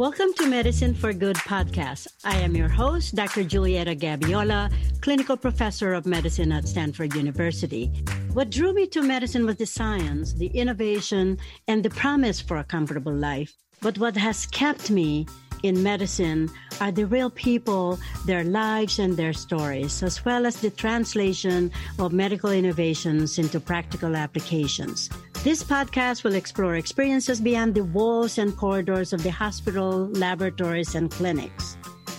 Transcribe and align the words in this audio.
Welcome 0.00 0.32
to 0.38 0.46
Medicine 0.46 0.94
for 0.94 1.12
Good 1.12 1.36
podcast. 1.36 2.06
I 2.24 2.38
am 2.38 2.56
your 2.56 2.70
host, 2.70 3.14
Dr. 3.14 3.44
Julieta 3.44 3.94
Gabiola, 3.94 4.70
clinical 5.02 5.36
professor 5.36 5.92
of 5.92 6.06
medicine 6.06 6.52
at 6.52 6.66
Stanford 6.66 7.14
University. 7.14 7.88
What 8.32 8.48
drew 8.48 8.72
me 8.72 8.86
to 8.86 9.02
medicine 9.02 9.44
was 9.44 9.56
the 9.56 9.66
science, 9.66 10.32
the 10.32 10.46
innovation, 10.46 11.36
and 11.68 11.82
the 11.82 11.90
promise 11.90 12.40
for 12.40 12.56
a 12.56 12.64
comfortable 12.64 13.12
life. 13.12 13.52
But 13.82 13.98
what 13.98 14.16
has 14.16 14.46
kept 14.46 14.90
me 14.90 15.26
in 15.62 15.82
medicine 15.82 16.50
are 16.80 16.92
the 16.92 17.06
real 17.06 17.30
people, 17.30 17.98
their 18.26 18.44
lives, 18.44 18.98
and 18.98 19.16
their 19.16 19.32
stories, 19.32 20.02
as 20.02 20.24
well 20.24 20.46
as 20.46 20.56
the 20.56 20.70
translation 20.70 21.70
of 21.98 22.12
medical 22.12 22.50
innovations 22.50 23.38
into 23.38 23.60
practical 23.60 24.16
applications. 24.16 25.10
This 25.44 25.62
podcast 25.62 26.24
will 26.24 26.34
explore 26.34 26.74
experiences 26.76 27.40
beyond 27.40 27.74
the 27.74 27.84
walls 27.84 28.38
and 28.38 28.56
corridors 28.56 29.12
of 29.12 29.22
the 29.22 29.30
hospital, 29.30 30.08
laboratories, 30.08 30.94
and 30.94 31.10
clinics. 31.10 31.76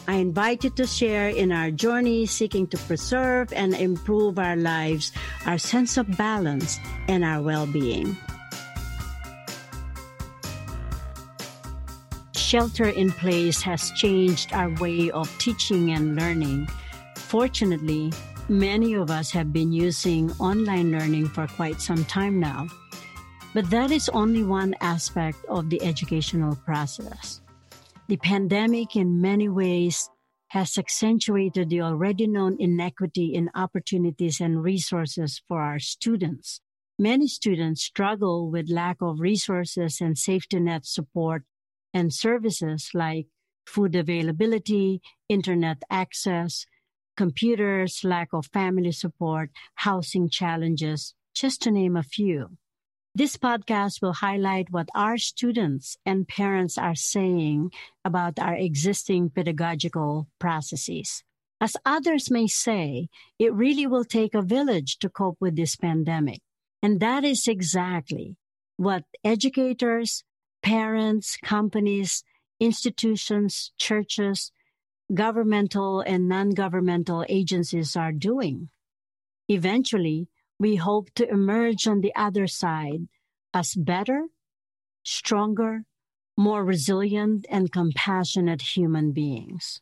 I 0.07 0.15
invite 0.15 0.63
you 0.63 0.71
to 0.71 0.87
share 0.87 1.29
in 1.29 1.51
our 1.51 1.71
journey 1.71 2.25
seeking 2.25 2.67
to 2.67 2.77
preserve 2.77 3.53
and 3.53 3.73
improve 3.75 4.39
our 4.39 4.55
lives, 4.55 5.11
our 5.45 5.57
sense 5.57 5.97
of 5.97 6.17
balance, 6.17 6.79
and 7.07 7.23
our 7.23 7.41
well 7.41 7.67
being. 7.67 8.17
Shelter 12.51 12.89
in 12.89 13.11
place 13.11 13.61
has 13.61 13.91
changed 13.91 14.51
our 14.51 14.69
way 14.81 15.09
of 15.11 15.31
teaching 15.37 15.91
and 15.91 16.17
learning. 16.17 16.67
Fortunately, 17.15 18.11
many 18.49 18.93
of 18.93 19.09
us 19.09 19.31
have 19.31 19.53
been 19.53 19.71
using 19.71 20.33
online 20.33 20.91
learning 20.91 21.29
for 21.29 21.47
quite 21.47 21.79
some 21.79 22.03
time 22.03 22.41
now. 22.41 22.67
But 23.53 23.69
that 23.69 23.89
is 23.89 24.09
only 24.09 24.43
one 24.43 24.75
aspect 24.81 25.37
of 25.47 25.69
the 25.69 25.81
educational 25.81 26.57
process. 26.57 27.39
The 28.09 28.17
pandemic, 28.17 28.97
in 28.97 29.21
many 29.21 29.47
ways, 29.47 30.09
has 30.49 30.77
accentuated 30.77 31.69
the 31.69 31.79
already 31.79 32.27
known 32.27 32.57
inequity 32.59 33.33
in 33.33 33.49
opportunities 33.55 34.41
and 34.41 34.61
resources 34.61 35.41
for 35.47 35.61
our 35.61 35.79
students. 35.79 36.59
Many 36.99 37.29
students 37.29 37.81
struggle 37.81 38.51
with 38.51 38.69
lack 38.69 38.97
of 38.99 39.21
resources 39.21 40.01
and 40.01 40.17
safety 40.17 40.59
net 40.59 40.85
support 40.85 41.45
and 41.93 42.13
services 42.13 42.91
like 42.93 43.27
food 43.65 43.95
availability, 43.95 45.01
internet 45.29 45.81
access, 45.89 46.65
computers, 47.17 48.03
lack 48.03 48.29
of 48.33 48.47
family 48.47 48.91
support, 48.91 49.51
housing 49.75 50.29
challenges, 50.29 51.13
just 51.33 51.61
to 51.61 51.71
name 51.71 51.95
a 51.95 52.03
few. 52.03 52.57
This 53.13 53.35
podcast 53.35 54.01
will 54.01 54.13
highlight 54.13 54.71
what 54.71 54.87
our 54.95 55.17
students 55.17 55.97
and 56.05 56.27
parents 56.27 56.77
are 56.77 56.95
saying 56.95 57.71
about 58.05 58.39
our 58.39 58.55
existing 58.55 59.31
pedagogical 59.31 60.29
processes. 60.39 61.23
As 61.59 61.75
others 61.85 62.31
may 62.31 62.47
say, 62.47 63.09
it 63.37 63.53
really 63.53 63.85
will 63.85 64.05
take 64.05 64.33
a 64.33 64.41
village 64.41 64.97
to 64.99 65.09
cope 65.09 65.37
with 65.41 65.55
this 65.57 65.75
pandemic. 65.75 66.39
And 66.81 66.99
that 67.01 67.23
is 67.23 67.47
exactly 67.47 68.37
what 68.77 69.03
educators, 69.23 70.23
parents, 70.61 71.37
companies, 71.43 72.23
institutions, 72.59 73.71
churches, 73.77 74.51
governmental 75.13 76.01
and 76.01 76.27
non 76.27 76.51
governmental 76.51 77.25
agencies 77.27 77.95
are 77.95 78.11
doing. 78.11 78.69
Eventually, 79.47 80.27
we 80.59 80.75
hope 80.75 81.09
to 81.15 81.27
emerge 81.29 81.87
on 81.87 82.01
the 82.01 82.13
other 82.15 82.47
side 82.47 83.07
as 83.53 83.73
better, 83.75 84.27
stronger, 85.03 85.83
more 86.37 86.63
resilient, 86.63 87.45
and 87.49 87.71
compassionate 87.71 88.61
human 88.61 89.11
beings. 89.11 89.81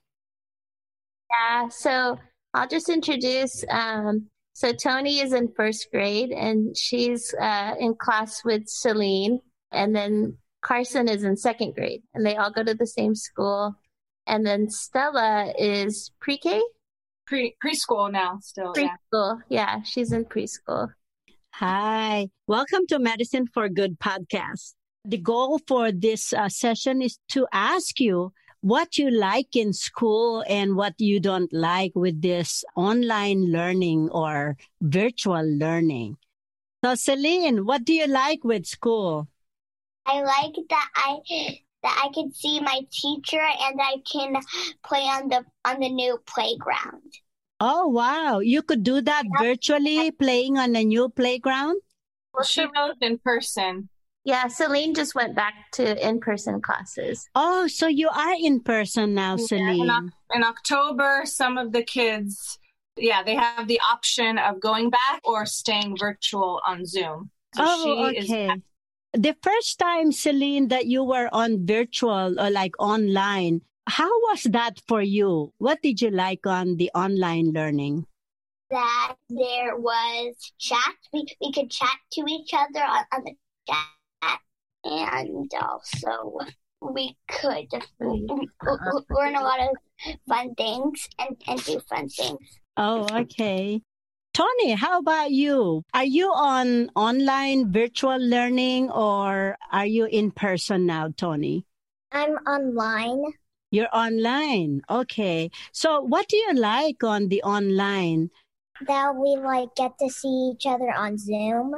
Yeah, 1.29 1.67
so 1.69 2.17
I'll 2.53 2.67
just 2.67 2.89
introduce. 2.89 3.63
Um, 3.69 4.29
so 4.53 4.73
Tony 4.73 5.19
is 5.19 5.33
in 5.33 5.53
first 5.55 5.89
grade 5.91 6.31
and 6.31 6.75
she's 6.75 7.33
uh, 7.39 7.75
in 7.79 7.95
class 7.95 8.43
with 8.43 8.67
Celine. 8.67 9.39
And 9.71 9.95
then 9.95 10.37
Carson 10.61 11.07
is 11.07 11.23
in 11.23 11.37
second 11.37 11.73
grade 11.73 12.03
and 12.13 12.25
they 12.25 12.35
all 12.35 12.51
go 12.51 12.63
to 12.63 12.73
the 12.73 12.87
same 12.87 13.15
school. 13.15 13.75
And 14.27 14.45
then 14.45 14.69
Stella 14.69 15.53
is 15.57 16.11
pre 16.19 16.37
K 16.37 16.61
pre 17.25 17.55
preschool 17.63 18.11
now 18.11 18.39
still. 18.41 18.73
Preschool. 18.73 19.41
Yeah. 19.47 19.77
yeah, 19.77 19.83
she's 19.83 20.11
in 20.11 20.25
preschool. 20.25 20.89
Hi. 21.53 22.29
Welcome 22.47 22.87
to 22.89 22.99
Medicine 22.99 23.47
for 23.47 23.69
Good 23.69 23.99
podcast. 23.99 24.73
The 25.05 25.17
goal 25.17 25.59
for 25.65 25.91
this 25.91 26.33
uh, 26.33 26.49
session 26.49 27.01
is 27.01 27.19
to 27.29 27.47
ask 27.53 27.99
you 27.99 28.33
what 28.61 28.97
you 28.97 29.09
like 29.09 29.55
in 29.55 29.71
school 29.71 30.43
and 30.47 30.75
what 30.75 30.93
you 30.97 31.21
don't 31.21 31.51
like 31.53 31.93
with 31.95 32.21
this 32.21 32.65
online 32.75 33.51
learning 33.51 34.09
or 34.11 34.57
virtual 34.81 35.43
learning. 35.45 36.17
So 36.83 36.95
Celine, 36.95 37.65
what 37.65 37.85
do 37.85 37.93
you 37.93 38.07
like 38.07 38.43
with 38.43 38.65
school? 38.65 39.29
I 40.05 40.21
like 40.21 40.55
that 40.69 40.89
I 40.95 41.17
that 41.83 42.01
I 42.03 42.09
can 42.13 42.31
see 42.33 42.59
my 42.59 42.81
teacher 42.91 43.41
and 43.41 43.79
I 43.81 43.95
can 44.11 44.35
play 44.83 45.01
on 45.01 45.29
the 45.29 45.45
on 45.65 45.79
the 45.79 45.89
new 45.89 46.19
playground. 46.25 47.13
Oh 47.59 47.87
wow! 47.87 48.39
You 48.39 48.61
could 48.61 48.83
do 48.83 49.01
that 49.01 49.25
virtually, 49.37 50.11
playing 50.11 50.57
on 50.57 50.75
a 50.75 50.83
new 50.83 51.09
playground. 51.09 51.81
Well, 52.33 52.43
she 52.43 52.65
knows 52.65 52.95
in 53.01 53.17
person. 53.19 53.89
Yeah, 54.23 54.47
Celine 54.47 54.93
just 54.93 55.15
went 55.15 55.35
back 55.35 55.53
to 55.73 56.07
in 56.07 56.19
person 56.19 56.61
classes. 56.61 57.27
Oh, 57.35 57.67
so 57.67 57.87
you 57.87 58.09
are 58.09 58.35
in 58.39 58.61
person 58.61 59.13
now, 59.13 59.37
Celine. 59.37 59.87
Yeah, 59.87 59.97
in, 59.97 60.11
in 60.35 60.43
October, 60.43 61.21
some 61.25 61.57
of 61.57 61.71
the 61.71 61.83
kids, 61.83 62.59
yeah, 62.95 63.23
they 63.23 63.35
have 63.35 63.67
the 63.67 63.79
option 63.89 64.37
of 64.37 64.59
going 64.59 64.89
back 64.89 65.21
or 65.23 65.45
staying 65.45 65.97
virtual 65.97 66.61
on 66.67 66.85
Zoom. 66.85 67.31
So 67.55 67.63
oh, 67.65 68.07
okay. 68.09 68.49
The 69.13 69.35
first 69.41 69.79
time, 69.79 70.11
Celine, 70.11 70.67
that 70.67 70.85
you 70.85 71.03
were 71.03 71.29
on 71.33 71.65
virtual 71.65 72.39
or 72.39 72.49
like 72.49 72.73
online, 72.79 73.61
how 73.87 74.09
was 74.29 74.43
that 74.43 74.79
for 74.87 75.01
you? 75.01 75.51
What 75.57 75.81
did 75.81 75.99
you 75.99 76.11
like 76.11 76.45
on 76.45 76.77
the 76.77 76.91
online 76.93 77.51
learning? 77.51 78.05
That 78.69 79.15
there 79.29 79.77
was 79.77 80.35
chat. 80.59 80.95
We, 81.11 81.25
we 81.41 81.51
could 81.51 81.71
chat 81.71 81.97
to 82.13 82.23
each 82.29 82.53
other 82.53 82.85
on, 82.85 83.03
on 83.11 83.23
the 83.23 83.33
chat. 83.67 84.39
And 84.83 85.51
also, 85.59 86.37
we 86.81 87.17
could 87.27 87.67
learn 87.99 89.35
a 89.35 89.41
lot 89.41 89.59
of 89.59 90.15
fun 90.27 90.53
things 90.55 91.09
and, 91.17 91.35
and 91.47 91.63
do 91.65 91.79
fun 91.89 92.09
things. 92.09 92.59
Oh, 92.77 93.07
okay. 93.11 93.81
Tony, 94.39 94.71
how 94.71 94.99
about 94.99 95.31
you? 95.31 95.83
Are 95.93 96.05
you 96.05 96.31
on 96.31 96.87
online 96.95 97.73
virtual 97.73 98.15
learning 98.15 98.89
or 98.89 99.57
are 99.69 99.85
you 99.85 100.05
in 100.05 100.31
person 100.31 100.85
now, 100.85 101.09
Tony? 101.17 101.65
I'm 102.13 102.39
online. 102.47 103.33
You're 103.69 103.93
online. 103.93 104.79
Okay. 104.89 105.51
So 105.73 105.99
what 105.99 106.29
do 106.29 106.37
you 106.37 106.53
like 106.53 107.03
on 107.03 107.27
the 107.27 107.43
online? 107.43 108.29
That 108.87 109.13
we 109.17 109.35
like 109.35 109.75
get 109.75 109.99
to 109.99 110.07
see 110.07 110.53
each 110.55 110.65
other 110.65 110.89
on 110.89 111.17
Zoom. 111.17 111.73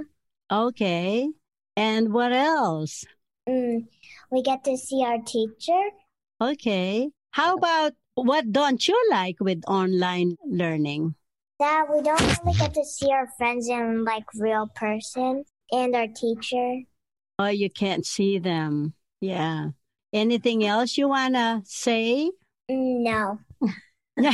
Okay. 0.51 1.29
And 1.75 2.13
what 2.13 2.31
else? 2.31 3.03
Mm, 3.49 3.88
we 4.29 4.43
get 4.43 4.63
to 4.66 4.78
see 4.78 5.03
our 5.03 5.17
teacher. 5.17 5.81
Okay. 6.39 7.09
How 7.31 7.55
about 7.55 7.93
what 8.13 8.51
don't 8.51 8.88
you 8.88 9.07
like 9.09 9.38
with 9.39 9.63
online 9.67 10.38
learning? 10.45 11.16
That 11.61 11.85
we 11.94 12.01
don't 12.01 12.19
really 12.44 12.57
get 12.57 12.73
to 12.73 12.83
see 12.83 13.11
our 13.11 13.27
friends 13.38 13.69
in 13.69 14.03
like 14.03 14.23
real 14.34 14.67
person 14.75 15.43
and 15.72 15.96
our 15.96 16.08
teacher. 16.08 16.79
Oh, 17.37 17.47
you 17.47 17.69
can't 17.69 18.03
see 18.03 18.40
them. 18.40 18.96
Yeah. 19.19 19.67
Anything 20.11 20.66
else 20.66 20.97
you 20.97 21.08
want 21.08 21.35
to 21.35 21.61
say? 21.66 22.31
No. 22.67 23.40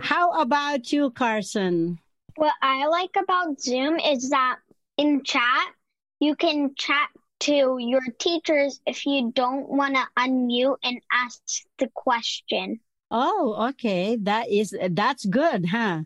How 0.00 0.40
about 0.42 0.92
you, 0.92 1.10
Carson? 1.10 1.98
What 2.36 2.52
I 2.60 2.86
like 2.86 3.16
about 3.18 3.58
Zoom 3.58 3.98
is 3.98 4.28
that 4.28 4.58
in 4.98 5.24
chat, 5.24 5.72
you 6.20 6.36
can 6.36 6.74
chat 6.76 7.08
to 7.40 7.78
your 7.80 8.02
teachers 8.18 8.80
if 8.86 9.06
you 9.06 9.32
don't 9.34 9.66
want 9.70 9.94
to 9.94 10.04
unmute 10.18 10.76
and 10.84 11.00
ask 11.10 11.40
the 11.78 11.88
question. 11.94 12.80
Oh, 13.10 13.70
okay. 13.70 14.16
That 14.20 14.50
is 14.50 14.76
that's 14.90 15.24
good, 15.24 15.66
huh? 15.66 16.02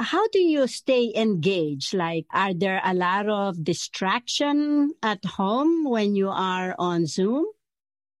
How 0.00 0.26
do 0.28 0.40
you 0.40 0.66
stay 0.66 1.12
engaged? 1.14 1.94
Like, 1.94 2.26
are 2.32 2.54
there 2.54 2.80
a 2.84 2.94
lot 2.94 3.28
of 3.28 3.62
distraction 3.62 4.92
at 5.02 5.24
home 5.24 5.84
when 5.84 6.16
you 6.16 6.30
are 6.30 6.74
on 6.78 7.06
Zoom? 7.06 7.44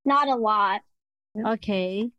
Not 0.04 0.28
a 0.28 0.36
lot. 0.36 0.82
Okay. 1.46 2.10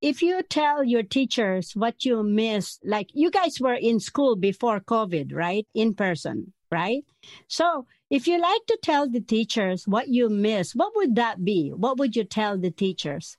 If 0.00 0.22
you 0.22 0.42
tell 0.42 0.84
your 0.84 1.02
teachers 1.02 1.72
what 1.74 2.04
you 2.04 2.22
miss, 2.22 2.78
like 2.84 3.08
you 3.12 3.30
guys 3.30 3.60
were 3.60 3.74
in 3.74 4.00
school 4.00 4.36
before 4.36 4.80
COVID, 4.80 5.34
right? 5.34 5.66
In 5.74 5.94
person, 5.94 6.52
right? 6.70 7.04
So 7.48 7.86
If 8.10 8.26
you 8.26 8.40
like 8.40 8.66
to 8.66 8.78
tell 8.82 9.08
the 9.08 9.20
teachers 9.20 9.86
what 9.86 10.08
you 10.08 10.28
miss, 10.28 10.74
what 10.74 10.96
would 10.96 11.14
that 11.14 11.44
be? 11.44 11.70
What 11.70 11.96
would 11.98 12.16
you 12.16 12.24
tell 12.24 12.58
the 12.58 12.72
teachers? 12.72 13.36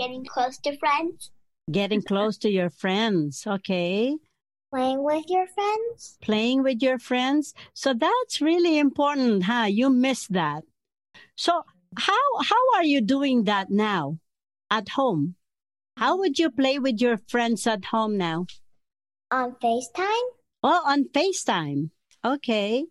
Getting 0.00 0.24
close 0.24 0.58
to 0.58 0.76
friends. 0.76 1.30
Getting 1.70 2.02
close 2.02 2.36
to 2.38 2.50
your 2.50 2.68
friends. 2.68 3.46
Okay. 3.46 4.16
Playing 4.72 5.04
with 5.04 5.24
your 5.28 5.46
friends. 5.48 6.16
Playing 6.22 6.62
with 6.62 6.82
your 6.82 6.98
friends. 6.98 7.52
So 7.74 7.92
that's 7.92 8.40
really 8.40 8.78
important, 8.78 9.44
huh? 9.44 9.66
You 9.68 9.90
miss 9.90 10.26
that. 10.28 10.64
So 11.36 11.64
how 11.98 12.24
how 12.42 12.74
are 12.76 12.84
you 12.84 13.02
doing 13.02 13.44
that 13.44 13.70
now 13.70 14.18
at 14.70 14.88
home? 14.90 15.34
How 15.98 16.16
would 16.16 16.38
you 16.38 16.50
play 16.50 16.78
with 16.78 17.02
your 17.02 17.18
friends 17.18 17.66
at 17.66 17.84
home 17.84 18.16
now? 18.16 18.46
On 19.30 19.52
FaceTime. 19.62 20.28
Oh, 20.62 20.82
on 20.86 21.04
FaceTime. 21.12 21.90
Okay. 22.24 22.86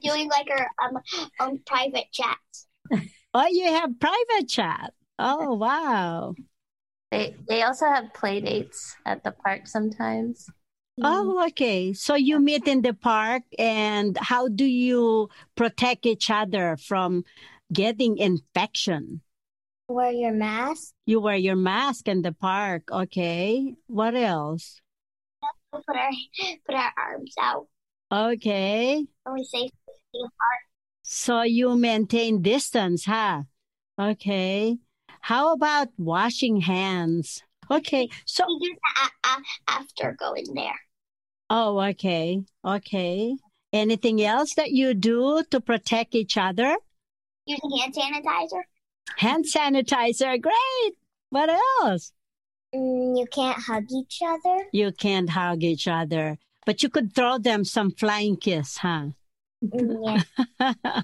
Doing 0.00 0.28
like 0.28 0.48
our 0.50 0.70
um, 0.86 1.02
um 1.40 1.58
private 1.66 2.12
chats. 2.12 2.68
Oh, 3.34 3.46
you 3.50 3.64
have 3.64 3.98
private 3.98 4.48
chat. 4.48 4.94
Oh, 5.18 5.54
wow. 5.54 6.34
They 7.10 7.34
they 7.48 7.62
also 7.62 7.86
have 7.86 8.14
play 8.14 8.40
dates 8.40 8.94
at 9.04 9.24
the 9.24 9.32
park 9.32 9.66
sometimes. 9.66 10.48
Oh, 11.02 11.34
mm-hmm. 11.36 11.48
okay. 11.48 11.92
So 11.92 12.14
you 12.14 12.40
meet 12.40 12.66
in 12.66 12.82
the 12.82 12.94
park, 12.94 13.42
and 13.58 14.16
how 14.18 14.48
do 14.48 14.64
you 14.64 15.28
protect 15.54 16.06
each 16.06 16.30
other 16.30 16.76
from 16.76 17.24
getting 17.72 18.18
infection? 18.18 19.20
Wear 19.88 20.12
your 20.12 20.32
mask. 20.32 20.92
You 21.06 21.20
wear 21.20 21.36
your 21.36 21.56
mask 21.56 22.08
in 22.08 22.22
the 22.22 22.32
park. 22.32 22.90
Okay. 22.90 23.74
What 23.86 24.14
else? 24.14 24.80
Put 25.72 25.84
our 25.88 26.10
put 26.66 26.74
our 26.74 26.92
arms 26.96 27.34
out. 27.40 27.66
Okay. 28.12 29.06
And 29.24 29.34
we 29.34 29.44
say 29.44 29.70
apart. 30.14 30.62
So 31.02 31.42
you 31.42 31.76
maintain 31.76 32.42
distance, 32.42 33.04
huh? 33.04 33.42
Okay. 33.98 34.78
How 35.20 35.52
about 35.52 35.88
washing 35.96 36.60
hands? 36.60 37.42
Okay. 37.70 38.08
So, 38.24 38.44
We 38.46 38.68
do 38.68 38.74
that 38.74 39.10
a- 39.24 39.28
a- 39.28 39.32
uh, 39.36 39.42
after 39.68 40.16
going 40.18 40.54
there. 40.54 40.80
Oh, 41.50 41.80
okay. 41.80 42.42
Okay. 42.64 43.36
Anything 43.72 44.22
else 44.22 44.54
that 44.54 44.70
you 44.70 44.94
do 44.94 45.42
to 45.50 45.60
protect 45.60 46.14
each 46.14 46.36
other? 46.36 46.76
Using 47.46 47.78
hand 47.78 47.94
sanitizer. 47.94 48.62
Hand 49.16 49.44
sanitizer. 49.44 50.40
Great. 50.40 50.94
What 51.30 51.50
else? 51.50 52.12
Mm, 52.74 53.18
you 53.18 53.26
can't 53.26 53.58
hug 53.58 53.84
each 53.90 54.20
other. 54.24 54.66
You 54.72 54.92
can't 54.92 55.30
hug 55.30 55.62
each 55.62 55.88
other, 55.88 56.38
but 56.66 56.82
you 56.82 56.88
could 56.88 57.14
throw 57.14 57.38
them 57.38 57.64
some 57.64 57.90
flying 57.90 58.36
kiss, 58.36 58.78
huh? 58.78 59.08
Mm, 59.64 60.22
yeah. 60.60 60.72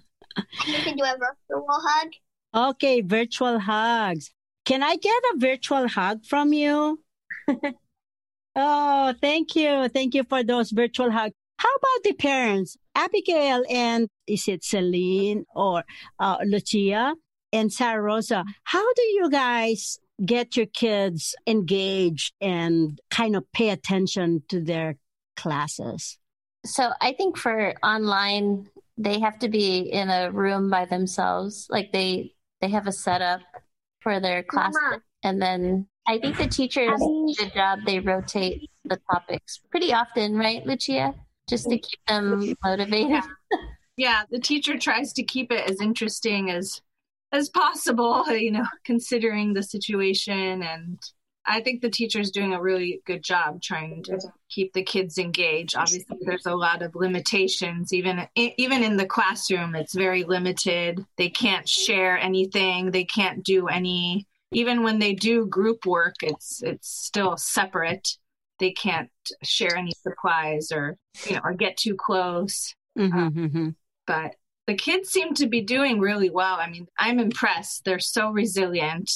you 0.66 0.78
can 0.82 0.96
do 0.96 1.04
a 1.04 1.16
virtual 1.18 1.66
hug. 1.68 2.08
okay, 2.54 3.00
virtual 3.00 3.58
hugs. 3.58 4.30
Can 4.64 4.82
I 4.82 4.96
get 4.96 5.22
a 5.34 5.38
virtual 5.38 5.88
hug 5.88 6.24
from 6.24 6.52
you? 6.52 7.02
oh, 8.56 9.14
thank 9.20 9.56
you. 9.56 9.88
Thank 9.88 10.14
you 10.14 10.24
for 10.24 10.42
those 10.42 10.70
virtual 10.70 11.10
hugs. 11.10 11.34
How 11.58 11.68
about 11.74 12.04
the 12.04 12.12
parents? 12.14 12.76
Abigail 12.94 13.64
and 13.70 14.08
is 14.26 14.46
it 14.48 14.64
Celine 14.64 15.44
or 15.54 15.84
uh, 16.18 16.38
Lucia 16.44 17.14
and 17.52 17.72
Sarah 17.72 18.02
Rosa? 18.02 18.44
How 18.64 18.92
do 18.94 19.02
you 19.02 19.30
guys 19.30 19.98
get 20.24 20.56
your 20.56 20.66
kids 20.66 21.34
engaged 21.46 22.34
and 22.40 23.00
kind 23.10 23.36
of 23.36 23.50
pay 23.52 23.70
attention 23.70 24.42
to 24.48 24.60
their 24.60 24.96
classes? 25.36 26.18
So 26.64 26.92
I 27.00 27.12
think 27.12 27.36
for 27.36 27.74
online, 27.82 28.68
they 28.96 29.20
have 29.20 29.38
to 29.40 29.48
be 29.48 29.78
in 29.80 30.08
a 30.08 30.30
room 30.30 30.70
by 30.70 30.84
themselves. 30.86 31.66
Like 31.68 31.92
they 31.92 32.32
they 32.60 32.68
have 32.68 32.86
a 32.86 32.92
setup 32.92 33.40
for 34.00 34.20
their 34.20 34.42
class, 34.42 34.74
Mama. 34.74 35.02
and 35.22 35.42
then 35.42 35.86
I 36.06 36.18
think 36.18 36.36
the 36.36 36.46
teachers 36.46 37.00
good 37.38 37.52
job. 37.54 37.80
They 37.86 38.00
rotate 38.00 38.70
the 38.84 38.98
topics 39.10 39.60
pretty 39.70 39.92
often, 39.92 40.36
right, 40.36 40.64
Lucia? 40.66 41.14
Just 41.48 41.68
to 41.68 41.78
keep 41.78 42.00
them 42.06 42.54
motivated. 42.62 43.22
yeah 43.96 44.22
the 44.30 44.40
teacher 44.40 44.78
tries 44.78 45.12
to 45.12 45.22
keep 45.22 45.52
it 45.52 45.68
as 45.68 45.80
interesting 45.80 46.50
as 46.50 46.80
as 47.32 47.48
possible 47.48 48.24
you 48.30 48.50
know 48.50 48.66
considering 48.84 49.52
the 49.52 49.62
situation 49.62 50.62
and 50.62 50.98
i 51.46 51.60
think 51.60 51.80
the 51.80 51.90
teacher's 51.90 52.30
doing 52.30 52.54
a 52.54 52.60
really 52.60 53.00
good 53.06 53.22
job 53.22 53.60
trying 53.62 54.02
to 54.02 54.18
keep 54.48 54.72
the 54.72 54.82
kids 54.82 55.18
engaged 55.18 55.76
obviously 55.76 56.16
there's 56.22 56.46
a 56.46 56.54
lot 56.54 56.82
of 56.82 56.94
limitations 56.94 57.92
even 57.92 58.26
even 58.34 58.82
in 58.82 58.96
the 58.96 59.06
classroom 59.06 59.74
it's 59.74 59.94
very 59.94 60.24
limited 60.24 61.04
they 61.16 61.28
can't 61.28 61.68
share 61.68 62.18
anything 62.18 62.90
they 62.90 63.04
can't 63.04 63.44
do 63.44 63.68
any 63.68 64.26
even 64.54 64.82
when 64.82 64.98
they 64.98 65.14
do 65.14 65.46
group 65.46 65.84
work 65.86 66.14
it's 66.22 66.62
it's 66.62 66.88
still 66.88 67.36
separate 67.36 68.16
they 68.60 68.70
can't 68.70 69.10
share 69.42 69.76
any 69.76 69.92
supplies 69.92 70.70
or 70.72 70.96
you 71.26 71.34
know 71.34 71.40
or 71.44 71.52
get 71.52 71.76
too 71.76 71.94
close 71.94 72.74
Mhm, 72.96 73.30
mhm. 73.32 73.74
but 74.06 74.36
the 74.66 74.74
kids 74.74 75.10
seem 75.10 75.34
to 75.34 75.46
be 75.46 75.60
doing 75.60 76.00
really 76.00 76.30
well. 76.30 76.56
I 76.56 76.70
mean, 76.70 76.86
I'm 76.98 77.18
impressed. 77.18 77.84
They're 77.84 77.98
so 77.98 78.30
resilient. 78.30 79.10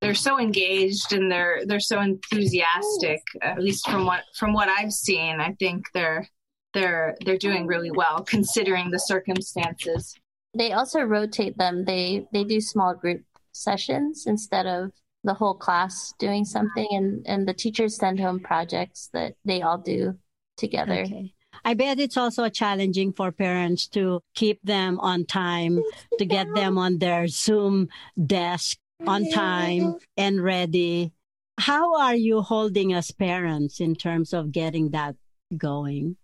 They're 0.00 0.14
so 0.14 0.40
engaged 0.40 1.12
and 1.12 1.30
they're 1.30 1.60
they're 1.66 1.78
so 1.78 2.00
enthusiastic. 2.00 3.22
At 3.42 3.62
least 3.62 3.88
from 3.88 4.06
what 4.06 4.22
from 4.36 4.52
what 4.52 4.68
I've 4.68 4.92
seen, 4.92 5.40
I 5.40 5.52
think 5.58 5.84
they're 5.94 6.28
they're 6.74 7.16
they're 7.24 7.38
doing 7.38 7.66
really 7.66 7.90
well 7.90 8.24
considering 8.24 8.90
the 8.90 8.98
circumstances. 8.98 10.14
They 10.56 10.72
also 10.72 11.00
rotate 11.02 11.56
them. 11.58 11.84
They 11.84 12.26
they 12.32 12.44
do 12.44 12.60
small 12.60 12.94
group 12.94 13.22
sessions 13.52 14.24
instead 14.26 14.66
of 14.66 14.90
the 15.24 15.34
whole 15.34 15.54
class 15.54 16.14
doing 16.18 16.44
something, 16.44 16.88
and 16.90 17.26
and 17.26 17.48
the 17.48 17.54
teachers 17.54 17.96
send 17.96 18.20
home 18.20 18.40
projects 18.40 19.10
that 19.12 19.34
they 19.44 19.62
all 19.62 19.78
do 19.78 20.16
together. 20.56 21.00
Okay. 21.02 21.34
I 21.64 21.74
bet 21.74 21.98
it's 21.98 22.16
also 22.16 22.48
challenging 22.48 23.12
for 23.12 23.32
parents 23.32 23.88
to 23.88 24.20
keep 24.34 24.60
them 24.62 25.00
on 25.00 25.26
time, 25.26 25.82
to 26.18 26.24
get 26.24 26.46
them 26.54 26.78
on 26.78 26.98
their 26.98 27.26
Zoom 27.26 27.88
desk 28.26 28.78
on 29.06 29.28
time 29.30 29.96
and 30.16 30.42
ready. 30.42 31.12
How 31.58 31.98
are 31.98 32.14
you 32.14 32.42
holding 32.42 32.92
as 32.92 33.10
parents 33.10 33.80
in 33.80 33.96
terms 33.96 34.32
of 34.32 34.52
getting 34.52 34.90
that 34.90 35.16
going? 35.56 36.16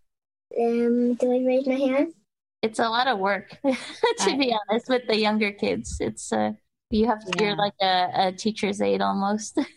Um, 0.59 1.15
do 1.15 1.33
I 1.33 1.45
raise 1.45 1.67
my 1.67 1.75
hand? 1.75 2.15
It's 2.63 2.79
a 2.79 2.89
lot 2.89 3.09
of 3.09 3.19
work, 3.19 3.59
to 3.65 4.39
be 4.39 4.57
honest, 4.69 4.89
with 4.89 5.07
the 5.07 5.19
younger 5.19 5.53
kids. 5.53 5.99
It's 6.01 6.33
uh, 6.33 6.53
you 6.91 7.07
have 7.07 7.23
Yeah. 7.37 7.43
you're 7.43 7.57
like 7.57 7.75
a, 7.81 8.11
a 8.29 8.33
teacher's 8.33 8.81
aide 8.81 9.01
almost. 9.03 9.59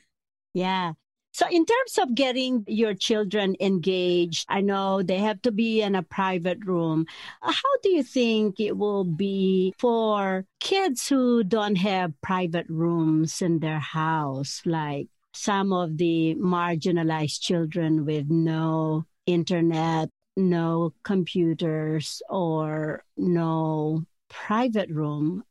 Yeah. 0.54 0.94
So, 1.34 1.46
in 1.52 1.66
terms 1.66 2.00
of 2.00 2.16
getting 2.16 2.64
your 2.68 2.96
children 2.96 3.56
engaged, 3.60 4.46
I 4.50 4.62
know 4.62 5.04
they 5.04 5.20
have 5.20 5.40
to 5.44 5.52
be 5.52 5.82
in 5.84 5.94
a 5.94 6.02
private 6.02 6.66
room. 6.66 7.06
Uh, 7.44 7.52
How 7.52 7.78
do 7.84 7.90
you 7.90 8.02
think 8.02 8.60
it 8.60 8.76
will 8.76 9.04
be 9.04 9.74
for 9.78 10.46
kids 10.60 11.08
who 11.08 11.44
don't 11.44 11.76
have 11.76 12.20
private 12.22 12.66
rooms 12.70 13.42
in 13.42 13.60
their 13.60 13.78
house, 13.80 14.62
like 14.66 15.10
some 15.34 15.72
of 15.74 15.98
the 15.98 16.34
marginalized 16.40 17.40
children 17.42 18.04
with 18.04 18.30
no 18.32 19.06
internet, 19.28 20.10
no 20.36 20.94
computers, 21.04 22.22
or 22.30 23.04
no 23.16 24.04
private 24.28 24.90
room? 24.90 25.44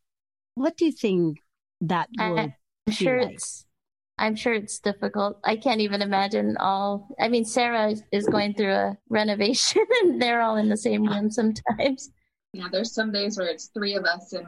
What 0.57 0.77
do 0.77 0.87
you 0.87 0.93
think 0.93 1.39
that 1.83 2.09
I- 2.19 2.31
would 2.31 2.55
I'm 2.89 2.93
sure 2.93 3.23
like? 3.23 3.33
it's 3.35 3.65
I'm 4.19 4.35
sure 4.35 4.55
it's 4.55 4.79
difficult. 4.79 5.39
I 5.45 5.57
can't 5.57 5.81
even 5.83 6.01
imagine 6.01 6.57
all 6.59 7.09
I 7.21 7.29
mean 7.29 7.45
Sarah 7.45 7.91
is, 7.91 8.03
is 8.13 8.27
going 8.27 8.55
through 8.55 8.73
a 8.73 8.97
renovation 9.11 9.83
and 10.03 10.21
they're 10.23 10.41
all 10.41 10.57
in 10.57 10.69
the 10.69 10.77
same 10.77 11.05
room 11.05 11.31
sometimes. 11.31 12.11
Yeah, 12.53 12.69
there's 12.73 12.95
some 12.95 13.13
days 13.13 13.37
where 13.37 13.49
it's 13.49 13.67
three 13.75 13.95
of 13.95 14.05
us 14.05 14.33
in 14.33 14.47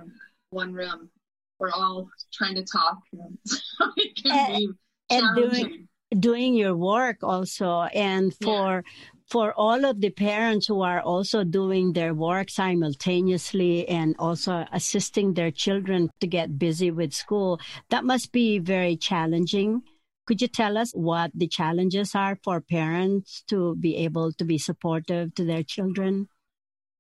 one 0.51 0.73
room. 0.73 1.11
We're 1.59 1.73
all 1.73 2.09
trying 2.33 2.55
to 2.55 2.65
talk. 2.65 2.99
So 3.45 3.85
it 3.97 4.17
can 4.23 4.33
And- 4.33 4.57
be 4.59 4.69
and 5.11 5.37
doing- 5.37 5.89
doing 6.21 6.55
your 6.55 6.75
work 6.75 7.19
also 7.23 7.83
and 7.93 8.33
for 8.43 8.83
for 9.29 9.53
all 9.53 9.85
of 9.85 10.01
the 10.01 10.11
parents 10.11 10.67
who 10.67 10.81
are 10.81 11.01
also 11.01 11.45
doing 11.45 11.93
their 11.93 12.15
work 12.15 12.49
simultaneously 12.49 13.87
and 13.89 14.17
also 14.19 14.65
assisting 14.73 15.35
their 15.35 15.51
children 15.51 16.09
to 16.21 16.27
get 16.27 16.59
busy 16.59 16.91
with 16.91 17.13
school 17.13 17.61
that 17.91 18.05
must 18.05 18.33
be 18.33 18.59
very 18.59 18.97
challenging. 18.97 19.83
Could 20.27 20.41
you 20.43 20.49
tell 20.49 20.77
us 20.77 20.93
what 20.93 21.31
the 21.35 21.49
challenges 21.49 22.15
are 22.15 22.39
for 22.43 22.61
parents 22.61 23.43
to 23.49 23.77
be 23.77 23.97
able 23.97 24.33
to 24.33 24.45
be 24.45 24.59
supportive 24.59 25.35
to 25.35 25.45
their 25.45 25.63
children? 25.63 26.29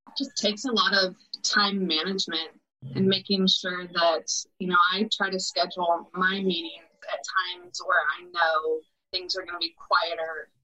It 0.08 0.14
just 0.16 0.37
takes 0.37 0.64
a 0.64 0.73
lot 0.73 0.94
of 0.94 1.14
time 1.42 1.87
management 1.87 2.50
mm-hmm. 2.85 2.97
and 2.97 3.06
making 3.06 3.47
sure 3.49 3.87
that, 3.87 4.25
you 4.58 4.68
know, 4.68 4.78
I 4.92 5.08
try 5.12 5.30
to 5.30 5.40
schedule 5.40 6.11
my 6.14 6.40
meetings 6.40 6.88
at 7.12 7.20
times 7.37 7.80
where 7.85 8.00
I 8.18 8.25
know 8.25 8.80
things 9.12 9.37
are 9.37 9.42
going 9.42 9.54
to 9.54 9.66
be 9.66 9.75
quieter 9.76 10.49
with 10.49 10.57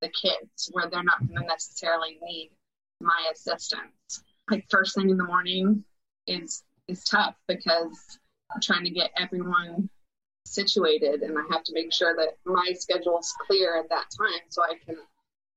the 0.00 0.08
kids, 0.08 0.70
where 0.72 0.88
they're 0.88 1.02
not 1.02 1.26
going 1.26 1.40
to 1.40 1.46
necessarily 1.46 2.18
need 2.22 2.50
my 3.00 3.30
assistance. 3.32 4.22
like 4.50 4.64
first 4.70 4.94
thing 4.94 5.10
in 5.10 5.16
the 5.16 5.24
morning 5.24 5.84
is 6.26 6.62
is 6.88 7.04
tough 7.04 7.34
because 7.48 8.18
I'm 8.54 8.60
trying 8.60 8.84
to 8.84 8.90
get 8.90 9.10
everyone 9.18 9.88
situated 10.46 11.22
and 11.22 11.36
I 11.36 11.42
have 11.50 11.64
to 11.64 11.72
make 11.72 11.92
sure 11.92 12.14
that 12.16 12.36
my 12.44 12.72
schedule 12.78 13.18
is 13.18 13.34
clear 13.46 13.76
at 13.76 13.88
that 13.90 14.06
time 14.16 14.40
so 14.48 14.62
I 14.62 14.74
can 14.84 14.96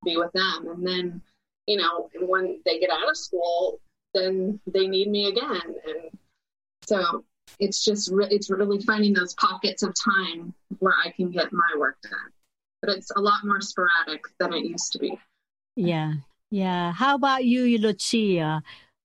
be 0.04 0.18
with 0.18 0.32
them. 0.34 0.68
And 0.70 0.86
then, 0.86 1.22
you 1.68 1.78
know, 1.78 2.10
when 2.22 2.60
they 2.66 2.80
get 2.80 2.90
out 2.90 3.10
of 3.10 3.16
school, 3.16 3.80
then 4.14 4.60
they 4.66 4.88
need 4.88 5.10
me 5.10 5.28
again. 5.28 5.62
And 5.88 6.20
so 6.84 7.24
it's 7.60 7.84
just, 7.84 8.12
re- 8.12 8.28
it's 8.32 8.50
really 8.50 8.82
finding 8.82 9.14
those 9.14 9.36
pockets 9.36 9.84
of 9.84 9.94
time 9.94 10.54
where 10.80 10.96
I 11.06 11.12
can 11.12 11.30
get 11.30 11.54
my 11.54 11.70
work 11.78 11.98
done. 12.02 12.32
But 12.82 12.92
it's 12.92 13.12
a 13.12 13.20
lot 13.20 13.40
more 13.44 13.62
sporadic 13.62 14.24
than 14.40 14.54
it 14.54 14.66
used 14.66 14.92
to 14.94 15.00
be. 15.00 15.20
Yeah. 15.76 16.14
Yeah. 16.50 16.94
How 16.94 17.16
about 17.16 17.46
you, 17.46 17.78
Lucia? 17.78 18.64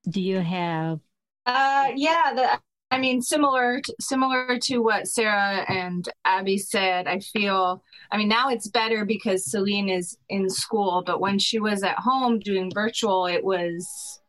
Do 0.09 0.21
you 0.21 0.41
have? 0.41 1.01
Uh, 1.47 1.89
yeah. 1.95 2.33
The, 2.35 2.61
I 2.91 2.99
mean, 2.99 3.21
similar 3.21 3.81
to, 3.81 3.95
similar 4.01 4.59
to 4.59 4.79
what 4.79 5.09
Sarah 5.09 5.65
and 5.69 6.09
Abby 6.25 6.59
said. 6.59 7.09
I 7.09 7.19
feel. 7.21 7.83
I 8.11 8.17
mean, 8.17 8.29
now 8.29 8.51
it's 8.51 8.69
better 8.69 9.05
because 9.05 9.51
Celine 9.51 9.89
is 9.89 10.17
in 10.29 10.49
school, 10.49 11.03
but 11.05 11.21
when 11.21 11.39
she 11.39 11.59
was 11.59 11.83
at 11.83 11.99
home 11.99 12.39
doing 12.39 12.71
virtual, 12.73 13.27
it 13.27 13.45
was 13.45 14.21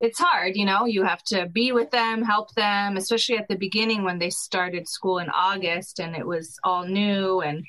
it's 0.00 0.18
hard, 0.18 0.56
you 0.56 0.64
know, 0.64 0.84
you 0.84 1.04
have 1.04 1.22
to 1.24 1.46
be 1.46 1.72
with 1.72 1.90
them, 1.90 2.22
help 2.22 2.54
them, 2.54 2.96
especially 2.96 3.38
at 3.38 3.48
the 3.48 3.56
beginning 3.56 4.04
when 4.04 4.18
they 4.18 4.30
started 4.30 4.88
school 4.88 5.18
in 5.18 5.30
August 5.30 6.00
and 6.00 6.14
it 6.14 6.26
was 6.26 6.58
all 6.64 6.86
new. 6.86 7.40
And 7.40 7.64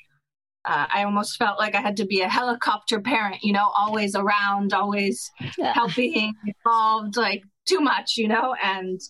uh, 0.68 0.86
I 0.92 1.04
almost 1.04 1.38
felt 1.38 1.58
like 1.58 1.74
I 1.74 1.80
had 1.80 1.96
to 1.96 2.04
be 2.04 2.20
a 2.20 2.28
helicopter 2.28 3.00
parent, 3.00 3.42
you 3.42 3.54
know, 3.54 3.72
always 3.74 4.14
around, 4.14 4.74
always 4.74 5.30
yeah. 5.56 5.72
helping, 5.72 6.34
involved, 6.46 7.16
like 7.16 7.42
too 7.66 7.80
much, 7.80 8.18
you 8.18 8.28
know, 8.28 8.54
and, 8.62 9.00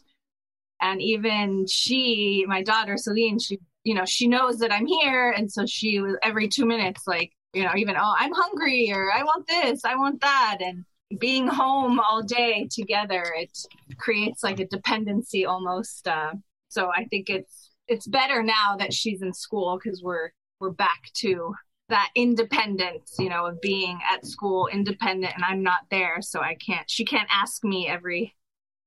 and 0.81 1.03
even 1.03 1.67
she, 1.67 2.45
my 2.47 2.63
daughter, 2.63 2.97
Celine, 2.97 3.41
she, 3.41 3.59
you 3.83 3.95
know, 3.95 4.05
she 4.05 4.29
knows 4.29 4.59
that 4.59 4.73
I'm 4.73 4.87
here. 4.87 5.33
And 5.33 5.51
so 5.51 5.67
she 5.67 5.99
was 5.99 6.17
every 6.23 6.47
two 6.47 6.65
minutes, 6.65 7.03
like, 7.09 7.33
you 7.53 7.65
know, 7.65 7.73
even, 7.77 7.97
oh, 7.97 8.15
I'm 8.17 8.33
hungry 8.33 8.93
or 8.95 9.13
I 9.13 9.25
want 9.25 9.49
this, 9.49 9.85
I 9.85 9.97
want 9.97 10.21
that. 10.21 10.59
And, 10.61 10.85
being 11.19 11.49
home 11.49 11.99
all 11.99 12.23
day 12.23 12.69
together 12.71 13.25
it 13.35 13.51
creates 13.97 14.45
like 14.45 14.61
a 14.61 14.67
dependency 14.67 15.47
almost 15.47 16.07
uh, 16.07 16.35
so 16.69 16.91
i 16.95 17.07
think 17.07 17.31
it's 17.31 17.71
it's 17.87 18.07
better 18.07 18.43
now 18.43 18.77
that 18.79 18.93
she's 18.93 19.23
in 19.23 19.33
school 19.33 19.81
because 19.83 20.03
we're 20.03 20.29
we're 20.61 20.71
back 20.71 21.11
to 21.15 21.55
that 21.89 22.11
independence 22.15 23.15
you 23.19 23.29
know 23.29 23.47
of 23.47 23.61
being 23.61 23.99
at 24.13 24.27
school 24.27 24.69
independent 24.71 25.33
and 25.35 25.45
i'm 25.45 25.63
not 25.63 25.81
there 25.91 26.21
so 26.21 26.41
i 26.41 26.55
can't 26.55 26.91
she 26.91 27.05
can't 27.05 27.29
ask 27.33 27.65
me 27.65 27.89
every 27.89 28.35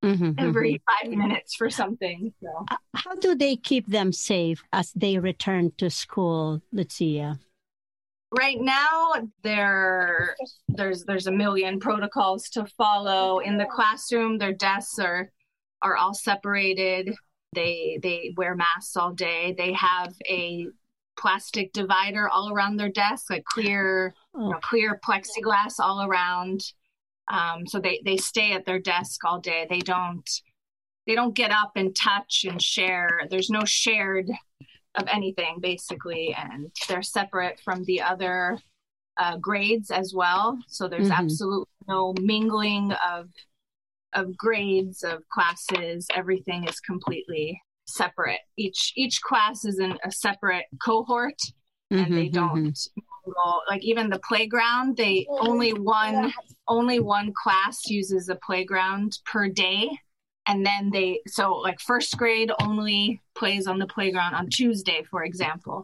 mm-hmm, 0.03 0.31
every 0.37 0.73
mm-hmm. 0.73 1.07
five 1.07 1.17
minutes 1.17 1.55
for 1.55 1.69
something 1.69 2.33
so. 2.41 2.65
how 2.95 3.15
do 3.15 3.35
they 3.35 3.55
keep 3.55 3.87
them 3.87 4.11
safe 4.11 4.63
as 4.71 4.91
they 4.93 5.17
return 5.17 5.71
to 5.77 5.89
school 5.89 6.61
lucia? 6.71 7.39
Right 8.37 8.61
now 8.61 9.11
there 9.43 10.37
there's 10.69 11.03
there's 11.03 11.27
a 11.27 11.31
million 11.33 11.81
protocols 11.81 12.47
to 12.51 12.65
follow. 12.77 13.39
In 13.39 13.57
the 13.57 13.65
classroom 13.65 14.37
their 14.37 14.53
desks 14.53 14.99
are 14.99 15.31
are 15.81 15.97
all 15.97 16.13
separated. 16.13 17.13
They 17.53 17.99
they 18.01 18.33
wear 18.37 18.55
masks 18.55 18.95
all 18.95 19.11
day. 19.11 19.53
They 19.57 19.73
have 19.73 20.13
a 20.29 20.67
plastic 21.21 21.71
divider 21.71 22.27
all 22.27 22.51
around 22.51 22.77
their 22.77 22.89
desk 22.89 23.29
like 23.29 23.43
clear 23.45 24.13
oh. 24.35 24.43
you 24.43 24.49
know, 24.49 24.59
clear 24.61 24.99
plexiglass 25.05 25.79
all 25.79 26.03
around. 26.05 26.61
Um, 27.31 27.67
so 27.67 27.79
they 27.79 28.01
they 28.03 28.17
stay 28.17 28.53
at 28.53 28.65
their 28.65 28.79
desk 28.79 29.23
all 29.23 29.39
day. 29.39 29.67
They 29.69 29.79
don't 29.79 30.29
they 31.05 31.15
don't 31.15 31.35
get 31.35 31.51
up 31.51 31.73
and 31.75 31.95
touch 31.95 32.45
and 32.47 32.61
share. 32.61 33.21
There's 33.29 33.49
no 33.49 33.63
shared 33.65 34.29
of 34.95 35.07
anything 35.07 35.59
basically 35.61 36.35
and 36.37 36.69
they're 36.89 37.01
separate 37.01 37.61
from 37.63 37.83
the 37.85 38.01
other 38.01 38.57
uh, 39.17 39.37
grades 39.37 39.91
as 39.91 40.13
well. 40.13 40.59
So 40.67 40.87
there's 40.87 41.09
mm-hmm. 41.09 41.23
absolutely 41.23 41.67
no 41.87 42.13
mingling 42.19 42.93
of 43.07 43.29
of 44.13 44.35
grades 44.35 45.03
of 45.03 45.23
classes. 45.29 46.07
Everything 46.13 46.67
is 46.67 46.79
completely 46.79 47.61
separate. 47.93 48.39
Each 48.57 48.93
each 48.95 49.21
class 49.21 49.65
is 49.65 49.79
in 49.79 49.98
a 50.03 50.12
separate 50.12 50.65
cohort 50.83 51.39
and 51.91 52.05
mm-hmm, 52.05 52.15
they 52.15 52.29
don't 52.29 52.74
mm-hmm. 52.74 53.31
like 53.69 53.83
even 53.83 54.10
the 54.10 54.19
playground 54.27 54.98
they 54.98 55.27
only 55.29 55.74
one 55.74 56.33
only 56.67 57.00
one 57.00 57.33
class 57.43 57.89
uses 57.89 58.29
a 58.29 58.36
playground 58.36 59.19
per 59.25 59.48
day. 59.50 59.89
And 60.48 60.65
then 60.65 60.89
they 60.91 61.21
so 61.27 61.53
like 61.53 61.79
first 61.79 62.17
grade 62.17 62.51
only 62.62 63.21
plays 63.36 63.67
on 63.67 63.77
the 63.77 63.86
playground 63.86 64.33
on 64.33 64.50
Tuesday, 64.50 65.03
for 65.10 65.24
example, 65.24 65.83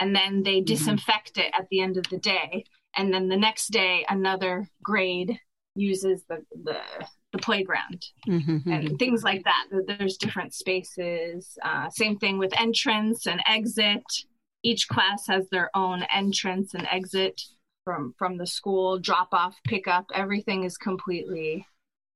and 0.00 0.14
then 0.14 0.42
they 0.42 0.56
mm-hmm. 0.56 0.64
disinfect 0.64 1.38
it 1.38 1.52
at 1.56 1.68
the 1.70 1.80
end 1.80 1.96
of 1.96 2.08
the 2.08 2.18
day, 2.18 2.64
and 2.96 3.14
then 3.14 3.28
the 3.28 3.36
next 3.36 3.68
day 3.68 4.04
another 4.08 4.68
grade 4.82 5.38
uses 5.76 6.24
the 6.28 6.44
the, 6.64 6.78
the 7.32 7.38
playground 7.38 8.06
mm-hmm. 8.28 8.70
and 8.70 8.98
things 8.98 9.22
like 9.22 9.42
that. 9.44 9.66
There's 9.86 10.16
different 10.16 10.54
spaces. 10.54 11.58
Uh, 11.64 11.88
same 11.90 12.18
thing 12.18 12.38
with 12.38 12.58
entrance 12.58 13.26
and 13.26 13.42
exit. 13.46 14.04
Each 14.62 14.86
class 14.88 15.26
has 15.26 15.48
their 15.50 15.70
own 15.74 16.04
entrance 16.14 16.74
and 16.74 16.86
exit 16.90 17.40
from 17.84 18.14
from 18.18 18.36
the 18.36 18.46
school. 18.46 18.98
Drop 18.98 19.28
off, 19.32 19.56
pick 19.64 19.88
up. 19.88 20.06
Everything 20.14 20.64
is 20.64 20.76
completely 20.76 21.66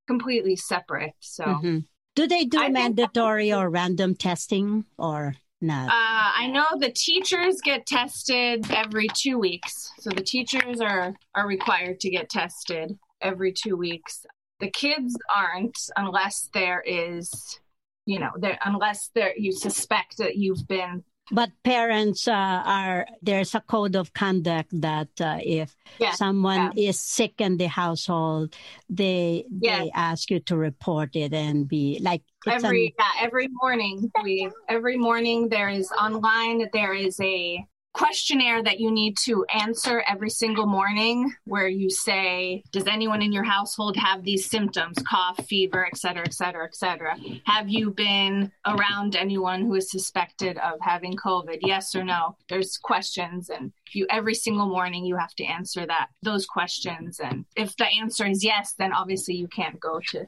completely 0.06 0.56
separate. 0.56 1.14
So, 1.20 1.44
mm-hmm. 1.44 1.78
do 2.14 2.26
they 2.26 2.44
do 2.44 2.60
I 2.60 2.68
mandatory 2.68 3.52
or 3.52 3.68
random 3.68 4.14
testing 4.14 4.84
or 4.98 5.34
not? 5.60 5.88
Uh, 5.88 6.32
I 6.38 6.48
know 6.52 6.66
the 6.78 6.92
teachers 6.94 7.60
get 7.62 7.86
tested 7.86 8.70
every 8.70 9.08
two 9.14 9.38
weeks. 9.38 9.90
So 9.98 10.10
the 10.10 10.22
teachers 10.22 10.80
are 10.80 11.14
are 11.34 11.46
required 11.48 12.00
to 12.00 12.10
get 12.10 12.28
tested 12.28 12.96
every 13.20 13.52
two 13.52 13.76
weeks. 13.76 14.24
The 14.60 14.70
kids 14.70 15.16
aren't 15.34 15.78
unless 15.96 16.48
there 16.54 16.82
is, 16.86 17.60
you 18.06 18.18
know, 18.18 18.30
there 18.38 18.58
unless 18.64 19.10
there 19.14 19.36
you 19.36 19.52
suspect 19.52 20.18
that 20.18 20.36
you've 20.36 20.66
been 20.66 21.04
but 21.30 21.50
parents 21.64 22.28
uh, 22.28 22.32
are 22.32 23.06
there's 23.22 23.54
a 23.54 23.60
code 23.60 23.96
of 23.96 24.12
conduct 24.12 24.70
that 24.80 25.08
uh, 25.20 25.38
if 25.42 25.74
yeah, 25.98 26.12
someone 26.12 26.72
yeah. 26.74 26.90
is 26.90 27.00
sick 27.00 27.40
in 27.40 27.56
the 27.56 27.66
household 27.66 28.54
they 28.88 29.44
yeah. 29.60 29.80
they 29.80 29.90
ask 29.94 30.30
you 30.30 30.40
to 30.40 30.56
report 30.56 31.16
it 31.16 31.32
and 31.32 31.66
be 31.68 31.98
like 32.00 32.22
every 32.46 32.86
an... 32.86 32.92
yeah 32.98 33.24
every 33.24 33.48
morning 33.60 34.10
we 34.22 34.48
every 34.68 34.96
morning 34.96 35.48
there 35.48 35.68
is 35.68 35.90
online 35.92 36.68
there 36.72 36.94
is 36.94 37.18
a 37.20 37.66
questionnaire 37.96 38.62
that 38.62 38.78
you 38.78 38.90
need 38.90 39.16
to 39.16 39.42
answer 39.46 40.04
every 40.06 40.28
single 40.28 40.66
morning 40.66 41.32
where 41.46 41.66
you 41.66 41.88
say 41.88 42.62
does 42.70 42.86
anyone 42.86 43.22
in 43.22 43.32
your 43.32 43.42
household 43.42 43.96
have 43.96 44.22
these 44.22 44.44
symptoms? 44.50 44.98
Cough 45.08 45.40
fever 45.46 45.86
et 45.86 45.96
cetera 45.96 46.22
et 46.26 46.34
cetera 46.34 46.66
et 46.66 46.76
cetera. 46.76 47.16
Have 47.44 47.70
you 47.70 47.90
been 47.90 48.52
around 48.66 49.16
anyone 49.16 49.62
who 49.62 49.74
is 49.76 49.90
suspected 49.90 50.58
of 50.58 50.74
having 50.82 51.16
covid? 51.16 51.60
Yes 51.62 51.94
or 51.94 52.04
no? 52.04 52.36
There's 52.50 52.76
questions 52.76 53.48
and 53.48 53.72
you 53.92 54.06
every 54.10 54.34
single 54.34 54.66
morning 54.66 55.06
you 55.06 55.16
have 55.16 55.34
to 55.36 55.44
answer 55.44 55.86
that 55.86 56.08
those 56.22 56.44
questions 56.44 57.18
and 57.18 57.46
if 57.56 57.74
the 57.78 57.86
answer 57.86 58.26
is 58.26 58.44
yes 58.44 58.74
then 58.76 58.92
obviously 58.92 59.36
you 59.36 59.48
can't 59.48 59.80
go 59.80 60.00
to 60.08 60.26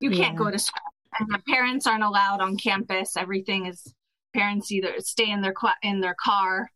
you 0.00 0.10
can't 0.10 0.36
go 0.36 0.50
to 0.50 0.58
school. 0.58 0.82
And 1.18 1.28
the 1.30 1.40
parents 1.48 1.86
aren't 1.86 2.04
allowed 2.04 2.42
on 2.42 2.58
campus. 2.58 3.16
Everything 3.16 3.64
is 3.64 3.94
parents 4.34 4.70
either 4.70 4.92
stay 4.98 5.30
in 5.30 5.40
their 5.40 5.54
in 5.82 6.00
their 6.00 6.14
car 6.22 6.70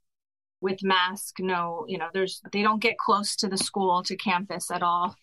with 0.60 0.82
mask 0.82 1.36
no 1.38 1.84
you 1.88 1.98
know 1.98 2.08
there's 2.12 2.40
they 2.52 2.62
don't 2.62 2.82
get 2.82 2.98
close 2.98 3.36
to 3.36 3.48
the 3.48 3.58
school 3.58 4.02
to 4.02 4.16
campus 4.16 4.70
at 4.70 4.82
all. 4.82 5.14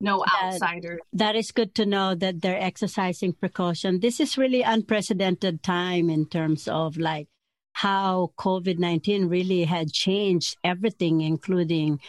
No 0.00 0.24
outsiders 0.42 1.00
that 1.12 1.34
is 1.34 1.50
good 1.50 1.74
to 1.74 1.86
know 1.86 2.14
that 2.14 2.40
they're 2.40 2.60
exercising 2.60 3.32
precaution. 3.32 3.98
This 4.00 4.20
is 4.20 4.38
really 4.38 4.62
unprecedented 4.62 5.62
time 5.62 6.08
in 6.08 6.26
terms 6.26 6.68
of 6.68 6.96
like 6.96 7.26
how 7.72 8.32
covid-19 8.38 9.30
really 9.30 9.64
had 9.64 9.92
changed 9.92 10.56
everything 10.64 11.20
including 11.20 12.00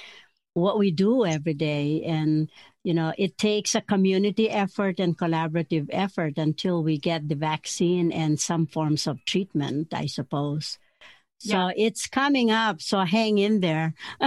what 0.53 0.79
we 0.79 0.91
do 0.91 1.25
every 1.25 1.53
day. 1.53 2.03
And 2.03 2.49
you 2.83 2.93
know 2.93 3.13
it 3.17 3.37
takes 3.37 3.75
a 3.75 3.81
community 3.81 4.49
effort 4.49 4.99
and 4.99 5.17
collaborative 5.17 5.87
effort 5.91 6.37
until 6.37 6.83
we 6.83 6.97
get 6.97 7.27
the 7.27 7.35
vaccine 7.35 8.11
and 8.11 8.39
some 8.39 8.65
forms 8.65 9.05
of 9.07 9.23
treatment 9.25 9.93
i 9.93 10.05
suppose 10.05 10.79
so 11.39 11.69
yeah. 11.69 11.71
it's 11.75 12.05
coming 12.07 12.51
up. 12.51 12.81
So 12.81 12.99
hang 12.99 13.37
in 13.37 13.61
there. 13.61 13.93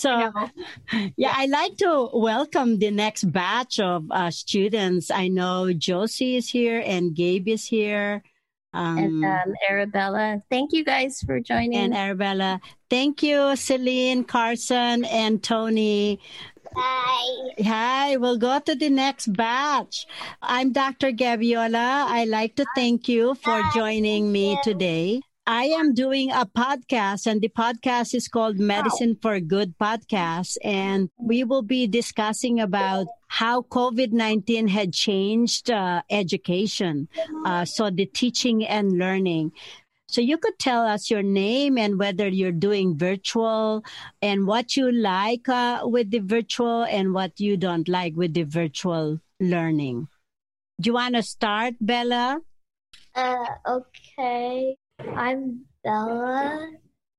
so, 0.00 0.32
yeah, 1.16 1.34
I 1.36 1.46
like 1.46 1.76
to 1.78 2.08
welcome 2.14 2.78
the 2.78 2.90
next 2.90 3.24
batch 3.24 3.78
of 3.78 4.10
uh, 4.10 4.30
students. 4.30 5.10
I 5.10 5.28
know 5.28 5.72
Josie 5.72 6.36
is 6.36 6.48
here 6.48 6.82
and 6.84 7.14
Gabe 7.14 7.48
is 7.48 7.66
here. 7.66 8.22
Um, 8.72 8.98
and 8.98 9.24
um, 9.24 9.54
Arabella. 9.68 10.42
Thank 10.50 10.72
you 10.72 10.82
guys 10.82 11.22
for 11.22 11.38
joining. 11.40 11.76
and 11.76 11.94
Arabella. 11.94 12.60
Thank 12.90 13.22
you, 13.22 13.54
Celine, 13.54 14.24
Carson, 14.24 15.04
and 15.04 15.42
Tony. 15.42 16.18
Hi. 16.74 17.52
Hi, 17.62 18.16
we'll 18.16 18.38
go 18.38 18.58
to 18.58 18.74
the 18.74 18.90
next 18.90 19.32
batch. 19.32 20.06
I'm 20.42 20.72
Dr. 20.72 21.12
Gabiola. 21.12 22.06
I'd 22.08 22.28
like 22.28 22.56
to 22.56 22.66
thank 22.74 23.08
you 23.08 23.34
for 23.36 23.62
Hi, 23.62 23.70
joining 23.74 24.32
me 24.32 24.52
you. 24.52 24.58
today. 24.64 25.20
I 25.46 25.64
am 25.64 25.92
doing 25.92 26.30
a 26.30 26.46
podcast, 26.46 27.26
and 27.26 27.42
the 27.42 27.50
podcast 27.50 28.14
is 28.14 28.28
called 28.28 28.58
Medicine 28.58 29.18
for 29.20 29.38
Good 29.40 29.76
Podcast. 29.78 30.56
And 30.64 31.10
we 31.18 31.44
will 31.44 31.60
be 31.60 31.86
discussing 31.86 32.60
about 32.60 33.08
how 33.28 33.60
COVID 33.62 34.12
19 34.12 34.68
had 34.68 34.94
changed 34.94 35.70
uh, 35.70 36.00
education. 36.08 37.08
Uh, 37.44 37.66
so, 37.66 37.90
the 37.90 38.06
teaching 38.06 38.64
and 38.64 38.98
learning. 38.98 39.52
So, 40.08 40.22
you 40.22 40.38
could 40.38 40.58
tell 40.58 40.86
us 40.86 41.10
your 41.10 41.22
name 41.22 41.76
and 41.76 41.98
whether 41.98 42.26
you're 42.26 42.52
doing 42.52 42.96
virtual 42.96 43.84
and 44.22 44.46
what 44.46 44.78
you 44.78 44.90
like 44.90 45.46
uh, 45.46 45.82
with 45.84 46.10
the 46.10 46.20
virtual 46.20 46.84
and 46.84 47.12
what 47.12 47.38
you 47.38 47.58
don't 47.58 47.86
like 47.86 48.16
with 48.16 48.32
the 48.32 48.44
virtual 48.44 49.20
learning. 49.40 50.08
Do 50.80 50.88
you 50.88 50.94
want 50.94 51.16
to 51.16 51.22
start, 51.22 51.74
Bella? 51.82 52.40
Uh, 53.14 53.46
okay. 53.68 54.76
I'm 54.98 55.64
Bella, 55.82 56.70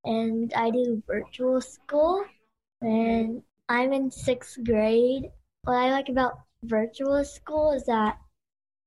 and 0.04 0.54
I 0.56 0.70
do 0.72 1.04
virtual 1.08 1.62
school, 1.62 2.26
and 2.82 3.42
I'm 3.70 3.94
in 3.94 4.12
sixth 4.12 4.58
grade. 4.64 5.24
What 5.64 5.76
I 5.76 5.92
like 5.92 6.10
about 6.10 6.40
virtual 6.64 7.24
school 7.24 7.74
is 7.74 7.86
that 7.86 8.18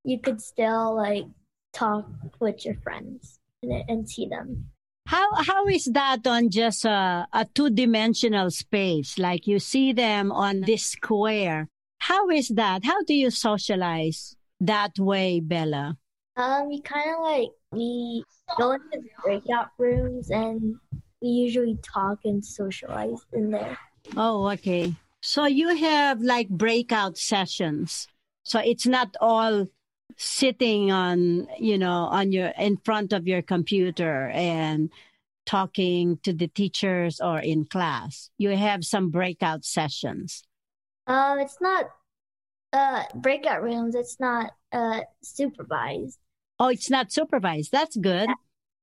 you 0.04 0.20
could 0.20 0.40
still 0.40 0.96
like 0.96 1.24
talk 1.72 2.08
with 2.40 2.64
your 2.64 2.74
friends 2.76 3.38
and, 3.62 3.84
and 3.88 4.08
see 4.08 4.26
them. 4.26 4.66
How 5.06 5.34
how 5.34 5.66
is 5.66 5.86
that 5.92 6.26
on 6.26 6.50
just 6.50 6.84
a, 6.84 7.26
a 7.32 7.46
two 7.54 7.70
dimensional 7.70 8.50
space? 8.50 9.18
Like 9.18 9.46
you 9.46 9.58
see 9.58 9.92
them 9.92 10.32
on 10.32 10.62
this 10.62 10.84
square. 10.84 11.68
How 11.98 12.28
is 12.30 12.48
that? 12.48 12.84
How 12.84 13.02
do 13.02 13.14
you 13.14 13.30
socialize 13.30 14.36
that 14.60 14.98
way, 14.98 15.40
Bella? 15.40 15.96
Um, 16.36 16.70
you 16.70 16.82
kind 16.82 17.10
of 17.10 17.22
like 17.22 17.48
we 17.72 18.24
go 18.56 18.72
into 18.72 19.02
breakout 19.22 19.68
rooms 19.78 20.30
and 20.30 20.76
we 21.20 21.28
usually 21.28 21.78
talk 21.82 22.18
and 22.24 22.44
socialize 22.44 23.20
in 23.32 23.50
there. 23.50 23.78
Oh, 24.16 24.48
okay. 24.50 24.94
So 25.20 25.46
you 25.46 25.74
have 25.76 26.20
like 26.20 26.48
breakout 26.48 27.18
sessions. 27.18 28.06
So 28.44 28.60
it's 28.60 28.86
not 28.86 29.16
all 29.20 29.66
sitting 30.16 30.90
on, 30.90 31.48
you 31.58 31.76
know, 31.76 32.04
on 32.10 32.32
your 32.32 32.48
in 32.58 32.78
front 32.78 33.12
of 33.12 33.26
your 33.26 33.42
computer 33.42 34.28
and 34.28 34.90
talking 35.44 36.18
to 36.22 36.32
the 36.32 36.48
teachers 36.48 37.20
or 37.20 37.38
in 37.38 37.64
class. 37.64 38.30
You 38.38 38.50
have 38.56 38.84
some 38.84 39.10
breakout 39.10 39.64
sessions. 39.64 40.42
Um, 41.06 41.38
it's 41.38 41.60
not 41.60 41.86
uh 42.72 43.02
breakout 43.14 43.62
rooms. 43.62 43.94
It's 43.94 44.20
not 44.20 44.52
uh 44.72 45.00
supervised. 45.22 46.18
Oh, 46.58 46.68
it's 46.68 46.90
not 46.90 47.12
supervised. 47.12 47.72
That's 47.72 47.96
good. 47.96 48.30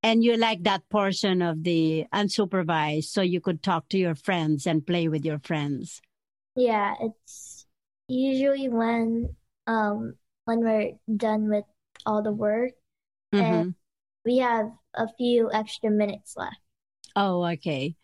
And 0.03 0.24
you 0.24 0.38
like 0.38 0.63
that 0.63 0.88
portion 0.89 1.41
of 1.41 1.63
the 1.63 2.05
unsupervised 2.13 3.05
so 3.05 3.22
you 3.22 3.41
could 3.41 3.63
talk 3.63 3.89
to 3.89 3.98
your 3.98 4.15
friends 4.15 4.67
and 4.67 4.86
play 4.86 5.08
with 5.08 5.25
your 5.25 5.39
friends. 5.39 6.01
Yeah, 6.55 6.96
it's 7.01 7.65
usually 8.08 8.70
when 8.70 9.36
um 9.67 10.15
when 10.46 10.60
we're 10.60 10.94
done 11.10 11.50
with 11.50 11.65
all 12.05 12.22
the 12.22 12.32
work 12.32 12.74
Mhm. 13.34 13.41
and 13.44 13.75
we 14.24 14.38
have 14.38 14.72
a 14.94 15.08
few 15.17 15.51
extra 15.51 15.89
minutes 15.89 16.38
left. 16.38 16.62
Oh, 17.15 17.44
okay. 17.58 17.96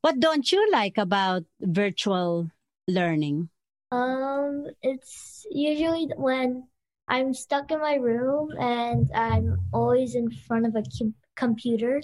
What 0.00 0.20
don't 0.20 0.50
you 0.50 0.70
like 0.70 0.98
about 0.98 1.44
virtual 1.60 2.50
learning? 2.88 3.50
Um, 3.90 4.66
it's 4.82 5.46
usually 5.50 6.10
when 6.16 6.68
I'm 7.08 7.34
stuck 7.34 7.70
in 7.70 7.80
my 7.80 7.94
room 7.94 8.50
and 8.58 9.10
I'm 9.14 9.58
always 9.72 10.14
in 10.14 10.30
front 10.30 10.66
of 10.66 10.74
a 10.74 10.82
com- 10.98 11.14
computer. 11.36 12.02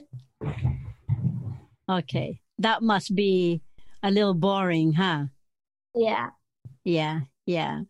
Okay. 1.89 2.41
That 2.59 2.83
must 2.83 3.15
be 3.15 3.63
a 4.03 4.11
little 4.11 4.35
boring, 4.35 4.93
huh? 4.93 5.27
Yeah. 5.95 6.31
Yeah, 6.85 7.21
yeah. 7.47 7.83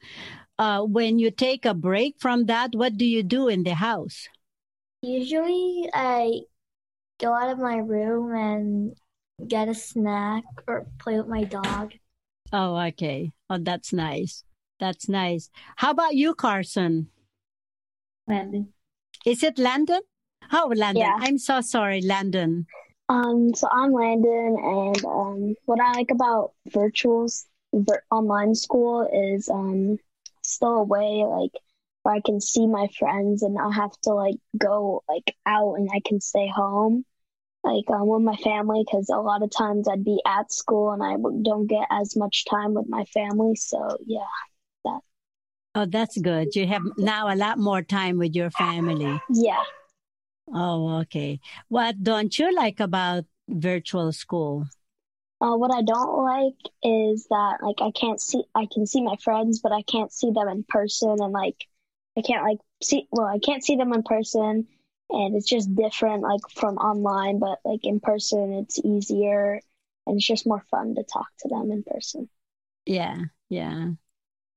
Uh, 0.58 0.82
when 0.82 1.18
you 1.18 1.30
take 1.30 1.64
a 1.64 1.74
break 1.74 2.16
from 2.18 2.46
that, 2.46 2.70
what 2.74 2.96
do 2.96 3.04
you 3.04 3.22
do 3.22 3.48
in 3.48 3.62
the 3.62 3.74
house? 3.74 4.28
Usually 5.02 5.88
I 5.92 6.42
go 7.18 7.34
out 7.34 7.50
of 7.50 7.58
my 7.58 7.76
room 7.76 8.34
and 8.34 8.94
get 9.48 9.68
a 9.68 9.74
snack 9.74 10.44
or 10.66 10.86
play 10.98 11.18
with 11.18 11.28
my 11.28 11.44
dog. 11.44 11.92
Oh, 12.52 12.76
okay. 12.76 13.32
Oh, 13.50 13.58
that's 13.58 13.92
nice. 13.92 14.44
That's 14.82 15.08
nice. 15.08 15.48
How 15.76 15.92
about 15.92 16.16
you, 16.16 16.34
Carson? 16.34 17.06
Landon. 18.26 18.72
Is 19.24 19.44
it 19.44 19.56
Landon? 19.56 20.00
Oh, 20.52 20.72
Landon. 20.74 21.02
Yeah. 21.02 21.14
I'm 21.20 21.38
so 21.38 21.60
sorry, 21.60 22.00
Landon. 22.02 22.66
Um, 23.08 23.54
so 23.54 23.68
I'm 23.70 23.92
Landon, 23.92 24.56
and 24.60 25.04
um, 25.04 25.54
what 25.66 25.78
I 25.78 25.92
like 25.92 26.10
about 26.10 26.54
virtuals, 26.68 27.44
vir- 27.72 28.02
online 28.10 28.56
school 28.56 29.08
is 29.30 29.48
um, 29.48 29.98
still 30.42 30.78
a 30.78 30.82
way 30.82 31.22
like 31.28 31.52
where 32.02 32.16
I 32.16 32.20
can 32.20 32.40
see 32.40 32.66
my 32.66 32.88
friends 32.98 33.44
and 33.44 33.54
not 33.54 33.74
have 33.74 33.92
to 34.02 34.10
like 34.10 34.34
go 34.58 35.04
like 35.08 35.36
out 35.46 35.74
and 35.74 35.88
I 35.94 36.00
can 36.04 36.20
stay 36.20 36.48
home 36.48 37.04
like 37.62 37.88
um, 37.88 38.08
with 38.08 38.22
my 38.22 38.34
family 38.34 38.82
because 38.84 39.08
a 39.10 39.18
lot 39.18 39.44
of 39.44 39.50
times 39.56 39.86
I'd 39.88 40.04
be 40.04 40.20
at 40.26 40.50
school 40.52 40.90
and 40.90 41.04
I 41.04 41.14
don't 41.42 41.68
get 41.68 41.86
as 41.88 42.16
much 42.16 42.46
time 42.46 42.74
with 42.74 42.88
my 42.88 43.04
family. 43.14 43.54
So 43.54 43.98
yeah, 44.04 44.26
Oh, 45.74 45.86
that's 45.86 46.18
good. 46.18 46.54
You 46.54 46.66
have 46.66 46.82
now 46.98 47.32
a 47.32 47.36
lot 47.36 47.58
more 47.58 47.82
time 47.82 48.18
with 48.18 48.34
your 48.34 48.50
family. 48.50 49.18
yeah. 49.30 49.62
Oh, 50.52 51.00
okay. 51.00 51.40
What 51.68 52.02
don't 52.02 52.38
you 52.38 52.54
like 52.54 52.80
about 52.80 53.24
virtual 53.48 54.12
school? 54.12 54.66
Uh, 55.40 55.56
what 55.56 55.74
I 55.74 55.82
don't 55.82 56.22
like 56.22 56.60
is 56.82 57.26
that 57.30 57.58
like 57.62 57.80
I 57.80 57.90
can't 57.90 58.20
see 58.20 58.44
I 58.54 58.66
can 58.72 58.86
see 58.86 59.02
my 59.02 59.16
friends, 59.16 59.60
but 59.60 59.72
I 59.72 59.82
can't 59.82 60.12
see 60.12 60.30
them 60.30 60.48
in 60.48 60.64
person, 60.68 61.16
and 61.20 61.32
like 61.32 61.66
I 62.16 62.22
can't 62.22 62.44
like 62.44 62.58
see 62.82 63.08
well 63.10 63.26
I 63.26 63.38
can't 63.38 63.64
see 63.64 63.76
them 63.76 63.92
in 63.92 64.02
person, 64.02 64.68
and 65.10 65.36
it's 65.36 65.48
just 65.48 65.74
different 65.74 66.22
like 66.22 66.42
from 66.54 66.76
online, 66.76 67.38
but 67.38 67.58
like 67.64 67.80
in 67.84 67.98
person 67.98 68.52
it's 68.52 68.78
easier 68.78 69.60
and 70.06 70.16
it's 70.16 70.26
just 70.26 70.46
more 70.46 70.64
fun 70.70 70.94
to 70.96 71.02
talk 71.02 71.28
to 71.40 71.48
them 71.48 71.72
in 71.72 71.82
person. 71.82 72.28
Yeah, 72.84 73.16
yeah. 73.48 73.90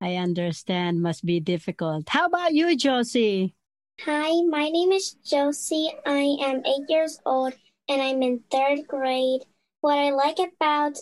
I 0.02 0.16
understand. 0.16 1.02
Must 1.02 1.26
be 1.26 1.40
difficult. 1.40 2.10
How 2.10 2.26
about 2.26 2.54
you, 2.54 2.76
Josie? 2.76 3.56
Hi, 4.02 4.42
my 4.44 4.70
name 4.70 4.92
is 4.92 5.14
Josie. 5.26 5.94
I 6.06 6.38
am 6.42 6.66
eight 6.66 6.90
years 6.90 7.20
old 7.26 7.54
and 7.88 8.02
I'm 8.02 8.22
in 8.22 8.42
third 8.52 8.88
grade. 8.88 9.42
What 9.82 9.98
I 9.98 10.12
like 10.12 10.38
about 10.40 10.98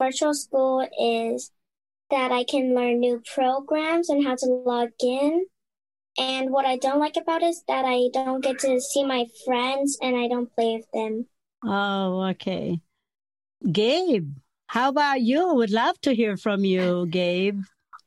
virtual 0.00 0.34
school 0.34 0.86
is 0.98 1.50
that 2.10 2.30
I 2.30 2.44
can 2.44 2.74
learn 2.74 3.00
new 3.00 3.20
programs 3.34 4.08
and 4.08 4.24
how 4.24 4.36
to 4.36 4.46
log 4.46 4.90
in. 5.02 5.46
And 6.18 6.50
what 6.50 6.64
I 6.64 6.76
don't 6.76 7.00
like 7.00 7.16
about 7.16 7.42
it 7.42 7.46
is 7.46 7.62
that 7.68 7.84
I 7.84 8.08
don't 8.12 8.42
get 8.42 8.60
to 8.60 8.80
see 8.80 9.04
my 9.04 9.26
friends 9.44 9.98
and 10.00 10.16
I 10.16 10.28
don't 10.28 10.54
play 10.54 10.76
with 10.76 10.86
them. 10.94 11.26
Oh, 11.64 12.28
okay. 12.30 12.80
Gabe, 13.70 14.36
how 14.66 14.88
about 14.88 15.20
you? 15.20 15.54
Would 15.54 15.70
love 15.70 16.00
to 16.02 16.14
hear 16.14 16.36
from 16.36 16.64
you, 16.64 17.06
Gabe. 17.10 17.60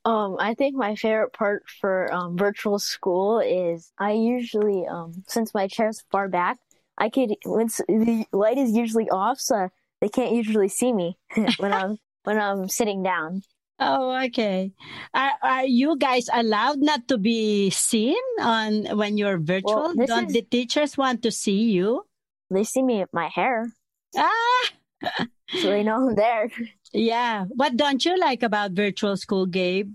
Um, 0.06 0.38
I 0.40 0.54
think 0.54 0.76
my 0.76 0.96
favorite 0.96 1.34
part 1.34 1.64
for 1.82 2.12
um, 2.14 2.38
virtual 2.38 2.80
school 2.80 3.40
is 3.40 3.92
I 3.98 4.14
usually, 4.14 4.88
um, 4.88 5.24
since 5.28 5.54
my 5.54 5.68
chair's 5.68 6.04
far 6.12 6.30
back, 6.30 6.58
I 6.98 7.10
could 7.10 7.36
when 7.46 7.68
the 7.88 8.26
light 8.32 8.58
is 8.58 8.72
usually 8.72 9.10
off, 9.10 9.40
so 9.40 9.70
they 10.02 10.10
can't 10.10 10.34
usually 10.34 10.70
see 10.70 10.94
me 10.94 11.18
when 11.58 11.74
I'm 11.74 11.98
when 12.24 12.40
I'm 12.40 12.68
sitting 12.70 13.04
down. 13.04 13.44
Oh, 13.80 14.12
okay. 14.26 14.74
Are, 15.14 15.32
are 15.42 15.66
you 15.66 15.98
guys 15.98 16.28
allowed 16.34 16.80
not 16.80 17.08
to 17.08 17.18
be 17.18 17.70
seen 17.70 18.20
on 18.42 18.98
when 18.98 19.18
you're 19.18 19.38
virtual? 19.40 19.96
Well, 19.96 20.06
Don't 20.06 20.28
is- 20.28 20.34
the 20.34 20.42
teachers 20.42 20.98
want 20.98 21.24
to 21.24 21.32
see 21.32 21.72
you? 21.72 22.04
They 22.52 22.64
see 22.64 22.84
me 22.84 23.06
my 23.14 23.30
hair, 23.30 23.72
Ah, 24.18 24.64
so 25.54 25.70
they 25.70 25.84
know 25.84 26.10
I'm 26.10 26.16
there. 26.16 26.50
yeah. 26.94 27.46
What 27.50 27.78
don't 27.78 28.04
you 28.04 28.18
like 28.18 28.44
about 28.44 28.72
virtual 28.72 29.18
school, 29.18 29.46
Gabe? 29.46 29.94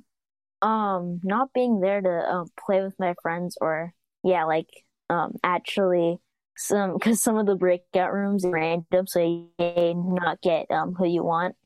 Um, 0.63 1.21
not 1.23 1.53
being 1.53 1.81
there 1.81 2.01
to 2.01 2.31
um, 2.31 2.47
play 2.59 2.83
with 2.83 2.95
my 2.99 3.15
friends 3.23 3.57
or 3.61 3.93
yeah, 4.23 4.45
like 4.45 4.69
um, 5.11 5.35
actually 5.43 6.19
some 6.57 6.95
because 6.95 7.21
some 7.23 7.37
of 7.37 7.47
the 7.47 7.57
breakout 7.57 8.13
rooms 8.13 8.45
are 8.45 8.51
random, 8.51 9.07
so 9.07 9.21
you 9.21 9.49
may 9.59 9.95
not 9.95 10.41
get 10.41 10.71
um 10.71 10.95
who 10.95 11.07
you 11.07 11.23
want. 11.23 11.57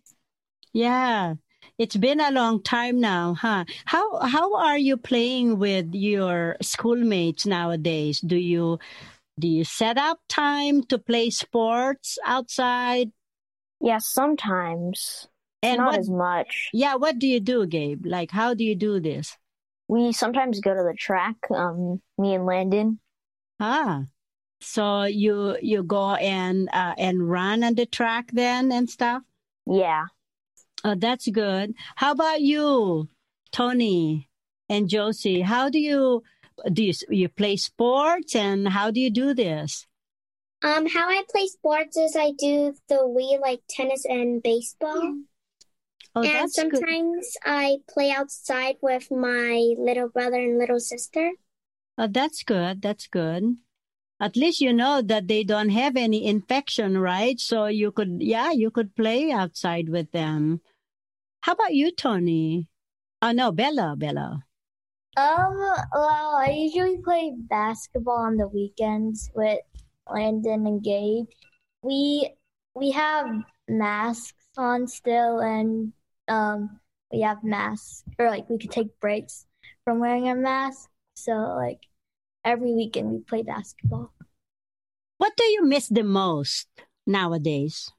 Yeah. 0.73 1.35
It's 1.77 1.97
been 1.97 2.21
a 2.21 2.31
long 2.33 2.63
time 2.63 3.01
now, 3.01 3.35
huh? 3.35 3.65
How 3.85 4.19
how 4.21 4.57
are 4.57 4.79
you 4.79 4.97
playing 4.97 5.59
with 5.59 5.95
your 5.95 6.57
schoolmates 6.61 7.47
nowadays? 7.47 8.21
Do 8.21 8.37
you 8.37 8.79
Do 9.39 9.49
you 9.49 9.65
set 9.65 9.99
up 9.99 10.21
time 10.29 10.83
to 10.85 10.99
play 10.99 11.31
sports 11.31 12.19
outside? 12.25 13.13
Yeah, 13.81 13.99
sometimes. 13.99 15.29
And 15.63 15.79
Not 15.79 15.91
what, 15.93 15.99
as 15.99 16.11
much. 16.11 16.71
yeah, 16.73 16.95
what 16.95 17.19
do 17.19 17.27
you 17.27 17.41
do, 17.41 17.67
Gabe? 17.67 18.07
Like, 18.07 18.31
how 18.31 18.55
do 18.55 18.63
you 18.63 18.77
do 18.77 19.01
this? 19.01 19.37
We 19.89 20.13
sometimes 20.13 20.61
go 20.61 20.73
to 20.75 20.83
the 20.83 20.95
track, 20.97 21.37
um, 21.51 22.01
me 22.17 22.35
and 22.35 22.47
Landon. 22.47 23.01
Ah, 23.59 24.05
so 24.61 25.03
you 25.05 25.57
you 25.61 25.83
go 25.83 26.15
and 26.15 26.69
uh, 26.73 26.95
and 26.97 27.29
run 27.29 27.65
on 27.65 27.75
the 27.75 27.87
track 27.87 28.31
then 28.33 28.71
and 28.71 28.89
stuff. 28.89 29.23
Yeah. 29.67 30.07
Oh, 30.85 30.95
that's 30.95 31.27
good. 31.29 31.75
How 31.97 32.13
about 32.13 32.41
you, 32.41 33.09
Tony 33.51 34.29
and 34.69 34.89
Josie? 34.89 35.41
How 35.41 35.71
do 35.71 35.81
you 35.81 36.23
do 36.73 36.85
you 36.85 36.93
you 37.09 37.29
play 37.29 37.57
sports 37.57 38.37
and 38.37 38.69
how 38.69 38.93
do 38.93 39.01
you 39.01 39.11
do 39.11 39.35
this? 39.35 39.88
Um, 40.63 40.89
how 40.89 41.09
I 41.09 41.23
play 41.31 41.47
sports 41.47 41.97
is 41.97 42.17
I 42.17 42.33
do 42.33 42.75
the 42.89 42.97
Wii 42.97 43.41
like 43.41 43.61
tennis 43.71 44.05
and 44.05 44.43
baseball. 44.43 45.15
Oh, 46.15 46.23
and 46.23 46.31
that's 46.31 46.61
good. 46.61 46.79
sometimes 46.79 47.37
I 47.45 47.79
play 47.89 48.11
outside 48.11 48.77
with 48.83 49.09
my 49.11 49.75
little 49.79 50.09
brother 50.09 50.37
and 50.37 50.59
little 50.59 50.81
sister. 50.81 51.33
Oh, 51.97 52.09
that's 52.09 52.43
good. 52.43 52.83
That's 52.83 53.07
good. 53.07 53.57
At 54.21 54.37
least 54.37 54.61
you 54.61 54.73
know 54.73 55.01
that 55.01 55.29
they 55.29 55.45
don't 55.45 55.69
have 55.69 55.97
any 55.97 56.27
infection, 56.27 56.99
right? 56.99 57.39
So 57.39 57.67
you 57.67 57.93
could, 57.93 58.17
yeah, 58.21 58.51
you 58.51 58.71
could 58.71 58.97
play 58.97 59.31
outside 59.31 59.89
with 59.89 60.11
them. 60.11 60.61
How 61.43 61.53
about 61.53 61.75
you, 61.75 61.93
Tony? 61.93 62.67
Oh 63.23 63.31
no, 63.31 63.53
Bella, 63.53 63.95
Bella. 63.97 64.43
Um, 65.17 65.57
well, 65.95 66.35
I 66.37 66.51
usually 66.51 66.99
play 66.99 67.33
basketball 67.37 68.19
on 68.19 68.37
the 68.37 68.49
weekends 68.49 69.31
with 69.35 69.61
Landon 70.11 70.67
and 70.67 70.83
Gabe. 70.83 71.27
We 71.83 72.31
we 72.75 72.91
have 72.93 73.27
masks 73.69 74.47
on 74.57 74.87
still, 74.87 75.41
and 75.41 75.93
um, 76.29 76.81
we 77.13 77.23
have 77.23 77.43
masks, 77.45 78.05
or 78.19 78.29
like 78.29 78.49
we 78.49 78.59
could 78.59 78.71
take 78.71 78.99
breaks 79.01 79.47
from 79.85 80.01
wearing 80.01 80.29
our 80.29 80.37
masks. 80.37 80.89
So 81.15 81.33
like 81.33 81.81
every 82.45 82.73
weekend 82.75 83.11
we 83.11 83.19
play 83.21 83.43
basketball. 83.43 84.13
What 85.19 85.37
do 85.37 85.45
you 85.45 85.65
miss 85.65 85.89
the 85.89 86.05
most 86.05 86.69
nowadays? 87.07 87.91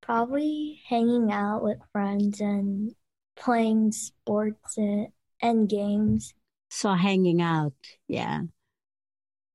Probably 0.00 0.80
hanging 0.88 1.30
out 1.30 1.62
with 1.62 1.78
friends 1.92 2.40
and 2.40 2.94
playing 3.36 3.92
sports 3.92 4.78
and, 4.78 5.08
and 5.40 5.68
games. 5.68 6.34
So 6.70 6.94
hanging 6.94 7.42
out, 7.42 7.74
yeah. 8.08 8.42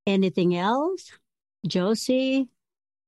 Anything 0.06 0.56
else? 0.56 1.12
Josie, 1.66 2.50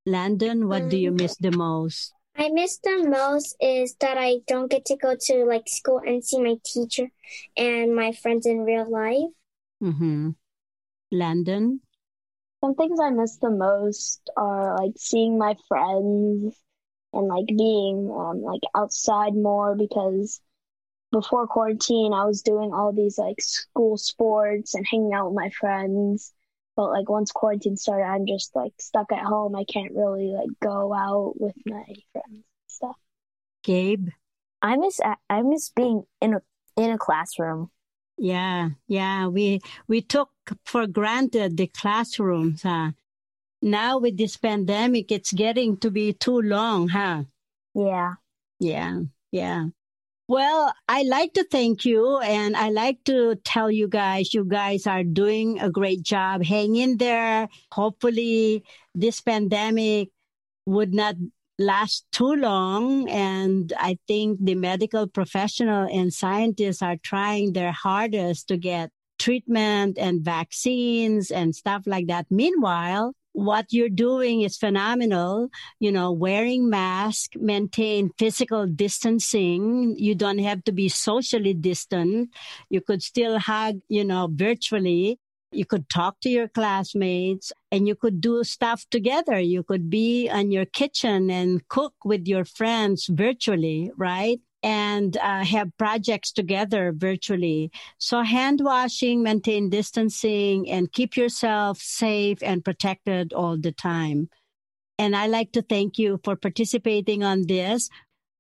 Landon, 0.06 0.68
what 0.68 0.90
do 0.90 0.98
you 0.98 1.12
miss 1.12 1.36
the 1.38 1.52
most? 1.52 2.14
I 2.36 2.50
miss 2.50 2.78
the 2.78 3.06
most 3.08 3.56
is 3.60 3.96
that 4.00 4.18
I 4.18 4.38
don't 4.48 4.72
get 4.72 4.86
to 4.86 4.96
go 4.96 5.16
to 5.20 5.46
like 5.46 5.68
school 5.68 6.02
and 6.06 6.24
see 6.24 6.42
my 6.42 6.56
teacher 6.64 7.12
and 7.58 7.94
my 7.94 8.14
friends 8.14 8.46
in 8.46 8.60
real 8.60 8.90
life. 8.90 9.32
Mm-hmm. 9.84 10.30
Landon? 11.12 11.82
Some 12.62 12.76
things 12.76 13.00
I 13.00 13.10
miss 13.10 13.38
the 13.38 13.50
most 13.50 14.30
are 14.38 14.78
like 14.78 14.94
seeing 14.98 15.38
my 15.38 15.56
friends 15.68 16.56
and 17.14 17.28
like 17.28 17.48
being 17.48 18.10
um, 18.10 18.42
like 18.42 18.62
outside 18.76 19.34
more 19.34 19.76
because 19.76 20.42
before 21.12 21.48
quarantine 21.48 22.14
I 22.14 22.26
was 22.26 22.42
doing 22.42 22.72
all 22.74 22.94
these 22.94 23.18
like 23.18 23.42
school 23.42 23.98
sports 23.98 24.76
and 24.76 24.86
hanging 24.90 25.14
out 25.14 25.32
with 25.32 25.36
my 25.36 25.50
friends. 25.50 26.34
But 26.80 26.92
like 26.92 27.10
once 27.10 27.34
quarantine 27.34 27.76
started, 27.76 28.06
I'm 28.06 28.26
just 28.26 28.56
like 28.56 28.72
stuck 28.80 29.12
at 29.12 29.26
home. 29.26 29.54
I 29.54 29.65
can't 29.65 29.92
really 29.94 30.32
like 30.32 30.48
go 30.63 30.94
out 30.94 31.34
with 31.36 31.54
my 31.65 31.84
friends 32.13 32.26
and 32.26 32.44
stuff. 32.68 32.96
Gabe? 33.65 34.08
I 34.62 34.78
miss 34.78 35.02
I 35.30 35.42
miss 35.42 35.72
being 35.72 36.04
in 36.22 36.36
a 36.36 36.42
in 36.78 36.92
a 36.92 36.98
classroom. 36.98 37.70
Yeah, 38.18 38.70
yeah. 38.88 39.28
We 39.28 39.60
we 39.89 40.00
took 40.00 40.30
for 40.63 40.88
granted 40.88 41.58
the 41.58 41.68
classrooms, 41.68 42.63
huh? 42.63 42.92
Now 43.62 43.98
with 43.98 44.15
this 44.15 44.38
pandemic, 44.38 45.12
it's 45.12 45.34
getting 45.34 45.76
to 45.80 45.92
be 45.92 46.13
too 46.13 46.39
long, 46.39 46.88
huh? 46.88 47.24
Yeah. 47.76 48.13
Yeah, 48.58 49.02
yeah. 49.32 49.65
Well, 50.30 50.72
I 50.88 51.02
like 51.02 51.34
to 51.34 51.44
thank 51.44 51.86
you 51.86 52.20
and 52.20 52.56
I 52.56 52.70
like 52.70 53.04
to 53.06 53.36
tell 53.44 53.72
you 53.72 53.88
guys, 53.88 54.32
you 54.32 54.46
guys 54.46 54.86
are 54.86 55.04
doing 55.04 55.60
a 55.60 55.72
great 55.72 56.04
job. 56.04 56.44
Hang 56.46 56.76
in 56.76 56.98
there. 56.98 57.50
Hopefully, 57.72 58.63
this 58.94 59.22
pandemic 59.22 60.10
would 60.68 60.94
not 60.94 61.15
last 61.58 62.06
too 62.12 62.36
long. 62.36 63.10
And 63.10 63.74
I 63.80 63.98
think 64.08 64.38
the 64.39 64.54
medical 64.54 65.08
professional 65.08 65.89
and 65.92 66.13
scientists 66.13 66.84
are 66.84 66.98
trying 66.98 67.54
their 67.54 67.72
hardest 67.72 68.50
to 68.50 68.58
get 68.58 68.92
treatment 69.18 69.98
and 69.98 70.22
vaccines 70.22 71.32
and 71.32 71.56
stuff 71.56 71.88
like 71.88 72.06
that. 72.06 72.28
Meanwhile, 72.30 73.15
what 73.45 73.67
you're 73.71 73.89
doing 73.89 74.41
is 74.41 74.58
phenomenal. 74.58 75.49
You 75.80 75.91
know, 75.91 76.12
wearing 76.12 76.69
mask, 76.69 77.36
maintain 77.36 78.12
physical 78.17 78.67
distancing. 78.67 79.95
You 79.97 80.15
don't 80.15 80.39
have 80.39 80.63
to 80.65 80.71
be 80.71 80.89
socially 80.89 81.54
distant. 81.54 82.30
You 82.69 82.82
could 82.82 83.02
still 83.02 83.39
hug, 83.39 83.80
you 83.88 84.04
know, 84.04 84.30
virtually. 84.32 85.19
You 85.52 85.65
could 85.65 85.89
talk 85.89 86.19
to 86.21 86.30
your 86.30 86.47
classmates 86.47 87.52
and 87.71 87.88
you 87.88 87.95
could 87.95 88.21
do 88.21 88.43
stuff 88.43 88.86
together. 88.91 89.39
You 89.39 89.63
could 89.63 89.89
be 89.89 90.28
in 90.28 90.52
your 90.52 90.65
kitchen 90.65 91.32
and 91.32 91.67
cook 91.69 91.93
with 92.06 92.28
your 92.28 92.45
friends 92.45 93.08
virtually, 93.10 93.89
right? 93.97 94.39
And 94.62 95.15
uh, 95.17 95.43
have 95.43 95.76
projects 95.78 96.32
together 96.32 96.91
virtually. 96.95 97.72
So 97.98 98.22
hand 98.22 98.62
washing, 98.63 99.24
maintain 99.24 99.69
distancing, 99.69 100.69
and 100.69 100.91
keep 100.91 101.15
yourself 101.15 101.80
safe 101.80 102.39
and 102.43 102.63
protected 102.63 103.34
all 103.34 103.58
the 103.58 103.72
time. 103.72 104.30
And 104.98 105.15
I 105.15 105.28
like 105.28 105.54
to 105.54 105.62
thank 105.62 105.98
you 105.98 106.19
for 106.24 106.36
participating 106.36 107.24
on 107.24 107.48
this. 107.48 107.89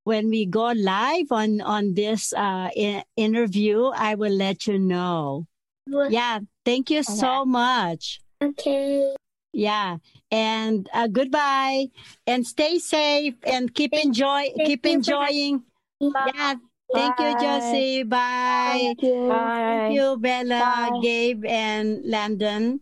When 0.03 0.29
we 0.29 0.45
go 0.45 0.71
live 0.71 1.31
on 1.31 1.61
on 1.61 1.93
this 1.93 2.33
uh, 2.33 2.69
I- 2.75 3.03
interview, 3.15 3.85
I 3.85 4.15
will 4.15 4.33
let 4.33 4.67
you 4.67 4.79
know. 4.79 5.47
Yeah, 5.87 6.39
thank 6.65 6.89
you 6.89 7.03
so 7.03 7.45
much. 7.45 8.19
Okay. 8.41 9.15
Yeah, 9.53 9.97
and 10.31 10.87
uh, 10.93 11.07
goodbye, 11.07 11.87
and 12.27 12.45
stay 12.45 12.77
safe, 12.77 13.35
and 13.43 13.73
keep 13.73 13.93
enjoy, 13.93 14.51
keep 14.65 14.85
you 14.85 15.68
for 15.99 16.07
enjoying. 16.07 16.33
Yeah. 16.35 16.55
Thank 16.91 17.19
you, 17.19 17.39
Josie. 17.39 18.03
Bye. 18.03 18.79
Thank 18.81 19.01
you. 19.03 19.29
Thank 19.29 19.93
you, 19.95 20.17
Bella, 20.17 20.59
Bye. 20.59 20.99
Gabe, 21.03 21.45
and 21.45 22.01
Landon. 22.03 22.79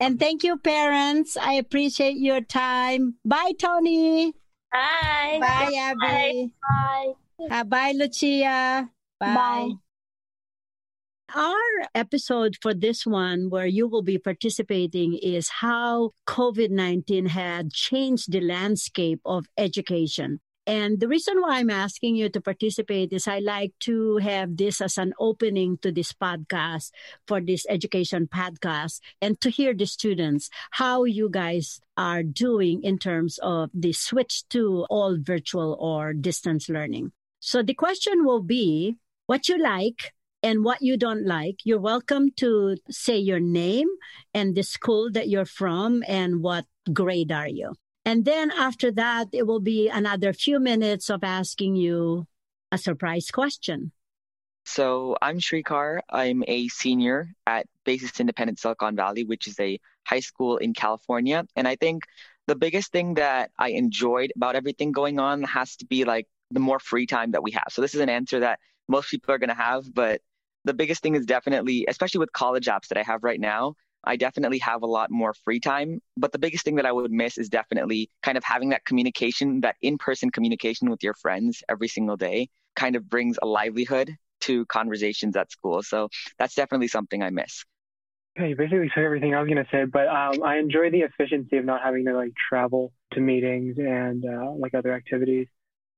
And 0.00 0.18
thank 0.18 0.42
you, 0.42 0.58
parents. 0.58 1.36
I 1.36 1.54
appreciate 1.54 2.16
your 2.16 2.40
time. 2.40 3.14
Bye, 3.24 3.52
Tony. 3.58 4.32
Bye. 4.72 5.38
Bye, 5.40 5.72
Abby. 5.78 6.52
Bye. 6.68 7.12
Uh, 7.50 7.64
bye, 7.64 7.92
Lucia. 7.94 8.90
Bye. 9.20 9.34
Bye. 9.34 9.70
Our 11.34 11.88
episode 11.94 12.56
for 12.60 12.72
this 12.72 13.06
one, 13.06 13.50
where 13.50 13.66
you 13.66 13.88
will 13.88 14.02
be 14.02 14.18
participating, 14.18 15.18
is 15.22 15.48
how 15.60 16.12
COVID 16.26 16.70
19 16.70 17.26
had 17.26 17.72
changed 17.72 18.32
the 18.32 18.40
landscape 18.40 19.20
of 19.24 19.46
education. 19.56 20.40
And 20.66 20.98
the 20.98 21.06
reason 21.06 21.40
why 21.40 21.58
I'm 21.58 21.70
asking 21.70 22.16
you 22.16 22.28
to 22.30 22.40
participate 22.40 23.12
is 23.12 23.28
I 23.28 23.38
like 23.38 23.72
to 23.80 24.16
have 24.16 24.56
this 24.56 24.80
as 24.80 24.98
an 24.98 25.14
opening 25.18 25.78
to 25.78 25.92
this 25.92 26.12
podcast 26.12 26.90
for 27.28 27.40
this 27.40 27.64
education 27.68 28.26
podcast 28.26 29.00
and 29.22 29.40
to 29.42 29.50
hear 29.50 29.74
the 29.74 29.86
students 29.86 30.50
how 30.72 31.04
you 31.04 31.30
guys 31.30 31.80
are 31.96 32.24
doing 32.24 32.82
in 32.82 32.98
terms 32.98 33.38
of 33.42 33.70
the 33.72 33.92
switch 33.92 34.42
to 34.48 34.84
all 34.90 35.16
virtual 35.20 35.76
or 35.78 36.12
distance 36.12 36.68
learning. 36.68 37.12
So 37.38 37.62
the 37.62 37.74
question 37.74 38.24
will 38.24 38.42
be 38.42 38.96
what 39.26 39.48
you 39.48 39.58
like 39.58 40.14
and 40.42 40.64
what 40.64 40.82
you 40.82 40.96
don't 40.96 41.26
like. 41.26 41.60
You're 41.62 41.78
welcome 41.78 42.30
to 42.38 42.76
say 42.90 43.18
your 43.18 43.40
name 43.40 43.88
and 44.34 44.56
the 44.56 44.62
school 44.62 45.12
that 45.12 45.28
you're 45.28 45.44
from 45.44 46.02
and 46.08 46.42
what 46.42 46.64
grade 46.92 47.30
are 47.30 47.48
you. 47.48 47.74
And 48.06 48.24
then 48.24 48.52
after 48.52 48.92
that, 48.92 49.26
it 49.32 49.48
will 49.48 49.58
be 49.58 49.88
another 49.88 50.32
few 50.32 50.60
minutes 50.60 51.10
of 51.10 51.24
asking 51.24 51.74
you 51.74 52.28
a 52.70 52.78
surprise 52.78 53.32
question. 53.32 53.90
So 54.64 55.16
I'm 55.20 55.40
Shrikar. 55.40 56.00
I'm 56.08 56.44
a 56.46 56.68
senior 56.68 57.28
at 57.48 57.66
Basis 57.84 58.18
Independent 58.20 58.60
Silicon 58.60 58.94
Valley, 58.94 59.24
which 59.24 59.48
is 59.48 59.58
a 59.58 59.80
high 60.04 60.20
school 60.20 60.56
in 60.56 60.72
California. 60.72 61.44
And 61.56 61.66
I 61.66 61.74
think 61.74 62.04
the 62.46 62.54
biggest 62.54 62.92
thing 62.92 63.14
that 63.14 63.50
I 63.58 63.70
enjoyed 63.70 64.32
about 64.36 64.54
everything 64.54 64.92
going 64.92 65.18
on 65.18 65.42
has 65.42 65.74
to 65.76 65.86
be 65.86 66.04
like 66.04 66.28
the 66.52 66.60
more 66.60 66.78
free 66.78 67.06
time 67.06 67.32
that 67.32 67.42
we 67.42 67.50
have. 67.52 67.66
So 67.70 67.82
this 67.82 67.96
is 67.96 68.00
an 68.00 68.08
answer 68.08 68.38
that 68.40 68.60
most 68.88 69.10
people 69.10 69.34
are 69.34 69.38
going 69.38 69.48
to 69.48 69.54
have, 69.54 69.92
but 69.92 70.20
the 70.64 70.74
biggest 70.74 71.02
thing 71.02 71.16
is 71.16 71.26
definitely, 71.26 71.86
especially 71.88 72.20
with 72.20 72.32
college 72.32 72.66
apps 72.66 72.88
that 72.88 72.98
I 72.98 73.02
have 73.02 73.24
right 73.24 73.40
now, 73.40 73.74
I 74.06 74.16
definitely 74.16 74.58
have 74.58 74.82
a 74.82 74.86
lot 74.86 75.10
more 75.10 75.34
free 75.34 75.60
time. 75.60 76.00
But 76.16 76.32
the 76.32 76.38
biggest 76.38 76.64
thing 76.64 76.76
that 76.76 76.86
I 76.86 76.92
would 76.92 77.10
miss 77.10 77.38
is 77.38 77.48
definitely 77.48 78.10
kind 78.22 78.38
of 78.38 78.44
having 78.44 78.70
that 78.70 78.84
communication, 78.84 79.60
that 79.62 79.76
in 79.82 79.98
person 79.98 80.30
communication 80.30 80.90
with 80.90 81.02
your 81.02 81.14
friends 81.14 81.62
every 81.68 81.88
single 81.88 82.16
day 82.16 82.48
kind 82.76 82.96
of 82.96 83.08
brings 83.08 83.38
a 83.42 83.46
livelihood 83.46 84.14
to 84.42 84.64
conversations 84.66 85.36
at 85.36 85.50
school. 85.50 85.82
So 85.82 86.08
that's 86.38 86.54
definitely 86.54 86.88
something 86.88 87.22
I 87.22 87.30
miss. 87.30 87.64
Yeah, 88.38 88.46
you 88.46 88.56
basically 88.56 88.90
said 88.94 89.04
everything 89.04 89.34
I 89.34 89.40
was 89.40 89.48
going 89.48 89.64
to 89.64 89.70
say, 89.70 89.84
but 89.84 90.08
um, 90.08 90.42
I 90.44 90.58
enjoy 90.58 90.90
the 90.90 91.00
efficiency 91.00 91.56
of 91.56 91.64
not 91.64 91.82
having 91.82 92.04
to 92.04 92.14
like 92.14 92.32
travel 92.48 92.92
to 93.12 93.20
meetings 93.20 93.78
and 93.78 94.24
uh, 94.24 94.52
like 94.52 94.74
other 94.74 94.92
activities. 94.92 95.48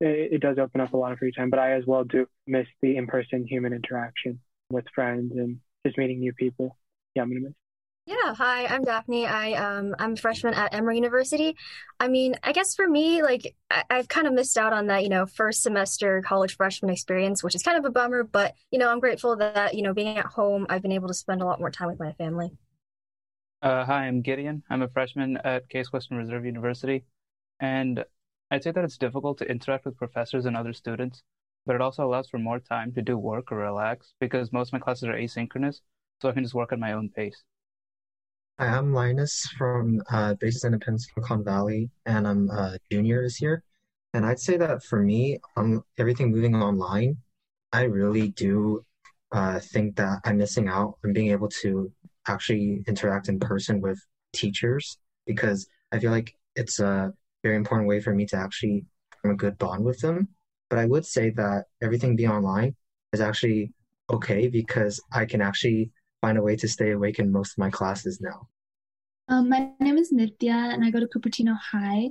It, 0.00 0.34
it, 0.34 0.40
does 0.40 0.58
open 0.58 0.80
up 0.80 0.92
a 0.92 0.96
lot 0.96 1.10
of 1.10 1.18
free 1.18 1.32
time, 1.32 1.50
but 1.50 1.58
I 1.58 1.72
as 1.72 1.84
well 1.84 2.04
do 2.04 2.26
miss 2.46 2.68
the 2.80 2.96
in-person 2.96 3.44
human 3.48 3.72
interaction 3.72 4.38
with 4.70 4.84
friends 4.94 5.32
and 5.34 5.58
just 5.84 5.98
meeting 5.98 6.20
new 6.20 6.32
people. 6.32 6.76
Yeah, 7.16 7.22
I'm 7.22 7.30
going 7.30 7.42
to 7.42 7.48
miss. 7.48 7.54
Yeah, 8.08 8.34
hi, 8.34 8.64
I'm 8.66 8.84
Daphne. 8.84 9.26
I 9.26 9.52
um 9.52 9.94
I'm 9.98 10.14
a 10.14 10.16
freshman 10.16 10.54
at 10.54 10.72
Emory 10.72 10.96
University. 10.96 11.54
I 12.00 12.08
mean, 12.08 12.36
I 12.42 12.52
guess 12.52 12.74
for 12.74 12.88
me, 12.88 13.22
like 13.22 13.54
I- 13.70 13.84
have 13.90 14.08
kind 14.08 14.26
of 14.26 14.32
missed 14.32 14.56
out 14.56 14.72
on 14.72 14.86
that, 14.86 15.02
you 15.02 15.10
know, 15.10 15.26
first 15.26 15.62
semester 15.62 16.22
college 16.22 16.56
freshman 16.56 16.90
experience, 16.90 17.44
which 17.44 17.54
is 17.54 17.62
kind 17.62 17.76
of 17.78 17.84
a 17.84 17.90
bummer, 17.90 18.24
but 18.24 18.54
you 18.70 18.78
know, 18.78 18.88
I'm 18.90 19.00
grateful 19.00 19.36
that, 19.36 19.74
you 19.74 19.82
know, 19.82 19.92
being 19.92 20.16
at 20.16 20.24
home, 20.26 20.66
I've 20.70 20.80
been 20.82 20.92
able 20.92 21.08
to 21.08 21.14
spend 21.14 21.42
a 21.42 21.44
lot 21.44 21.60
more 21.60 21.70
time 21.70 21.88
with 21.88 22.00
my 22.00 22.12
family. 22.14 22.50
Uh, 23.62 23.84
hi, 23.84 24.06
I'm 24.06 24.22
Gideon. 24.22 24.62
I'm 24.70 24.82
a 24.82 24.88
freshman 24.88 25.36
at 25.38 25.68
Case 25.68 25.92
Western 25.92 26.16
Reserve 26.18 26.44
University, 26.44 27.04
and 27.60 28.04
I'd 28.50 28.62
say 28.64 28.70
that 28.72 28.84
it's 28.84 28.98
difficult 28.98 29.38
to 29.38 29.50
interact 29.50 29.84
with 29.86 29.96
professors 29.96 30.46
and 30.46 30.56
other 30.56 30.72
students, 30.72 31.22
but 31.66 31.74
it 31.76 31.80
also 31.82 32.04
allows 32.06 32.28
for 32.28 32.38
more 32.38 32.60
time 32.60 32.92
to 32.94 33.02
do 33.02 33.18
work 33.18 33.52
or 33.52 33.58
relax 33.58 34.14
because 34.20 34.52
most 34.52 34.68
of 34.70 34.72
my 34.74 34.78
classes 34.80 35.04
are 35.08 35.14
asynchronous, 35.14 35.80
so 36.22 36.28
I 36.28 36.32
can 36.32 36.44
just 36.44 36.54
work 36.54 36.72
at 36.72 36.78
my 36.80 36.92
own 36.92 37.10
pace. 37.10 37.44
Hi, 38.60 38.66
I'm 38.66 38.92
Linus 38.92 39.46
from 39.56 40.02
uh, 40.10 40.34
Basis 40.34 40.64
Independent 40.64 41.02
Silicon 41.02 41.44
Valley, 41.44 41.90
and 42.06 42.26
I'm 42.26 42.50
a 42.50 42.76
junior 42.90 43.22
this 43.22 43.40
year. 43.40 43.62
And 44.14 44.26
I'd 44.26 44.40
say 44.40 44.56
that 44.56 44.82
for 44.82 45.00
me, 45.00 45.38
um, 45.56 45.84
everything 45.96 46.32
moving 46.32 46.56
online, 46.56 47.18
I 47.72 47.82
really 47.82 48.30
do 48.30 48.84
uh, 49.30 49.60
think 49.60 49.94
that 49.96 50.22
I'm 50.24 50.38
missing 50.38 50.66
out 50.66 50.94
on 51.04 51.12
being 51.12 51.30
able 51.30 51.48
to 51.62 51.92
actually 52.26 52.82
interact 52.88 53.28
in 53.28 53.38
person 53.38 53.80
with 53.80 54.00
teachers 54.32 54.98
because 55.24 55.68
I 55.92 56.00
feel 56.00 56.10
like 56.10 56.34
it's 56.56 56.80
a 56.80 57.12
very 57.44 57.54
important 57.54 57.88
way 57.88 58.00
for 58.00 58.12
me 58.12 58.26
to 58.26 58.36
actually 58.36 58.84
form 59.22 59.34
a 59.34 59.36
good 59.36 59.56
bond 59.58 59.84
with 59.84 60.00
them. 60.00 60.30
But 60.68 60.80
I 60.80 60.86
would 60.86 61.06
say 61.06 61.30
that 61.36 61.66
everything 61.80 62.16
being 62.16 62.30
online 62.30 62.74
is 63.12 63.20
actually 63.20 63.72
okay 64.10 64.48
because 64.48 65.00
I 65.12 65.26
can 65.26 65.42
actually 65.42 65.92
find 66.20 66.38
a 66.38 66.42
way 66.42 66.56
to 66.56 66.68
stay 66.68 66.90
awake 66.90 67.18
in 67.18 67.32
most 67.32 67.52
of 67.52 67.58
my 67.58 67.70
classes 67.70 68.20
now. 68.20 68.48
Um, 69.28 69.48
my 69.48 69.70
name 69.80 69.98
is 69.98 70.12
Nithya, 70.12 70.72
and 70.72 70.84
I 70.84 70.90
go 70.90 71.00
to 71.00 71.06
Cupertino 71.06 71.56
High. 71.56 72.10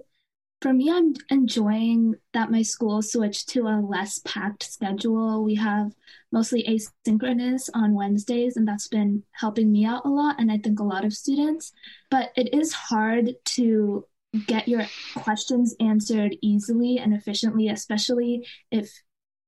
For 0.62 0.74
me, 0.74 0.92
I'm 0.92 1.14
enjoying 1.30 2.16
that 2.34 2.52
my 2.52 2.64
school 2.64 3.02
switched 3.02 3.50
to 3.50 3.68
a 3.68 3.82
less 3.82 4.20
packed 4.26 4.64
schedule. 4.64 5.44
We 5.44 5.56
have 5.56 5.94
mostly 6.32 6.64
asynchronous 6.64 7.70
on 7.74 7.94
Wednesdays, 7.94 8.58
and 8.58 8.68
that's 8.68 8.88
been 8.88 9.24
helping 9.32 9.72
me 9.72 9.86
out 9.86 10.06
a 10.06 10.10
lot, 10.10 10.40
and 10.40 10.52
I 10.52 10.58
think 10.58 10.80
a 10.80 10.84
lot 10.84 11.06
of 11.06 11.14
students. 11.14 11.72
But 12.10 12.32
it 12.36 12.54
is 12.54 12.74
hard 12.74 13.36
to 13.56 14.06
get 14.46 14.68
your 14.68 14.86
questions 15.16 15.76
answered 15.80 16.36
easily 16.42 17.00
and 17.00 17.14
efficiently, 17.14 17.70
especially 17.70 18.46
if 18.72 18.92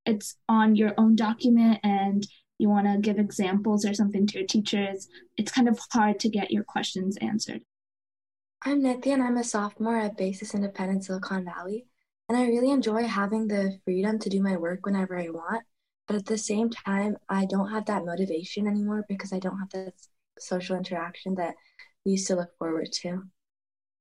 it's 0.06 0.36
on 0.48 0.76
your 0.76 0.94
own 0.98 1.16
document 1.16 1.80
and 1.84 2.26
you 2.60 2.70
want 2.70 2.86
to 2.86 3.00
give 3.00 3.18
examples 3.18 3.86
or 3.86 3.94
something 3.94 4.28
to 4.28 4.40
your 4.40 4.48
teachers, 4.48 5.08
it's 5.38 5.52
kind 5.52 5.68
of 5.68 5.80
hard 5.92 6.20
to 6.20 6.30
get 6.30 6.52
your 6.52 6.64
questions 6.64 7.18
answered. 7.18 7.62
I'm 8.62 8.82
Nithya 8.82 9.14
and 9.14 9.24
I'm 9.24 9.38
a 9.38 9.44
sophomore 9.44 9.98
at 9.98 10.18
Basis 10.18 10.54
Independent 10.54 11.06
Silicon 11.06 11.46
Valley. 11.46 11.86
And 12.28 12.38
I 12.38 12.46
really 12.46 12.70
enjoy 12.70 13.06
having 13.06 13.48
the 13.48 13.80
freedom 13.86 14.20
to 14.20 14.30
do 14.30 14.44
my 14.44 14.58
work 14.58 14.86
whenever 14.86 15.18
I 15.18 15.30
want. 15.30 15.64
But 16.06 16.18
at 16.18 16.26
the 16.26 16.38
same 16.38 16.70
time, 16.70 17.16
I 17.30 17.46
don't 17.46 17.72
have 17.72 17.86
that 17.86 18.06
motivation 18.06 18.68
anymore 18.68 19.06
because 19.08 19.32
I 19.32 19.40
don't 19.40 19.58
have 19.58 19.70
that 19.70 19.94
social 20.38 20.76
interaction 20.76 21.36
that 21.36 21.56
we 22.06 22.14
used 22.14 22.28
to 22.28 22.36
look 22.36 22.50
forward 22.58 22.92
to. 23.02 23.24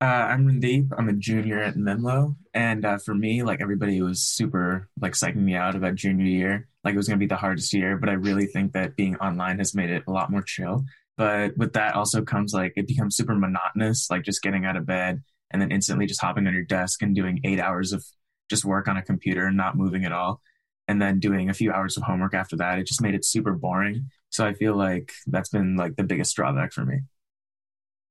Uh, 0.01 0.05
I'm 0.05 0.47
Randeep. 0.47 0.91
I'm 0.97 1.09
a 1.09 1.13
junior 1.13 1.59
at 1.61 1.77
Menlo, 1.77 2.37
and 2.55 2.85
uh, 2.85 2.99
for 2.99 3.17
me, 3.17 3.43
like 3.43 3.61
everybody 3.61 4.01
was 4.01 4.23
super 4.23 4.89
like 5.01 5.15
psyching 5.15 5.37
me 5.43 5.57
out 5.57 5.75
about 5.75 5.97
junior 5.97 6.25
year. 6.25 6.69
Like 6.85 6.95
it 6.95 6.97
was 6.97 7.09
going 7.09 7.19
to 7.19 7.23
be 7.23 7.27
the 7.27 7.37
hardest 7.37 7.73
year, 7.73 7.97
but 7.97 8.09
I 8.09 8.13
really 8.13 8.47
think 8.47 8.73
that 8.73 8.95
being 8.95 9.17
online 9.17 9.59
has 9.59 9.75
made 9.75 9.91
it 9.91 10.05
a 10.07 10.13
lot 10.13 10.31
more 10.31 10.43
chill. 10.43 10.85
But 11.17 11.57
with 11.57 11.73
that 11.73 11.97
also 11.97 12.23
comes 12.23 12.55
like 12.55 12.75
it 12.77 12.87
becomes 12.87 13.17
super 13.17 13.35
monotonous, 13.35 14.09
like 14.09 14.23
just 14.23 14.41
getting 14.41 14.65
out 14.65 14.77
of 14.77 14.87
bed 14.87 15.21
and 15.51 15.61
then 15.61 15.73
instantly 15.73 16.07
just 16.07 16.21
hopping 16.21 16.47
on 16.47 16.55
your 16.55 16.63
desk 16.63 17.03
and 17.03 17.13
doing 17.13 17.41
eight 17.43 17.59
hours 17.59 17.93
of 17.93 18.05
just 18.49 18.65
work 18.65 18.87
on 18.87 18.97
a 18.97 19.03
computer 19.03 19.47
and 19.47 19.57
not 19.57 19.77
moving 19.77 20.05
at 20.05 20.13
all, 20.13 20.41
and 20.87 21.03
then 21.03 21.19
doing 21.19 21.51
a 21.51 21.55
few 21.55 21.73
hours 21.73 21.97
of 21.97 22.05
homework 22.05 22.35
after 22.35 22.55
that. 22.59 22.79
It 22.79 22.87
just 22.87 23.03
made 23.03 23.17
it 23.17 23.25
super 23.25 23.53
boring. 23.55 24.11
So 24.31 24.47
I 24.47 24.55
feel 24.55 24.77
like 24.77 25.13
that's 25.27 25.49
been 25.49 25.75
like 25.75 25.97
the 25.97 26.05
biggest 26.05 26.37
drawback 26.37 26.73
for 26.73 26.85
me. 26.85 27.01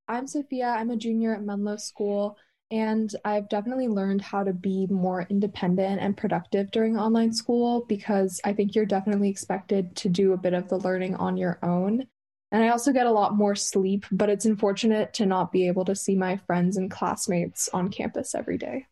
I'm 0.09 0.25
Sophia. 0.25 0.67
I'm 0.67 0.89
a 0.89 0.95
junior 0.95 1.35
at 1.35 1.43
Menlo 1.43 1.75
School, 1.75 2.37
and 2.71 3.13
I've 3.25 3.49
definitely 3.49 3.89
learned 3.89 4.21
how 4.21 4.43
to 4.43 4.53
be 4.53 4.87
more 4.87 5.27
independent 5.29 5.99
and 6.01 6.15
productive 6.15 6.71
during 6.71 6.97
online 6.97 7.33
school 7.33 7.85
because 7.89 8.39
I 8.45 8.53
think 8.53 8.73
you're 8.73 8.85
definitely 8.85 9.29
expected 9.29 9.95
to 9.97 10.09
do 10.09 10.31
a 10.31 10.37
bit 10.37 10.53
of 10.53 10.69
the 10.69 10.77
learning 10.77 11.15
on 11.15 11.35
your 11.35 11.59
own. 11.61 12.05
And 12.53 12.63
I 12.63 12.69
also 12.69 12.93
get 12.93 13.05
a 13.05 13.11
lot 13.11 13.35
more 13.35 13.55
sleep, 13.55 14.05
but 14.09 14.29
it's 14.29 14.45
unfortunate 14.45 15.13
to 15.15 15.25
not 15.25 15.51
be 15.51 15.67
able 15.67 15.83
to 15.85 15.95
see 15.95 16.15
my 16.15 16.37
friends 16.47 16.77
and 16.77 16.89
classmates 16.89 17.67
on 17.73 17.89
campus 17.89 18.33
every 18.33 18.57
day. 18.57 18.85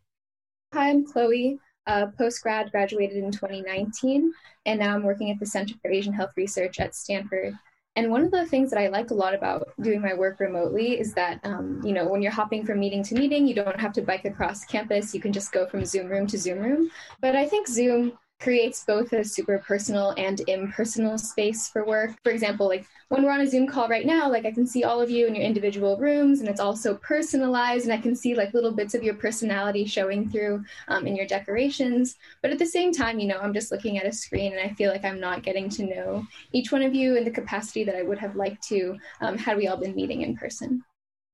Hi, 0.73 0.89
I'm 0.89 1.05
Chloe. 1.05 1.59
Uh, 1.87 2.07
Post 2.17 2.41
grad 2.41 2.71
graduated 2.71 3.23
in 3.23 3.31
2019, 3.31 4.33
and 4.65 4.79
now 4.79 4.95
I'm 4.95 5.03
working 5.03 5.31
at 5.31 5.39
the 5.39 5.45
Center 5.45 5.75
for 5.81 5.89
Asian 5.89 6.11
Health 6.11 6.31
Research 6.35 6.81
at 6.81 6.95
Stanford. 6.95 7.53
And 7.97 8.11
one 8.11 8.23
of 8.23 8.31
the 8.31 8.45
things 8.45 8.69
that 8.71 8.79
I 8.79 8.87
like 8.87 9.11
a 9.11 9.13
lot 9.13 9.33
about 9.33 9.69
doing 9.81 10.01
my 10.01 10.13
work 10.13 10.39
remotely 10.41 10.99
is 10.99 11.13
that, 11.13 11.39
um, 11.43 11.81
you 11.83 11.93
know, 11.93 12.05
when 12.05 12.21
you're 12.21 12.31
hopping 12.31 12.65
from 12.65 12.79
meeting 12.79 13.03
to 13.03 13.15
meeting, 13.15 13.47
you 13.47 13.55
don't 13.55 13.79
have 13.79 13.93
to 13.93 14.01
bike 14.01 14.25
across 14.25 14.65
campus. 14.65 15.13
You 15.13 15.21
can 15.21 15.31
just 15.31 15.53
go 15.53 15.65
from 15.65 15.85
Zoom 15.85 16.07
room 16.07 16.27
to 16.27 16.37
Zoom 16.37 16.59
room. 16.59 16.91
But 17.21 17.37
I 17.37 17.45
think 17.45 17.67
Zoom 17.67 18.17
creates 18.39 18.83
both 18.83 19.11
a 19.13 19.23
super 19.23 19.57
personal 19.59 20.13
and 20.17 20.41
impersonal 20.47 21.17
space 21.17 21.69
for 21.69 21.85
work. 21.85 22.11
For 22.23 22.31
example, 22.31 22.67
like 22.67 22.85
when 23.09 23.23
we're 23.23 23.31
on 23.31 23.41
a 23.41 23.47
Zoom 23.47 23.65
call 23.67 23.87
right 23.87 24.05
now, 24.05 24.29
like 24.29 24.45
I 24.45 24.51
can 24.51 24.67
see 24.67 24.83
all 24.83 25.01
of 25.01 25.09
you 25.09 25.25
in 25.25 25.35
your 25.35 25.43
individual 25.43 25.97
rooms 25.97 26.41
and 26.41 26.49
it's 26.49 26.59
also 26.59 26.95
personalized 26.95 27.85
and 27.85 27.93
I 27.93 28.01
can 28.01 28.15
see 28.15 28.35
like 28.35 28.53
little 28.53 28.71
bits 28.71 28.93
of 28.93 29.03
your 29.03 29.15
personality 29.15 29.85
showing 29.85 30.29
through 30.29 30.63
um, 30.87 31.07
in 31.07 31.15
your 31.15 31.25
decorations. 31.25 32.17
But 32.41 32.51
at 32.51 32.59
the 32.59 32.65
same 32.65 32.91
time, 32.91 33.19
you 33.19 33.27
know, 33.27 33.39
I'm 33.39 33.53
just 33.53 33.71
looking 33.71 33.97
at 33.97 34.05
a 34.05 34.11
screen 34.11 34.53
and 34.53 34.61
I 34.61 34.73
feel 34.73 34.91
like 34.91 35.05
I'm 35.05 35.19
not 35.19 35.43
getting 35.43 35.69
to 35.69 35.83
know 35.83 36.27
each 36.51 36.71
one 36.71 36.81
of 36.81 36.93
you 36.93 37.15
in 37.15 37.23
the 37.23 37.31
capacity 37.31 37.83
that 37.85 37.95
I 37.95 38.03
would 38.03 38.19
have 38.19 38.35
liked 38.35 38.61
to 38.67 38.97
um, 39.21 39.37
had 39.37 39.57
we 39.57 39.67
all 39.67 39.77
been 39.77 39.95
meeting 39.95 40.21
in 40.21 40.35
person. 40.35 40.83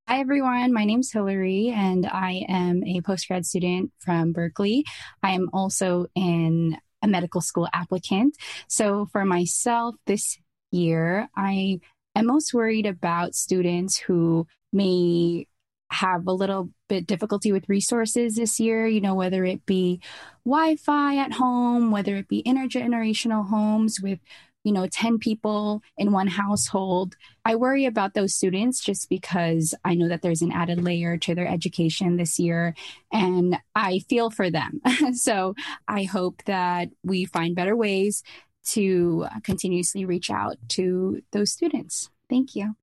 Hi, 0.08 0.20
everyone. 0.20 0.74
My 0.74 0.84
name's 0.84 1.12
Hillary, 1.12 1.70
and 1.70 2.06
I 2.06 2.44
am 2.50 2.84
a 2.84 3.00
postgrad 3.02 3.46
student 3.46 3.92
from 4.00 4.34
Berkeley. 4.34 4.84
I 5.24 5.32
am 5.32 5.50
also 5.54 6.08
in 6.16 6.78
a 7.02 7.08
medical 7.08 7.42
school 7.42 7.68
applicant. 7.74 8.38
So 8.68 9.08
for 9.12 9.26
myself 9.26 9.96
this 10.06 10.38
year, 10.72 11.30
I 11.36 11.80
am 12.16 12.28
most 12.28 12.54
worried 12.54 12.86
about 12.86 13.36
students 13.36 13.98
who 13.98 14.48
may 14.74 15.48
have 15.92 16.26
a 16.26 16.32
little 16.32 16.70
bit 16.88 17.06
difficulty 17.06 17.52
with 17.52 17.68
resources 17.68 18.36
this 18.36 18.60
year, 18.60 18.88
you 18.88 19.02
know, 19.02 19.14
whether 19.14 19.44
it 19.44 19.66
be 19.66 20.00
Wi 20.46 20.78
Fi 20.78 21.18
at 21.18 21.34
home, 21.34 21.92
whether 21.92 22.16
it 22.16 22.30
be 22.30 22.44
intergenerational 22.44 23.48
homes 23.50 24.00
with 24.02 24.20
you 24.63 24.71
know 24.71 24.88
10 24.88 25.17
people 25.17 25.82
in 25.97 26.12
one 26.12 26.28
household 26.28 27.15
i 27.45 27.56
worry 27.56 27.86
about 27.86 28.13
those 28.13 28.34
students 28.34 28.80
just 28.82 29.10
because 29.10 29.74
i 29.86 29.93
know 29.95 30.08
that 30.08 30.21
there's 30.21 30.41
an 30.41 30.52
added 30.52 30.84
layer 30.84 31.17
to 31.17 31.36
their 31.36 31.47
education 31.47 32.17
this 32.17 32.39
year 32.39 32.76
and 33.12 33.58
i 33.76 34.00
feel 34.10 34.30
for 34.30 34.50
them 34.50 34.82
so 35.13 35.56
i 35.88 36.04
hope 36.04 36.43
that 36.45 36.89
we 37.04 37.26
find 37.26 37.56
better 37.56 37.76
ways 37.76 38.24
to 38.63 39.26
continuously 39.43 40.06
reach 40.06 40.30
out 40.30 40.58
to 40.67 41.21
those 41.32 41.52
students 41.52 42.10
thank 42.30 42.56
you 42.56 42.76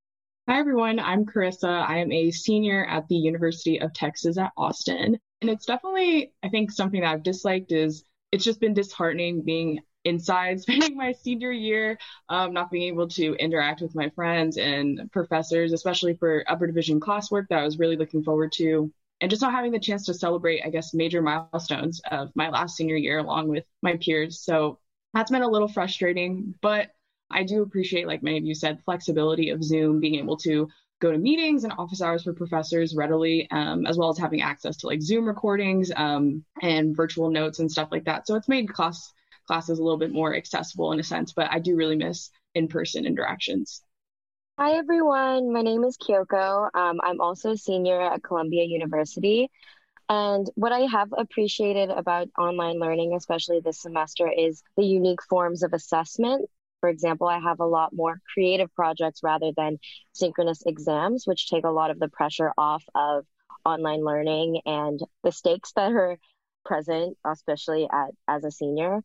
Hi, 0.49 0.59
everyone. 0.59 0.99
I'm 0.99 1.27
Carissa. 1.27 1.87
I 1.87 1.99
am 1.99 2.11
a 2.11 2.31
senior 2.31 2.87
at 2.87 3.07
the 3.09 3.17
University 3.17 3.83
of 3.83 3.93
Texas 3.93 4.39
at 4.39 4.51
Austin. 4.57 5.19
And 5.43 5.51
it's 5.51 5.67
definitely, 5.67 6.33
I 6.43 6.49
think, 6.49 6.71
something 6.71 7.03
that 7.03 7.11
I've 7.11 7.23
disliked 7.23 7.71
is 7.71 8.05
it's 8.33 8.45
just 8.45 8.59
been 8.59 8.73
disheartening 8.73 9.43
being 9.43 9.81
inside 10.09 10.61
spending 10.63 10.97
my 10.97 11.13
senior 11.13 11.53
year, 11.53 11.99
um, 12.29 12.53
not 12.53 12.71
being 12.71 12.89
able 12.89 13.09
to 13.09 13.35
interact 13.35 13.81
with 13.81 13.95
my 13.95 14.11
friends 14.11 14.57
and 14.57 15.11
professors, 15.13 15.73
especially 15.73 16.15
for 16.15 16.45
upper 16.49 16.67
division 16.67 17.01
classwork 17.01 17.49
that 17.49 17.61
I 17.61 17.65
was 17.65 17.79
really 17.79 17.97
looking 17.97 18.23
forward 18.23 18.53
to. 18.53 18.93
And 19.21 19.31
just 19.31 19.43
not 19.43 19.53
having 19.53 19.73
the 19.73 19.81
chance 19.81 20.07
to 20.07 20.15
celebrate, 20.15 20.63
I 20.65 20.71
guess, 20.71 20.95
major 20.95 21.21
milestones 21.21 22.01
of 22.11 22.31
my 22.37 22.51
last 22.51 22.77
senior 22.77 22.97
year 22.97 23.19
along 23.19 23.49
with 23.49 23.65
my 23.83 23.97
peers. 23.97 24.41
So 24.41 24.79
that's 25.13 25.31
been 25.31 25.43
a 25.43 25.49
little 25.49 25.67
frustrating, 25.67 26.55
but 26.61 26.91
I 27.31 27.43
do 27.43 27.63
appreciate, 27.63 28.07
like 28.07 28.23
many 28.23 28.39
of 28.39 28.45
you 28.45 28.55
said, 28.55 28.83
flexibility 28.85 29.51
of 29.51 29.63
Zoom, 29.63 30.01
being 30.01 30.15
able 30.17 30.37
to 30.39 30.69
go 31.01 31.13
to 31.13 31.19
meetings 31.19 31.65
and 31.65 31.73
office 31.79 32.03
hours 32.03 32.25
for 32.25 32.33
professors 32.33 32.95
readily, 32.97 33.49
um, 33.51 33.87
as 33.87 33.97
well 33.97 34.11
as 34.11 34.19
having 34.19 34.43
access 34.43 34.77
to 34.79 34.87
like 34.87 35.01
Zoom 35.01 35.27
recordings 35.27 35.93
um, 35.95 36.45
and 36.63 36.97
virtual 36.97 37.31
notes 37.31 37.59
and 37.61 37.71
stuff 37.71 37.89
like 37.93 38.05
that. 38.05 38.27
So 38.27 38.35
it's 38.35 38.49
made 38.49 38.73
class 38.73 39.13
classes 39.49 39.79
a 39.79 39.83
little 39.83 39.99
bit 39.99 40.13
more 40.13 40.37
accessible 40.37 40.93
in 40.93 41.01
a 41.01 41.03
sense, 41.03 41.33
but 41.33 41.51
I 41.51 41.59
do 41.59 41.75
really 41.75 41.97
miss 41.97 42.31
in-person 42.55 43.07
interactions. 43.07 43.83
Hi 44.59 44.73
everyone, 44.73 45.53
my 45.53 45.63
name 45.63 45.85
is 45.85 45.97
Kyoko. 45.97 46.69
Um, 46.75 47.01
I'm 47.03 47.21
also 47.21 47.53
a 47.53 47.57
senior 47.57 48.01
at 48.01 48.23
Columbia 48.23 48.65
University. 48.65 49.49
And 50.11 50.47
what 50.55 50.73
I 50.73 50.81
have 50.81 51.09
appreciated 51.17 51.91
about 51.91 52.29
online 52.39 52.79
learning, 52.79 53.15
especially 53.15 53.61
this 53.61 53.81
semester, 53.81 54.31
is 54.31 54.63
the 54.77 54.85
unique 54.85 55.23
forms 55.29 55.63
of 55.63 55.73
assessment. 55.73 56.49
For 56.81 56.91
example, 56.91 57.27
I 57.27 57.41
have 57.41 57.61
a 57.61 57.67
lot 57.67 57.95
more 57.95 58.21
creative 58.33 58.73
projects 58.75 59.21
rather 59.23 59.53
than 59.57 59.79
synchronous 60.13 60.63
exams, 60.67 61.27
which 61.27 61.49
take 61.49 61.65
a 61.65 61.71
lot 61.71 61.91
of 61.91 61.99
the 61.99 62.09
pressure 62.09 62.53
off 62.59 62.85
of 62.95 63.25
online 63.65 64.05
learning 64.05 64.61
and 64.67 65.01
the 65.25 65.33
stakes 65.33 65.73
that 65.73 65.93
are 65.93 66.19
present, 66.65 67.17
especially 67.25 67.89
at, 67.91 68.11
as 68.27 68.45
a 68.45 68.51
senior. 68.51 69.01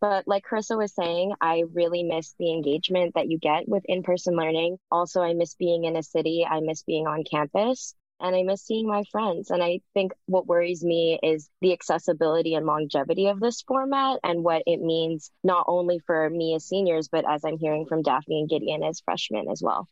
But 0.00 0.26
like 0.26 0.44
Carissa 0.44 0.76
was 0.76 0.94
saying, 0.94 1.32
I 1.40 1.64
really 1.72 2.02
miss 2.02 2.34
the 2.38 2.52
engagement 2.52 3.14
that 3.14 3.28
you 3.28 3.38
get 3.38 3.68
with 3.68 3.84
in 3.86 4.02
person 4.02 4.36
learning. 4.36 4.78
Also, 4.90 5.22
I 5.22 5.34
miss 5.34 5.54
being 5.54 5.84
in 5.84 5.96
a 5.96 6.02
city, 6.02 6.46
I 6.48 6.60
miss 6.60 6.82
being 6.82 7.06
on 7.06 7.24
campus 7.24 7.94
and 8.20 8.34
I 8.34 8.42
miss 8.42 8.62
seeing 8.62 8.86
my 8.86 9.04
friends. 9.10 9.50
And 9.50 9.62
I 9.62 9.80
think 9.92 10.12
what 10.26 10.46
worries 10.46 10.84
me 10.84 11.18
is 11.22 11.50
the 11.60 11.72
accessibility 11.72 12.54
and 12.54 12.66
longevity 12.66 13.26
of 13.26 13.40
this 13.40 13.62
format 13.62 14.20
and 14.22 14.44
what 14.44 14.62
it 14.66 14.80
means 14.80 15.30
not 15.42 15.64
only 15.68 15.98
for 15.98 16.30
me 16.30 16.54
as 16.54 16.64
seniors, 16.64 17.08
but 17.08 17.28
as 17.28 17.44
I'm 17.44 17.58
hearing 17.58 17.86
from 17.86 18.02
Daphne 18.02 18.40
and 18.40 18.48
Gideon 18.48 18.82
as 18.82 19.00
freshmen 19.00 19.48
as 19.50 19.62
well. 19.62 19.88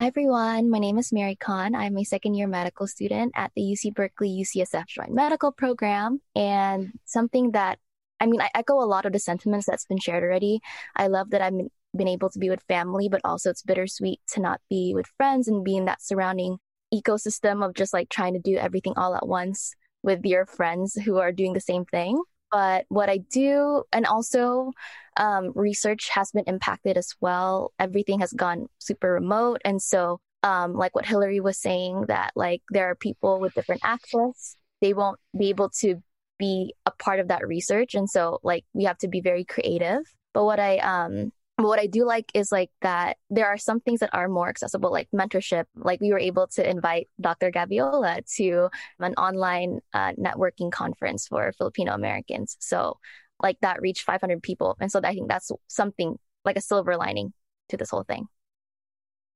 Hi 0.00 0.08
everyone, 0.08 0.70
my 0.70 0.80
name 0.80 0.98
is 0.98 1.12
Mary 1.12 1.36
Khan. 1.36 1.74
I'm 1.74 1.96
a 1.96 2.04
second 2.04 2.34
year 2.34 2.48
medical 2.48 2.88
student 2.88 3.32
at 3.36 3.52
the 3.54 3.62
UC 3.62 3.94
Berkeley 3.94 4.28
UCSF 4.28 4.86
Joint 4.88 5.14
Medical 5.14 5.52
Program. 5.52 6.20
And 6.34 6.92
something 7.04 7.52
that, 7.52 7.78
I 8.20 8.26
mean, 8.26 8.40
I 8.40 8.50
echo 8.54 8.74
a 8.74 8.86
lot 8.86 9.06
of 9.06 9.12
the 9.12 9.18
sentiments 9.18 9.66
that's 9.66 9.86
been 9.86 9.98
shared 9.98 10.22
already. 10.22 10.60
I 10.96 11.08
love 11.08 11.30
that 11.30 11.42
I've 11.42 11.54
been 11.96 12.08
able 12.08 12.30
to 12.30 12.38
be 12.38 12.50
with 12.50 12.62
family, 12.68 13.08
but 13.08 13.20
also 13.24 13.50
it's 13.50 13.62
bittersweet 13.62 14.20
to 14.32 14.40
not 14.40 14.60
be 14.70 14.92
with 14.94 15.06
friends 15.16 15.48
and 15.48 15.64
be 15.64 15.76
in 15.76 15.84
that 15.86 16.02
surrounding 16.02 16.58
ecosystem 16.92 17.64
of 17.64 17.74
just 17.74 17.92
like 17.92 18.08
trying 18.08 18.34
to 18.34 18.40
do 18.40 18.56
everything 18.56 18.94
all 18.96 19.14
at 19.14 19.26
once 19.26 19.74
with 20.02 20.24
your 20.24 20.46
friends 20.46 20.94
who 20.94 21.18
are 21.18 21.32
doing 21.32 21.52
the 21.54 21.60
same 21.60 21.84
thing. 21.84 22.22
But 22.50 22.84
what 22.88 23.08
I 23.08 23.18
do, 23.18 23.82
and 23.92 24.06
also 24.06 24.70
um, 25.16 25.52
research 25.54 26.08
has 26.10 26.30
been 26.30 26.44
impacted 26.46 26.96
as 26.96 27.12
well. 27.20 27.72
Everything 27.80 28.20
has 28.20 28.32
gone 28.32 28.68
super 28.78 29.12
remote. 29.12 29.60
And 29.64 29.82
so, 29.82 30.20
um, 30.44 30.74
like 30.74 30.94
what 30.94 31.06
Hillary 31.06 31.40
was 31.40 31.58
saying, 31.58 32.04
that 32.08 32.32
like 32.36 32.62
there 32.70 32.90
are 32.90 32.94
people 32.94 33.40
with 33.40 33.54
different 33.54 33.80
access, 33.82 34.56
they 34.80 34.94
won't 34.94 35.18
be 35.36 35.48
able 35.48 35.70
to 35.80 36.00
be 36.38 36.74
a 36.86 36.90
part 36.90 37.20
of 37.20 37.28
that 37.28 37.46
research. 37.46 37.94
And 37.94 38.08
so, 38.08 38.40
like, 38.42 38.64
we 38.72 38.84
have 38.84 38.98
to 38.98 39.08
be 39.08 39.20
very 39.20 39.44
creative. 39.44 40.02
But 40.32 40.44
what 40.44 40.58
I 40.58 40.78
um, 40.78 41.32
but 41.56 41.66
what 41.66 41.78
I 41.78 41.86
do 41.86 42.04
like 42.04 42.30
is 42.34 42.50
like 42.50 42.70
that 42.82 43.16
there 43.30 43.46
are 43.46 43.58
some 43.58 43.78
things 43.78 44.00
that 44.00 44.10
are 44.12 44.28
more 44.28 44.48
accessible, 44.48 44.90
like 44.90 45.08
mentorship. 45.14 45.66
Like 45.76 46.00
we 46.00 46.10
were 46.10 46.18
able 46.18 46.48
to 46.48 46.68
invite 46.68 47.08
Dr. 47.20 47.52
Gabiola 47.52 48.22
to 48.36 48.68
an 48.98 49.14
online 49.14 49.78
uh, 49.92 50.12
networking 50.12 50.72
conference 50.72 51.28
for 51.28 51.52
Filipino 51.56 51.94
Americans. 51.94 52.56
So 52.58 52.98
like 53.40 53.58
that 53.60 53.80
reached 53.80 54.02
500 54.02 54.42
people. 54.42 54.76
And 54.80 54.90
so 54.90 55.00
I 55.04 55.12
think 55.12 55.28
that's 55.28 55.52
something 55.68 56.18
like 56.44 56.56
a 56.56 56.60
silver 56.60 56.96
lining 56.96 57.32
to 57.68 57.76
this 57.76 57.90
whole 57.90 58.02
thing. 58.04 58.26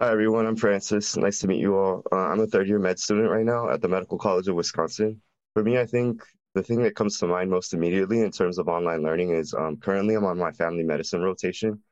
Hi, 0.00 0.10
everyone. 0.10 0.46
I'm 0.46 0.56
Francis. 0.56 1.16
Nice 1.16 1.40
to 1.40 1.48
meet 1.48 1.60
you 1.60 1.76
all. 1.76 2.02
Uh, 2.10 2.16
I'm 2.16 2.40
a 2.40 2.46
third 2.46 2.68
year 2.68 2.78
med 2.78 2.98
student 2.98 3.30
right 3.30 3.44
now 3.44 3.68
at 3.70 3.80
the 3.80 3.88
Medical 3.88 4.18
College 4.18 4.48
of 4.48 4.56
Wisconsin. 4.56 5.20
For 5.54 5.62
me, 5.62 5.78
I 5.78 5.86
think 5.86 6.22
the 6.54 6.62
thing 6.62 6.82
that 6.82 6.96
comes 6.96 7.18
to 7.18 7.26
mind 7.26 7.50
most 7.50 7.74
immediately 7.74 8.20
in 8.20 8.30
terms 8.30 8.58
of 8.58 8.68
online 8.68 9.02
learning 9.02 9.30
is 9.34 9.54
um, 9.54 9.76
currently 9.78 10.14
I'm 10.14 10.24
on 10.24 10.38
my 10.38 10.52
family 10.52 10.84
medicine 10.84 11.22
rotation. 11.22 11.82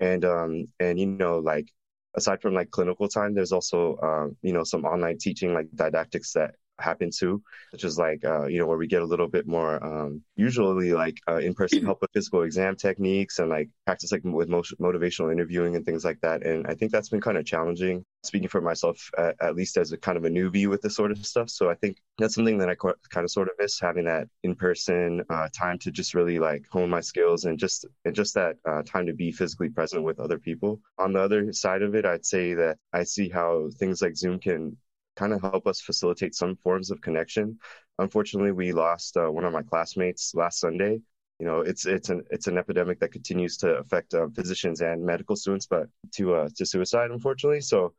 And 0.00 0.24
um 0.24 0.66
and 0.80 0.98
you 1.00 1.06
know 1.06 1.38
like 1.38 1.68
aside 2.16 2.42
from 2.42 2.54
like 2.54 2.70
clinical 2.70 3.08
time 3.08 3.34
there's 3.34 3.52
also 3.52 3.98
um 4.02 4.36
you 4.42 4.52
know 4.52 4.64
some 4.64 4.84
online 4.84 5.18
teaching 5.18 5.54
like 5.54 5.68
didactics 5.74 6.32
that 6.34 6.54
happen 6.80 7.10
too, 7.10 7.42
such 7.70 7.84
as 7.84 7.98
like, 7.98 8.24
uh, 8.24 8.46
you 8.46 8.58
know, 8.58 8.66
where 8.66 8.78
we 8.78 8.86
get 8.86 9.02
a 9.02 9.06
little 9.06 9.28
bit 9.28 9.46
more, 9.46 9.82
um, 9.84 10.22
usually 10.36 10.92
like 10.92 11.18
uh, 11.28 11.36
in 11.36 11.54
person 11.54 11.84
help 11.84 12.00
with 12.00 12.10
physical 12.12 12.42
exam 12.42 12.76
techniques 12.76 13.38
and 13.38 13.48
like 13.48 13.68
practice 13.86 14.12
like 14.12 14.22
with 14.24 14.48
motivational 14.48 15.32
interviewing 15.32 15.76
and 15.76 15.84
things 15.84 16.04
like 16.04 16.20
that. 16.20 16.44
And 16.44 16.66
I 16.66 16.74
think 16.74 16.92
that's 16.92 17.08
been 17.08 17.20
kind 17.20 17.38
of 17.38 17.44
challenging, 17.44 18.04
speaking 18.22 18.48
for 18.48 18.60
myself, 18.60 19.10
at, 19.18 19.36
at 19.40 19.56
least 19.56 19.76
as 19.76 19.92
a 19.92 19.96
kind 19.96 20.16
of 20.16 20.24
a 20.24 20.30
newbie 20.30 20.68
with 20.68 20.82
this 20.82 20.96
sort 20.96 21.10
of 21.10 21.24
stuff. 21.24 21.50
So 21.50 21.70
I 21.70 21.74
think 21.74 21.98
that's 22.18 22.34
something 22.34 22.58
that 22.58 22.68
I 22.68 22.74
kind 22.74 23.24
of 23.24 23.30
sort 23.30 23.48
of 23.48 23.54
miss 23.58 23.80
having 23.80 24.04
that 24.04 24.28
in 24.42 24.54
person 24.54 25.22
uh, 25.30 25.48
time 25.52 25.78
to 25.80 25.90
just 25.90 26.14
really 26.14 26.38
like 26.38 26.66
hone 26.70 26.90
my 26.90 27.00
skills 27.00 27.44
and 27.44 27.58
just, 27.58 27.86
and 28.04 28.14
just 28.14 28.34
that 28.34 28.56
uh, 28.64 28.82
time 28.82 29.06
to 29.06 29.12
be 29.12 29.32
physically 29.32 29.68
present 29.68 30.02
with 30.04 30.20
other 30.20 30.38
people. 30.38 30.80
On 30.98 31.12
the 31.12 31.20
other 31.20 31.52
side 31.52 31.82
of 31.82 31.94
it, 31.94 32.04
I'd 32.04 32.26
say 32.26 32.54
that 32.54 32.78
I 32.92 33.04
see 33.04 33.28
how 33.28 33.68
things 33.78 34.02
like 34.02 34.16
Zoom 34.16 34.38
can 34.38 34.76
kind 35.18 35.32
of 35.32 35.40
help 35.42 35.66
us 35.66 35.80
facilitate 35.80 36.34
some 36.34 36.54
forms 36.56 36.90
of 36.90 37.00
connection. 37.00 37.58
Unfortunately, 37.98 38.52
we 38.52 38.72
lost 38.72 39.16
uh, 39.16 39.28
one 39.36 39.44
of 39.44 39.52
my 39.52 39.62
classmates 39.62 40.34
last 40.34 40.60
Sunday. 40.60 41.00
You 41.40 41.46
know, 41.46 41.60
it's 41.60 41.84
it's 41.86 42.08
an 42.08 42.22
it's 42.30 42.46
an 42.46 42.58
epidemic 42.58 43.00
that 43.00 43.12
continues 43.12 43.56
to 43.58 43.68
affect 43.82 44.14
uh, 44.14 44.28
physicians 44.34 44.80
and 44.80 45.04
medical 45.04 45.36
students, 45.36 45.66
but 45.66 45.88
to 46.16 46.34
uh, 46.34 46.48
to 46.56 46.64
suicide, 46.64 47.10
unfortunately. 47.10 47.60
So 47.60 47.94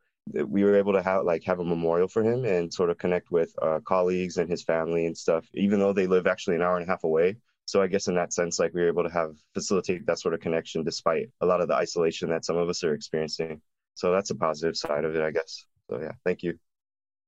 we 0.56 0.64
were 0.64 0.76
able 0.76 0.92
to 0.92 1.02
have 1.02 1.24
like 1.24 1.44
have 1.44 1.60
a 1.60 1.64
memorial 1.64 2.08
for 2.08 2.22
him 2.22 2.44
and 2.44 2.72
sort 2.72 2.90
of 2.90 2.98
connect 2.98 3.30
with 3.30 3.54
uh, 3.62 3.80
colleagues 3.84 4.36
and 4.36 4.48
his 4.50 4.62
family 4.62 5.06
and 5.06 5.16
stuff, 5.16 5.44
even 5.54 5.78
though 5.78 5.92
they 5.92 6.06
live 6.06 6.26
actually 6.26 6.56
an 6.56 6.62
hour 6.62 6.76
and 6.76 6.86
a 6.86 6.90
half 6.90 7.04
away. 7.04 7.36
So 7.66 7.80
I 7.82 7.86
guess 7.86 8.08
in 8.08 8.14
that 8.16 8.32
sense, 8.32 8.58
like 8.58 8.74
we 8.74 8.82
were 8.82 8.88
able 8.88 9.04
to 9.04 9.12
have 9.20 9.36
facilitate 9.54 10.06
that 10.06 10.18
sort 10.18 10.34
of 10.34 10.40
connection 10.40 10.82
despite 10.84 11.28
a 11.40 11.46
lot 11.46 11.60
of 11.60 11.68
the 11.68 11.74
isolation 11.74 12.28
that 12.30 12.44
some 12.44 12.56
of 12.56 12.68
us 12.68 12.82
are 12.84 12.94
experiencing. 12.94 13.60
So 13.94 14.12
that's 14.12 14.30
a 14.30 14.34
positive 14.34 14.76
side 14.76 15.04
of 15.04 15.14
it, 15.14 15.22
I 15.22 15.30
guess. 15.30 15.66
So 15.88 16.00
yeah, 16.00 16.12
thank 16.24 16.42
you. 16.42 16.58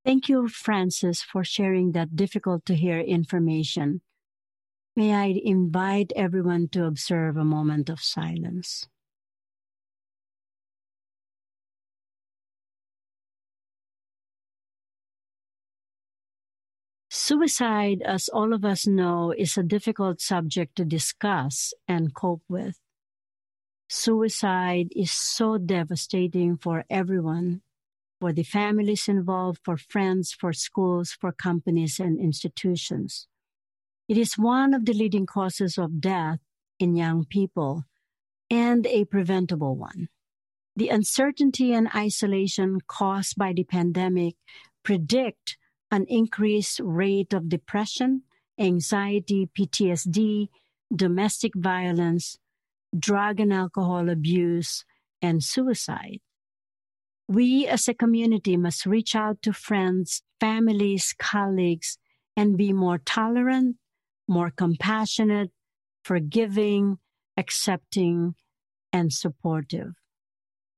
Thank 0.05 0.29
you, 0.29 0.49
Francis, 0.49 1.23
for 1.23 1.45
sharing 1.45 1.93
that 1.93 2.17
difficult 2.17 2.67
to 2.67 2.75
hear 2.75 2.99
information. 2.99 4.01
May 4.97 5.15
I 5.15 5.41
invite 5.45 6.13
everyone 6.17 6.69
to 6.71 6.87
observe 6.87 7.37
a 7.37 7.45
moment 7.45 7.89
of 7.89 8.01
silence. 8.01 8.89
Suicide, 17.09 18.03
as 18.03 18.29
all 18.29 18.53
of 18.53 18.65
us 18.65 18.87
know, 18.87 19.33
is 19.37 19.57
a 19.57 19.63
difficult 19.63 20.21
subject 20.21 20.77
to 20.77 20.85
discuss 20.85 21.73
and 21.87 22.13
cope 22.13 22.43
with. 22.49 22.81
Suicide 23.89 24.89
is 24.97 25.13
so 25.13 25.59
devastating 25.59 26.57
for 26.57 26.85
everyone 26.91 27.61
for 28.23 28.33
the 28.33 28.45
families 28.45 29.09
involved, 29.09 29.59
for 29.65 29.77
friends, 29.77 30.31
for 30.31 30.53
schools, 30.53 31.11
for 31.11 31.33
companies 31.33 31.99
and 31.99 32.21
institutions. 32.21 33.27
It 34.09 34.17
is 34.17 34.39
one 34.39 34.75
of 34.75 34.85
the 34.85 34.93
leading 34.93 35.27
causes 35.27 35.77
of 35.77 36.01
death 36.01 36.39
in 36.79 36.95
young 36.95 37.25
people 37.25 37.83
and 38.49 38.87
a 38.87 39.07
preventable 39.07 39.75
one. 39.75 40.09
The 40.77 40.89
uncertainty 40.91 41.73
and 41.73 41.89
isolation 41.97 42.79
caused 42.87 43.37
by 43.37 43.55
the 43.55 43.65
pandemic 43.65 44.37
predict 44.85 45.57
an 45.91 46.07
increased 46.09 46.79
rate 46.81 47.33
of 47.33 47.49
depression, 47.49 48.23
anxiety, 48.57 49.49
PTSD, 49.59 50.47
domestic 50.95 51.55
violence, 51.57 52.39
drug 52.97 53.41
and 53.41 53.53
alcohol 53.53 54.09
abuse, 54.09 54.85
and 55.21 55.43
suicide. 55.43 56.21
We 57.33 57.67
as 57.67 57.89
a 57.89 57.95
community 57.95 58.59
must 58.59 58.85
reach 58.85 59.17
out 59.17 59.41
to 59.41 59.55
friends, 59.55 60.23
families, 60.39 61.15
colleagues, 61.19 61.97
and 62.37 62.59
be 62.59 62.75
more 62.75 62.99
tolerant, 62.99 63.77
more 64.29 64.51
compassionate, 64.51 65.51
forgiving, 66.05 66.99
accepting, 67.39 68.35
and 68.93 69.11
supportive 69.15 69.95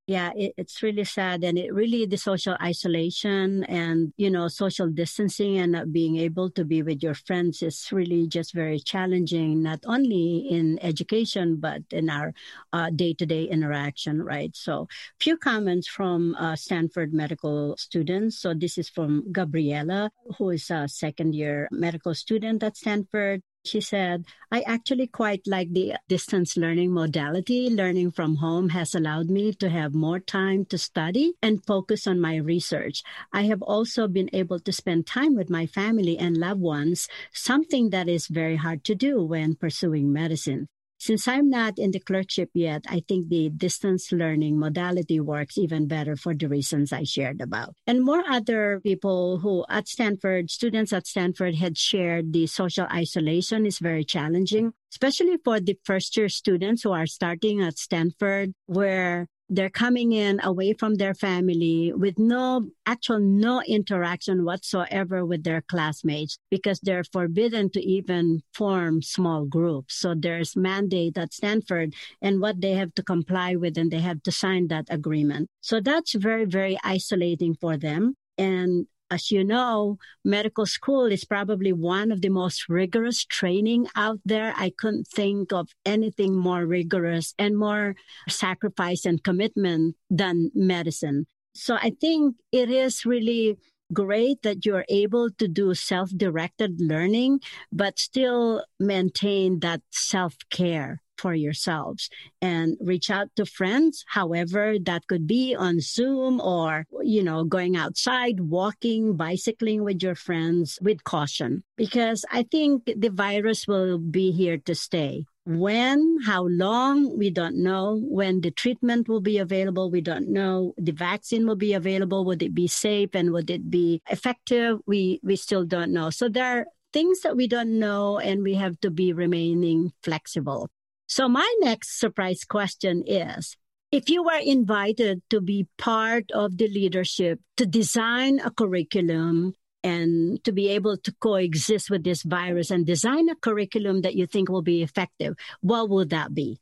yeah 0.06 0.32
it, 0.36 0.52
it's 0.58 0.82
really 0.82 1.04
sad 1.04 1.42
and 1.44 1.58
it 1.58 1.72
really 1.72 2.04
the 2.04 2.16
social 2.16 2.56
isolation 2.62 3.64
and 3.64 4.12
you 4.16 4.28
know 4.28 4.48
social 4.48 4.88
distancing 4.88 5.56
and 5.58 5.72
not 5.72 5.92
being 5.92 6.16
able 6.16 6.50
to 6.50 6.64
be 6.64 6.82
with 6.82 7.02
your 7.02 7.14
friends 7.14 7.62
is 7.62 7.88
really 7.90 8.26
just 8.26 8.52
very 8.52 8.78
challenging 8.78 9.62
not 9.62 9.80
only 9.86 10.46
in 10.50 10.78
education 10.82 11.56
but 11.56 11.80
in 11.90 12.10
our 12.10 12.34
uh, 12.72 12.90
day-to-day 12.90 13.44
interaction 13.44 14.22
right? 14.22 14.54
So 14.54 14.88
few 15.20 15.36
comments 15.38 15.88
from 15.88 16.34
uh, 16.34 16.56
stanford 16.56 17.14
medical 17.14 17.76
students. 17.78 18.38
So 18.38 18.52
this 18.52 18.76
is 18.76 18.90
from 18.90 19.32
gabriella 19.32 20.10
who 20.36 20.50
is 20.50 20.70
a 20.70 20.86
second 20.86 21.34
year 21.34 21.68
medical 21.70 22.14
student 22.14 22.62
at 22.62 22.76
stanford 22.76 23.42
She 23.64 23.80
said, 23.80 24.26
I 24.52 24.60
actually 24.60 25.06
quite 25.06 25.46
like 25.46 25.72
the 25.72 25.94
distance 26.06 26.56
learning 26.56 26.92
modality. 26.92 27.70
Learning 27.70 28.10
from 28.10 28.36
home 28.36 28.68
has 28.68 28.94
allowed 28.94 29.30
me 29.30 29.54
to 29.54 29.70
have 29.70 29.94
more 29.94 30.20
time 30.20 30.66
to 30.66 30.76
study 30.76 31.32
and 31.42 31.64
focus 31.64 32.06
on 32.06 32.20
my 32.20 32.36
research. 32.36 33.02
I 33.32 33.44
have 33.44 33.62
also 33.62 34.06
been 34.06 34.28
able 34.34 34.60
to 34.60 34.72
spend 34.72 35.06
time 35.06 35.34
with 35.34 35.48
my 35.48 35.66
family 35.66 36.18
and 36.18 36.36
loved 36.36 36.60
ones, 36.60 37.08
something 37.32 37.88
that 37.90 38.06
is 38.06 38.28
very 38.28 38.56
hard 38.56 38.84
to 38.84 38.94
do 38.94 39.24
when 39.24 39.56
pursuing 39.56 40.12
medicine. 40.12 40.68
Since 41.04 41.28
I'm 41.28 41.50
not 41.50 41.78
in 41.78 41.90
the 41.90 42.00
clerkship 42.00 42.48
yet, 42.54 42.86
I 42.88 43.04
think 43.06 43.28
the 43.28 43.50
distance 43.50 44.10
learning 44.10 44.58
modality 44.58 45.20
works 45.20 45.58
even 45.58 45.86
better 45.86 46.16
for 46.16 46.32
the 46.32 46.48
reasons 46.48 46.94
I 46.94 47.02
shared 47.02 47.42
about. 47.42 47.76
And 47.86 48.02
more 48.02 48.24
other 48.26 48.80
people 48.82 49.36
who 49.36 49.66
at 49.68 49.86
Stanford, 49.86 50.50
students 50.50 50.94
at 50.94 51.06
Stanford 51.06 51.56
had 51.56 51.76
shared 51.76 52.32
the 52.32 52.46
social 52.46 52.86
isolation 52.90 53.66
is 53.66 53.80
very 53.80 54.02
challenging, 54.02 54.72
especially 54.92 55.36
for 55.44 55.60
the 55.60 55.76
first 55.84 56.16
year 56.16 56.30
students 56.30 56.84
who 56.84 56.92
are 56.92 57.06
starting 57.06 57.60
at 57.60 57.76
Stanford, 57.76 58.54
where 58.64 59.28
they're 59.48 59.70
coming 59.70 60.12
in 60.12 60.40
away 60.42 60.72
from 60.72 60.94
their 60.94 61.14
family 61.14 61.92
with 61.94 62.18
no 62.18 62.66
actual 62.86 63.18
no 63.18 63.62
interaction 63.62 64.44
whatsoever 64.44 65.24
with 65.24 65.44
their 65.44 65.60
classmates 65.60 66.38
because 66.50 66.80
they're 66.80 67.04
forbidden 67.04 67.70
to 67.70 67.80
even 67.80 68.42
form 68.54 69.02
small 69.02 69.44
groups. 69.44 69.96
So 69.96 70.14
there's 70.16 70.56
mandate 70.56 71.18
at 71.18 71.34
stanford 71.34 71.94
and 72.22 72.40
what 72.40 72.60
they 72.60 72.72
have 72.72 72.94
to 72.94 73.02
comply 73.02 73.56
with 73.56 73.76
and 73.76 73.90
they 73.90 74.00
have 74.00 74.22
to 74.22 74.32
sign 74.32 74.68
that 74.68 74.86
agreement. 74.88 75.48
So 75.60 75.80
that's 75.80 76.14
very 76.14 76.44
very 76.46 76.78
isolating 76.82 77.54
for 77.60 77.76
them. 77.76 78.14
And 78.38 78.86
as 79.14 79.30
you 79.30 79.44
know, 79.44 79.98
medical 80.24 80.66
school 80.66 81.06
is 81.06 81.24
probably 81.24 81.72
one 81.72 82.10
of 82.10 82.20
the 82.20 82.28
most 82.28 82.68
rigorous 82.68 83.24
training 83.24 83.86
out 83.94 84.18
there. 84.24 84.52
I 84.56 84.72
couldn't 84.76 85.06
think 85.06 85.52
of 85.52 85.68
anything 85.86 86.34
more 86.34 86.66
rigorous 86.66 87.32
and 87.38 87.56
more 87.56 87.94
sacrifice 88.28 89.06
and 89.06 89.22
commitment 89.22 89.94
than 90.10 90.50
medicine. 90.54 91.26
So 91.54 91.76
I 91.76 91.92
think 92.00 92.34
it 92.50 92.68
is 92.70 93.06
really 93.06 93.56
great 93.92 94.42
that 94.42 94.66
you're 94.66 94.84
able 94.88 95.30
to 95.38 95.46
do 95.46 95.74
self 95.74 96.10
directed 96.10 96.80
learning, 96.80 97.38
but 97.70 98.00
still 98.00 98.64
maintain 98.80 99.60
that 99.60 99.82
self 99.92 100.34
care 100.50 101.03
for 101.16 101.34
yourselves 101.34 102.10
and 102.40 102.76
reach 102.80 103.10
out 103.10 103.28
to 103.36 103.46
friends, 103.46 104.04
however 104.08 104.76
that 104.84 105.06
could 105.06 105.26
be 105.26 105.54
on 105.54 105.80
Zoom 105.80 106.40
or, 106.40 106.86
you 107.02 107.22
know, 107.22 107.44
going 107.44 107.76
outside, 107.76 108.40
walking, 108.40 109.16
bicycling 109.16 109.84
with 109.84 110.02
your 110.02 110.14
friends 110.14 110.78
with 110.80 111.04
caution, 111.04 111.62
because 111.76 112.24
I 112.30 112.44
think 112.44 112.84
the 112.96 113.10
virus 113.10 113.66
will 113.66 113.98
be 113.98 114.32
here 114.32 114.58
to 114.58 114.74
stay. 114.74 115.24
When, 115.46 116.18
how 116.24 116.46
long, 116.46 117.18
we 117.18 117.28
don't 117.28 117.62
know. 117.62 118.00
When 118.02 118.40
the 118.40 118.50
treatment 118.50 119.08
will 119.08 119.20
be 119.20 119.36
available, 119.36 119.90
we 119.90 120.00
don't 120.00 120.30
know. 120.30 120.72
The 120.78 120.92
vaccine 120.92 121.46
will 121.46 121.56
be 121.56 121.74
available. 121.74 122.24
Would 122.24 122.42
it 122.42 122.54
be 122.54 122.66
safe 122.66 123.10
and 123.12 123.30
would 123.32 123.50
it 123.50 123.70
be 123.70 124.00
effective? 124.08 124.78
We, 124.86 125.20
we 125.22 125.36
still 125.36 125.66
don't 125.66 125.92
know. 125.92 126.08
So 126.08 126.30
there 126.30 126.60
are 126.60 126.66
things 126.94 127.20
that 127.20 127.36
we 127.36 127.46
don't 127.46 127.78
know 127.78 128.18
and 128.18 128.42
we 128.42 128.54
have 128.54 128.80
to 128.80 128.90
be 128.90 129.12
remaining 129.12 129.92
flexible. 130.02 130.70
So 131.06 131.28
my 131.28 131.48
next 131.60 131.98
surprise 131.98 132.44
question 132.44 133.04
is, 133.06 133.56
if 133.92 134.08
you 134.08 134.24
were 134.24 134.40
invited 134.42 135.22
to 135.30 135.40
be 135.40 135.68
part 135.78 136.30
of 136.32 136.56
the 136.56 136.66
leadership 136.68 137.40
to 137.56 137.66
design 137.66 138.40
a 138.40 138.50
curriculum 138.50 139.54
and 139.84 140.42
to 140.44 140.52
be 140.52 140.68
able 140.70 140.96
to 140.96 141.12
coexist 141.20 141.90
with 141.90 142.02
this 142.02 142.22
virus 142.22 142.70
and 142.70 142.86
design 142.86 143.28
a 143.28 143.36
curriculum 143.36 144.00
that 144.00 144.14
you 144.14 144.26
think 144.26 144.48
will 144.48 144.62
be 144.62 144.82
effective, 144.82 145.36
what 145.60 145.90
would 145.90 146.10
that 146.10 146.34
be? 146.34 146.58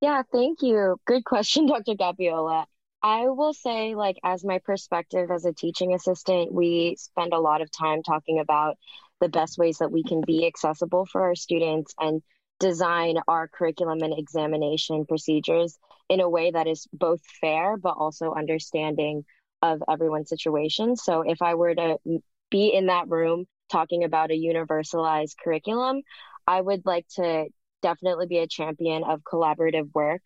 Yeah, 0.00 0.22
thank 0.32 0.60
you. 0.62 0.96
Good 1.06 1.24
question, 1.24 1.66
Dr. 1.68 1.94
Gabiola. 1.94 2.66
I 3.02 3.28
will 3.28 3.54
say, 3.54 3.94
like, 3.94 4.18
as 4.22 4.44
my 4.44 4.58
perspective 4.58 5.30
as 5.30 5.44
a 5.44 5.52
teaching 5.52 5.94
assistant, 5.94 6.52
we 6.52 6.96
spend 6.98 7.32
a 7.32 7.40
lot 7.40 7.62
of 7.62 7.70
time 7.70 8.02
talking 8.02 8.38
about 8.40 8.76
the 9.20 9.28
best 9.28 9.56
ways 9.56 9.78
that 9.78 9.90
we 9.90 10.02
can 10.02 10.20
be 10.20 10.46
accessible 10.46 11.06
for 11.06 11.22
our 11.22 11.34
students 11.34 11.94
and 11.98 12.22
design 12.62 13.16
our 13.26 13.48
curriculum 13.48 14.02
and 14.02 14.16
examination 14.16 15.04
procedures 15.04 15.76
in 16.08 16.20
a 16.20 16.30
way 16.30 16.52
that 16.52 16.68
is 16.68 16.86
both 16.92 17.20
fair 17.40 17.76
but 17.76 17.96
also 17.98 18.32
understanding 18.32 19.24
of 19.62 19.82
everyone's 19.90 20.28
situation. 20.28 20.94
So 20.94 21.22
if 21.22 21.42
I 21.42 21.54
were 21.56 21.74
to 21.74 21.98
be 22.52 22.68
in 22.68 22.86
that 22.86 23.08
room 23.08 23.46
talking 23.70 24.04
about 24.04 24.30
a 24.30 24.34
universalized 24.34 25.34
curriculum, 25.42 26.02
I 26.46 26.60
would 26.60 26.86
like 26.86 27.06
to 27.16 27.46
definitely 27.82 28.26
be 28.26 28.38
a 28.38 28.46
champion 28.46 29.02
of 29.02 29.22
collaborative 29.22 29.92
work, 29.92 30.22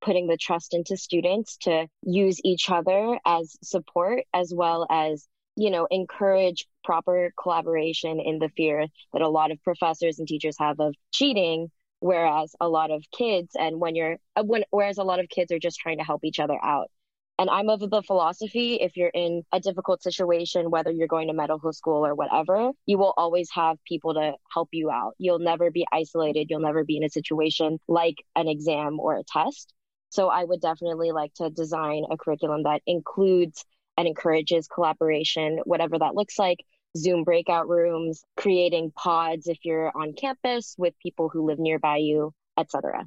putting 0.00 0.28
the 0.28 0.36
trust 0.36 0.74
into 0.74 0.96
students 0.96 1.56
to 1.62 1.88
use 2.02 2.40
each 2.44 2.70
other 2.70 3.18
as 3.26 3.56
support 3.64 4.20
as 4.32 4.52
well 4.54 4.86
as 4.88 5.26
you 5.56 5.70
know 5.70 5.88
encourage 5.90 6.66
proper 6.84 7.32
collaboration 7.40 8.20
in 8.20 8.38
the 8.38 8.48
fear 8.56 8.86
that 9.12 9.22
a 9.22 9.28
lot 9.28 9.50
of 9.50 9.62
professors 9.64 10.20
and 10.20 10.28
teachers 10.28 10.56
have 10.60 10.78
of 10.78 10.94
cheating 11.12 11.68
whereas 12.00 12.54
a 12.60 12.68
lot 12.68 12.90
of 12.90 13.04
kids 13.16 13.50
and 13.58 13.78
when 13.80 13.94
you're 13.94 14.16
uh, 14.36 14.42
when 14.42 14.64
whereas 14.70 14.98
a 14.98 15.04
lot 15.04 15.20
of 15.20 15.28
kids 15.28 15.52
are 15.52 15.58
just 15.58 15.78
trying 15.78 15.98
to 15.98 16.04
help 16.04 16.24
each 16.24 16.38
other 16.40 16.58
out. 16.62 16.90
And 17.38 17.48
i'm 17.48 17.70
of 17.70 17.80
the 17.80 18.02
philosophy 18.02 18.74
if 18.74 18.96
you're 18.96 19.08
in 19.14 19.44
a 19.52 19.60
difficult 19.60 20.02
situation 20.02 20.70
whether 20.70 20.90
you're 20.90 21.08
going 21.08 21.28
to 21.28 21.34
medical 21.34 21.72
school 21.72 22.04
or 22.06 22.14
whatever 22.14 22.72
you 22.86 22.98
will 22.98 23.14
always 23.16 23.50
have 23.52 23.78
people 23.86 24.14
to 24.14 24.34
help 24.52 24.68
you 24.72 24.90
out. 24.90 25.14
You'll 25.18 25.38
never 25.38 25.70
be 25.70 25.86
isolated. 25.92 26.48
You'll 26.50 26.60
never 26.60 26.84
be 26.84 26.96
in 26.96 27.04
a 27.04 27.10
situation 27.10 27.78
like 27.88 28.16
an 28.36 28.48
exam 28.48 29.00
or 29.00 29.16
a 29.16 29.24
test. 29.24 29.72
So 30.10 30.28
i 30.28 30.44
would 30.44 30.60
definitely 30.60 31.12
like 31.12 31.34
to 31.34 31.50
design 31.50 32.04
a 32.10 32.16
curriculum 32.16 32.64
that 32.64 32.82
includes 32.86 33.64
and 33.96 34.08
encourages 34.08 34.66
collaboration 34.66 35.60
whatever 35.64 35.98
that 35.98 36.14
looks 36.14 36.38
like 36.38 36.58
Zoom 36.96 37.24
breakout 37.24 37.68
rooms, 37.68 38.24
creating 38.36 38.92
pods 38.92 39.46
if 39.46 39.58
you're 39.62 39.92
on 39.96 40.12
campus 40.12 40.74
with 40.76 40.94
people 40.98 41.28
who 41.28 41.46
live 41.46 41.58
nearby 41.58 41.98
you, 41.98 42.32
etc. 42.58 43.06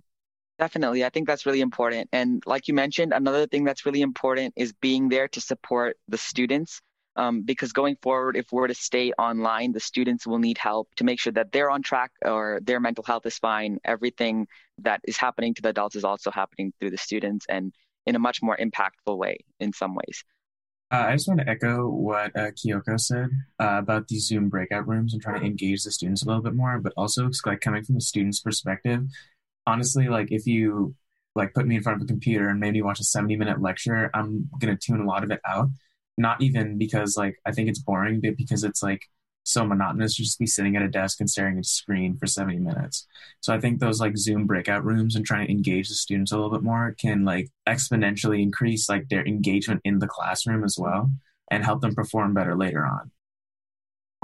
Definitely. 0.60 1.04
I 1.04 1.10
think 1.10 1.28
that's 1.28 1.46
really 1.46 1.62
important. 1.62 2.10
And 2.14 2.44
like 2.46 2.68
you 2.68 2.74
mentioned, 2.74 3.12
another 3.12 3.48
thing 3.48 3.64
that's 3.64 3.86
really 3.86 4.02
important 4.02 4.54
is 4.56 4.72
being 4.74 5.10
there 5.10 5.28
to 5.30 5.42
support 5.42 5.98
the 6.08 6.18
students. 6.18 6.80
Um, 7.16 7.44
because 7.44 7.74
going 7.74 7.98
forward, 8.02 8.36
if 8.36 8.52
we're 8.52 8.66
to 8.66 8.74
stay 8.74 9.12
online, 9.20 9.72
the 9.72 9.80
students 9.80 10.26
will 10.26 10.40
need 10.40 10.58
help 10.58 10.90
to 10.96 11.04
make 11.04 11.20
sure 11.20 11.34
that 11.34 11.52
they're 11.52 11.70
on 11.70 11.84
track 11.84 12.12
or 12.26 12.60
their 12.64 12.80
mental 12.80 13.04
health 13.04 13.28
is 13.28 13.38
fine. 13.38 13.78
Everything 13.86 14.48
that 14.80 15.00
is 15.04 15.18
happening 15.18 15.54
to 15.54 15.62
the 15.62 15.70
adults 15.70 15.96
is 15.96 16.04
also 16.04 16.32
happening 16.32 16.74
through 16.80 16.90
the 16.90 16.98
students 16.98 17.46
and 17.48 17.72
in 18.08 18.16
a 18.16 18.20
much 18.20 18.42
more 18.42 18.58
impactful 18.58 19.16
way 19.16 19.38
in 19.60 19.74
some 19.74 19.94
ways. 19.94 20.24
Uh, 20.94 21.08
I 21.08 21.14
just 21.14 21.28
want 21.28 21.40
to 21.40 21.50
echo 21.50 21.88
what 21.90 22.36
uh, 22.36 22.52
Kyoko 22.52 23.00
said 23.00 23.32
uh, 23.60 23.78
about 23.80 24.08
these 24.10 24.28
Zoom 24.28 24.48
breakout 24.48 24.88
rooms 24.88 25.12
and 25.12 25.22
trying 25.22 25.40
to 25.40 25.46
engage 25.46 25.84
the 25.84 25.92
students 25.92 26.22
a 26.22 26.28
little 26.28 26.44
bit 26.44 26.54
more, 26.54 26.80
but 26.80 26.94
also 26.96 27.32
like 27.48 27.62
coming 27.62 27.84
from 27.84 27.96
the 27.96 28.02
student's 28.02 28.40
perspective. 28.40 29.02
Honestly, 29.66 30.08
like 30.08 30.32
if 30.32 30.46
you 30.46 30.94
like 31.34 31.56
put 31.56 31.66
me 31.66 31.78
in 31.78 31.82
front 31.82 32.00
of 32.00 32.06
a 32.06 32.08
computer 32.08 32.48
and 32.48 32.60
made 32.60 32.74
me 32.74 32.84
watch 32.84 33.00
a 33.00 33.04
70 33.04 33.36
minute 33.38 33.60
lecture, 33.60 34.12
I'm 34.14 34.48
gonna 34.60 34.78
tune 34.78 35.02
a 35.02 35.06
lot 35.08 35.24
of 35.24 35.32
it 35.32 35.40
out. 35.48 35.70
Not 36.16 36.44
even 36.44 36.78
because 36.78 37.18
like 37.18 37.38
I 37.44 37.54
think 37.54 37.70
it's 37.70 37.80
boring, 37.80 38.22
but 38.22 38.38
because 38.38 38.64
it's 38.64 38.84
like 38.84 39.02
so 39.44 39.66
monotonous 39.66 40.16
to 40.16 40.24
just 40.24 40.40
be 40.40 40.48
sitting 40.48 40.76
at 40.76 40.82
a 40.82 40.88
desk 40.88 41.20
and 41.20 41.30
staring 41.30 41.58
at 41.58 41.66
a 41.66 41.68
screen 41.68 42.18
for 42.18 42.28
70 42.28 42.60
minutes. 42.60 43.08
So 43.42 43.54
I 43.54 43.60
think 43.60 43.80
those 43.80 44.00
like 44.00 44.18
Zoom 44.18 44.46
breakout 44.48 44.84
rooms 44.84 45.16
and 45.16 45.26
trying 45.26 45.48
to 45.48 45.52
engage 45.52 45.90
the 45.90 45.96
students 45.96 46.32
a 46.32 46.36
little 46.36 46.52
bit 46.52 46.64
more 46.64 46.96
can 46.98 47.26
like 47.26 47.50
exponentially 47.68 48.42
increase 48.42 48.90
like 48.90 49.10
their 49.10 49.26
engagement 49.26 49.82
in 49.84 50.00
the 50.00 50.08
classroom 50.08 50.64
as 50.64 50.78
well 50.80 51.12
and 51.52 51.64
help 51.64 51.82
them 51.82 51.94
perform 51.94 52.34
better 52.34 52.56
later 52.56 52.86
on. 52.86 53.12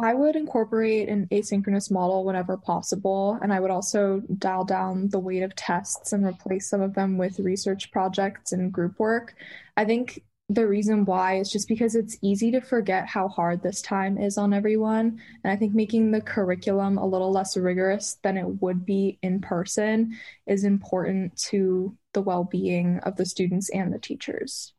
I 0.02 0.14
would 0.14 0.38
incorporate 0.38 1.10
an 1.10 1.28
asynchronous 1.30 1.92
model 1.92 2.24
whenever 2.24 2.56
possible, 2.56 3.38
and 3.42 3.52
I 3.52 3.60
would 3.60 3.72
also 3.72 4.22
dial 4.38 4.64
down 4.64 5.10
the 5.10 5.20
weight 5.20 5.44
of 5.44 5.56
tests 5.56 6.14
and 6.14 6.26
replace 6.26 6.70
some 6.70 6.80
of 6.80 6.94
them 6.94 7.18
with 7.18 7.40
research 7.40 7.92
projects 7.92 8.54
and 8.54 8.72
group 8.72 8.98
work. 8.98 9.36
I 9.76 9.84
think 9.84 10.24
the 10.50 10.68
reason 10.68 11.06
why 11.06 11.36
is 11.36 11.52
just 11.52 11.68
because 11.68 11.96
it's 11.96 12.18
easy 12.24 12.50
to 12.52 12.60
forget 12.60 13.08
how 13.08 13.28
hard 13.28 13.62
this 13.62 13.84
time 13.84 14.18
is 14.18 14.38
on 14.38 14.52
everyone. 14.52 15.22
And 15.44 15.54
I 15.54 15.56
think 15.56 15.76
making 15.76 16.10
the 16.10 16.22
curriculum 16.22 16.98
a 16.98 17.06
little 17.06 17.32
less 17.32 17.56
rigorous 17.56 18.18
than 18.24 18.36
it 18.36 18.62
would 18.62 18.84
be 18.84 19.20
in 19.22 19.42
person 19.42 20.18
is 20.48 20.64
important 20.64 21.38
to 21.50 21.96
the 22.14 22.22
well 22.22 22.44
being 22.44 22.98
of 23.04 23.16
the 23.16 23.28
students 23.28 23.70
and 23.70 23.94
the 23.94 24.00
teachers. 24.00 24.74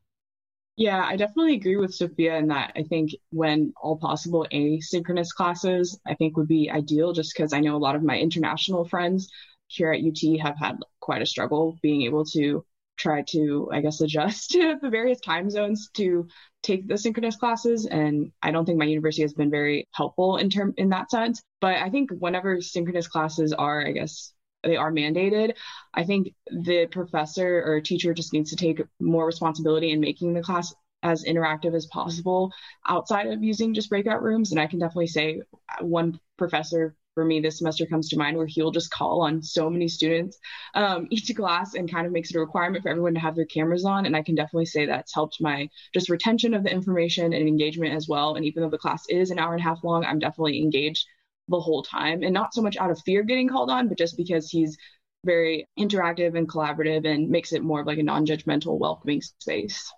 Yeah, 0.75 1.03
I 1.05 1.15
definitely 1.15 1.55
agree 1.55 1.77
with 1.77 1.93
Sophia 1.93 2.37
in 2.37 2.47
that 2.47 2.73
I 2.75 2.83
think 2.83 3.11
when 3.29 3.71
all 3.81 3.97
possible 3.97 4.47
asynchronous 4.51 5.29
classes, 5.29 5.99
I 6.05 6.15
think 6.15 6.35
would 6.35 6.47
be 6.47 6.69
ideal 6.69 7.13
just 7.13 7.33
because 7.33 7.53
I 7.53 7.59
know 7.59 7.75
a 7.75 7.77
lot 7.77 7.95
of 7.95 8.03
my 8.03 8.17
international 8.17 8.85
friends 8.85 9.29
here 9.67 9.93
at 9.93 10.01
UT 10.01 10.39
have 10.41 10.57
had 10.57 10.79
quite 10.99 11.21
a 11.21 11.25
struggle 11.25 11.77
being 11.81 12.01
able 12.01 12.25
to 12.25 12.65
tried 12.97 13.27
to, 13.27 13.69
I 13.71 13.81
guess, 13.81 14.01
adjust 14.01 14.51
to 14.51 14.77
the 14.81 14.89
various 14.89 15.19
time 15.19 15.49
zones 15.49 15.89
to 15.95 16.27
take 16.63 16.87
the 16.87 16.97
synchronous 16.97 17.35
classes. 17.35 17.85
And 17.85 18.31
I 18.41 18.51
don't 18.51 18.65
think 18.65 18.77
my 18.77 18.85
university 18.85 19.23
has 19.23 19.33
been 19.33 19.49
very 19.49 19.87
helpful 19.93 20.37
in 20.37 20.49
term 20.49 20.73
in 20.77 20.89
that 20.89 21.09
sense. 21.11 21.41
But 21.59 21.77
I 21.77 21.89
think 21.89 22.11
whenever 22.11 22.61
synchronous 22.61 23.07
classes 23.07 23.53
are, 23.53 23.85
I 23.85 23.91
guess, 23.91 24.33
they 24.63 24.75
are 24.75 24.91
mandated. 24.91 25.55
I 25.93 26.03
think 26.03 26.33
the 26.45 26.87
professor 26.87 27.63
or 27.65 27.81
teacher 27.81 28.13
just 28.13 28.33
needs 28.33 28.51
to 28.51 28.55
take 28.55 28.81
more 28.99 29.25
responsibility 29.25 29.91
in 29.91 29.99
making 29.99 30.33
the 30.33 30.43
class 30.43 30.73
as 31.03 31.25
interactive 31.25 31.75
as 31.75 31.87
possible 31.87 32.51
outside 32.87 33.27
of 33.27 33.43
using 33.43 33.73
just 33.73 33.89
breakout 33.89 34.21
rooms. 34.21 34.51
And 34.51 34.59
I 34.61 34.67
can 34.67 34.79
definitely 34.79 35.07
say 35.07 35.41
one 35.79 36.19
professor 36.37 36.95
for 37.13 37.25
me 37.25 37.39
this 37.39 37.57
semester 37.57 37.85
comes 37.85 38.09
to 38.09 38.17
mind 38.17 38.37
where 38.37 38.47
he'll 38.47 38.71
just 38.71 38.91
call 38.91 39.21
on 39.21 39.41
so 39.41 39.69
many 39.69 39.87
students 39.87 40.37
um, 40.75 41.07
each 41.09 41.31
class 41.35 41.73
and 41.73 41.91
kind 41.91 42.05
of 42.05 42.13
makes 42.13 42.29
it 42.29 42.37
a 42.37 42.39
requirement 42.39 42.83
for 42.83 42.89
everyone 42.89 43.13
to 43.13 43.19
have 43.19 43.35
their 43.35 43.45
cameras 43.45 43.85
on. 43.85 44.05
And 44.05 44.15
i 44.15 44.21
can 44.21 44.35
definitely 44.35 44.65
say 44.65 44.85
that's 44.85 45.13
helped 45.13 45.37
my 45.41 45.69
just 45.93 46.09
retention 46.09 46.53
of 46.53 46.63
the 46.63 46.71
information 46.71 47.33
and 47.33 47.47
engagement 47.47 47.93
as 47.93 48.07
well. 48.07 48.35
And 48.35 48.45
even 48.45 48.63
though 48.63 48.69
the 48.69 48.77
class 48.77 49.03
is 49.09 49.31
an 49.31 49.39
hour 49.39 49.53
and 49.53 49.61
a 49.61 49.63
half 49.63 49.83
long 49.83 50.05
i'm 50.05 50.19
definitely 50.19 50.61
engaged 50.61 51.05
the 51.47 51.59
whole 51.59 51.83
time. 51.83 52.23
And 52.23 52.33
not 52.33 52.53
so 52.53 52.61
much 52.61 52.77
out 52.77 52.91
of 52.91 53.01
fear 53.01 53.23
getting 53.23 53.49
called 53.49 53.69
on 53.69 53.87
but 53.87 53.97
just 53.97 54.17
because 54.17 54.49
he's 54.49 54.77
very 55.25 55.67
interactive 55.77 56.35
and 56.37 56.49
collaborative 56.49 57.05
and 57.05 57.29
makes 57.29 57.53
it 57.53 57.61
more 57.61 57.81
of 57.81 57.87
like 57.87 57.99
a 57.99 58.03
non-judgmental 58.03 58.79
welcoming 58.79 59.21
space 59.21 59.91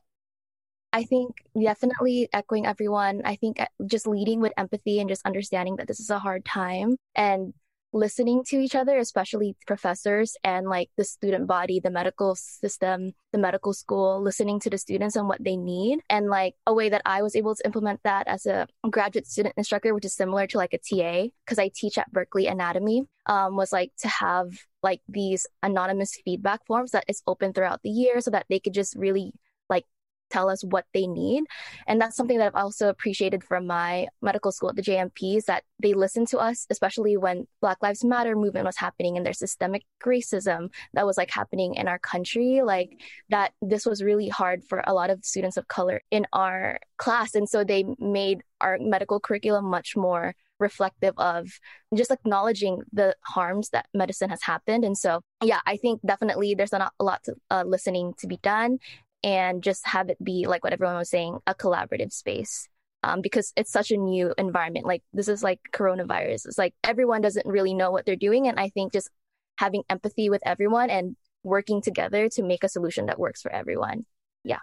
I 0.94 1.04
think 1.04 1.38
definitely 1.60 2.30
echoing 2.32 2.68
everyone. 2.68 3.24
I 3.26 3.36
think 3.36 3.60
uh, 3.60 3.66
just 3.86 4.08
leading 4.08 4.40
with 4.40 4.54
empathy 4.58 5.00
and 5.00 5.10
just 5.10 5.26
understanding 5.26 5.78
that 5.78 5.88
this 5.88 6.00
is 6.00 6.12
a 6.12 6.20
hard 6.20 6.46
time 6.46 6.96
and 7.16 7.54
listening 7.94 8.44
to 8.44 8.58
each 8.58 8.76
other, 8.76 8.98
especially 8.98 9.56
professors 9.68 10.36
and 10.44 10.68
like 10.68 10.90
the 10.98 11.04
student 11.04 11.48
body, 11.48 11.80
the 11.80 11.92
medical 11.92 12.36
system, 12.36 13.14
the 13.32 13.38
medical 13.38 13.74
school, 13.74 14.22
listening 14.22 14.60
to 14.60 14.70
the 14.70 14.78
students 14.78 15.16
and 15.16 15.28
what 15.28 15.44
they 15.44 15.56
need. 15.56 16.00
And 16.10 16.28
like 16.28 16.56
a 16.68 16.74
way 16.74 16.90
that 16.90 17.04
I 17.06 17.22
was 17.22 17.36
able 17.36 17.56
to 17.56 17.66
implement 17.66 18.02
that 18.04 18.28
as 18.28 18.46
a 18.46 18.68
graduate 18.90 19.28
student 19.28 19.56
instructor, 19.58 19.94
which 19.94 20.06
is 20.06 20.16
similar 20.16 20.48
to 20.48 20.58
like 20.58 20.74
a 20.74 20.78
TA, 20.78 21.30
because 21.46 21.60
I 21.60 21.70
teach 21.74 21.98
at 21.98 22.12
Berkeley 22.12 22.48
Anatomy, 22.48 23.04
um, 23.26 23.56
was 23.56 23.72
like 23.72 23.92
to 24.00 24.08
have 24.08 24.50
like 24.82 25.02
these 25.08 25.48
anonymous 25.62 26.20
feedback 26.26 26.66
forms 26.66 26.92
that 26.92 27.06
is 27.08 27.22
open 27.26 27.54
throughout 27.54 27.82
the 27.84 27.90
year 27.90 28.22
so 28.22 28.32
that 28.32 28.46
they 28.50 28.60
could 28.60 28.74
just 28.74 28.96
really 28.96 29.34
like 29.70 29.86
tell 30.34 30.50
us 30.50 30.64
what 30.64 30.86
they 30.94 31.06
need. 31.06 31.44
And 31.88 32.02
that's 32.02 32.18
something 32.18 32.38
that 32.40 32.48
I've 32.48 32.64
also 32.64 32.90
appreciated 32.90 33.44
from 33.44 33.68
my 33.68 34.08
medical 34.22 34.52
school 34.52 34.70
at 34.70 34.76
the 34.76 34.82
JMP 34.82 35.38
is 35.38 35.46
that 35.46 35.64
they 35.80 35.94
listen 35.94 36.26
to 36.28 36.40
us, 36.40 36.66
especially 36.70 37.16
when 37.18 37.48
Black 37.62 37.78
Lives 37.82 38.04
Matter 38.04 38.36
movement 38.36 38.66
was 38.66 38.78
happening 38.78 39.16
and 39.16 39.26
there's 39.26 39.40
systemic 39.40 39.84
racism 40.04 40.70
that 40.94 41.06
was 41.06 41.18
like 41.18 41.30
happening 41.30 41.76
in 41.76 41.88
our 41.88 42.00
country. 42.00 42.62
Like 42.64 43.00
that 43.30 43.54
this 43.62 43.86
was 43.86 44.02
really 44.02 44.30
hard 44.30 44.64
for 44.64 44.84
a 44.86 44.94
lot 44.94 45.10
of 45.10 45.24
students 45.24 45.58
of 45.58 45.68
color 45.68 46.02
in 46.10 46.26
our 46.34 46.80
class. 46.98 47.36
And 47.36 47.48
so 47.48 47.64
they 47.64 47.86
made 48.00 48.42
our 48.60 48.78
medical 48.80 49.20
curriculum 49.20 49.66
much 49.66 49.96
more 49.96 50.34
reflective 50.60 51.14
of 51.18 51.50
just 51.94 52.12
acknowledging 52.12 52.82
the 52.92 53.16
harms 53.22 53.70
that 53.70 53.88
medicine 53.94 54.30
has 54.30 54.42
happened. 54.42 54.84
And 54.84 54.98
so, 54.98 55.22
yeah, 55.44 55.60
I 55.66 55.78
think 55.78 56.02
definitely 56.06 56.56
there's 56.56 56.74
a, 56.74 56.90
lot 57.00 57.22
of 57.28 57.36
uh, 57.52 57.64
listening 57.68 58.14
to 58.20 58.28
be 58.28 58.38
done 58.38 58.80
and 59.24 59.64
just 59.64 59.86
have 59.88 60.10
it 60.10 60.24
be 60.24 60.46
like 60.48 60.64
what 60.64 60.74
everyone 60.74 60.98
was 60.98 61.10
saying 61.10 61.40
a 61.48 61.56
collaborative 61.56 62.12
space. 62.12 62.68
Um, 63.06 63.20
because 63.20 63.52
it's 63.58 63.72
such 63.72 63.92
a 63.92 63.98
new 63.98 64.34
environment. 64.38 64.86
Like 64.86 65.04
this 65.12 65.28
is 65.28 65.44
like 65.44 65.60
coronavirus. 65.74 66.46
It's 66.46 66.58
like 66.58 66.74
everyone 66.86 67.22
doesn't 67.22 67.46
really 67.46 67.74
know 67.74 67.92
what 67.92 68.06
they're 68.06 68.16
doing 68.16 68.48
and 68.48 68.60
i 68.60 68.70
think 68.70 68.94
just 68.94 69.10
having 69.58 69.84
empathy 69.90 70.30
with 70.30 70.42
everyone 70.46 70.90
and 70.90 71.16
working 71.44 71.82
together 71.82 72.30
to 72.30 72.44
make 72.44 72.64
a 72.64 72.70
solution 72.70 73.08
that 73.08 73.20
works 73.20 73.42
for 73.42 73.52
everyone. 73.52 74.06
Yeah 74.44 74.60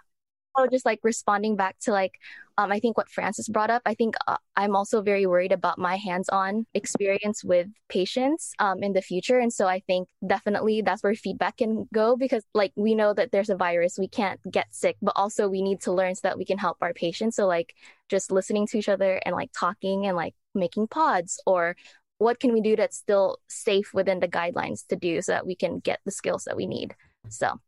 so 0.57 0.67
just 0.67 0.85
like 0.85 0.99
responding 1.03 1.55
back 1.55 1.77
to 1.79 1.91
like 1.91 2.19
um, 2.57 2.71
i 2.71 2.79
think 2.79 2.97
what 2.97 3.09
francis 3.09 3.47
brought 3.47 3.69
up 3.69 3.81
i 3.85 3.93
think 3.93 4.15
uh, 4.27 4.37
i'm 4.55 4.75
also 4.75 5.01
very 5.01 5.25
worried 5.25 5.51
about 5.51 5.77
my 5.77 5.95
hands-on 5.95 6.65
experience 6.73 7.43
with 7.43 7.67
patients 7.89 8.53
um, 8.59 8.83
in 8.83 8.93
the 8.93 9.01
future. 9.01 9.39
And 9.39 9.51
so 9.51 9.67
i 9.67 9.79
think 9.79 10.07
definitely 10.25 10.81
that's 10.81 11.03
where 11.03 11.15
feedback 11.15 11.57
can 11.57 11.87
go 11.93 12.15
because 12.15 12.43
like 12.53 12.71
we 12.75 12.95
know 12.95 13.13
that 13.13 13.31
there's 13.31 13.49
a 13.49 13.55
virus 13.55 13.97
we 13.99 14.07
can't 14.07 14.39
get 14.49 14.67
sick 14.73 14.97
but 15.01 15.13
also 15.15 15.47
we 15.47 15.61
need 15.61 15.81
to 15.81 15.91
learn 15.91 16.15
so 16.15 16.21
that 16.23 16.37
we 16.37 16.45
can 16.45 16.57
help 16.57 16.77
our 16.81 16.93
patients. 16.93 17.35
So 17.35 17.47
like 17.47 17.73
just 18.09 18.31
listening 18.31 18.67
to 18.67 18.77
each 18.77 18.89
other 18.89 19.21
and 19.25 19.35
like 19.35 19.51
talking 19.57 20.05
and 20.05 20.15
like 20.15 20.35
making 20.53 20.87
pods 20.87 21.41
or 21.45 21.75
what 22.17 22.39
can 22.39 22.53
we 22.53 22.61
do 22.61 22.75
that's 22.75 22.97
still 22.97 23.37
safe 23.47 23.93
within 23.93 24.19
the 24.19 24.27
guidelines 24.27 24.85
to 24.87 24.95
do 24.95 25.21
so 25.21 25.31
that 25.31 25.47
we 25.47 25.55
can 25.55 25.79
get 25.79 25.99
the 26.05 26.11
skills 26.11 26.43
that 26.43 26.55
we 26.55 26.67
need. 26.67 26.95
So 27.29 27.59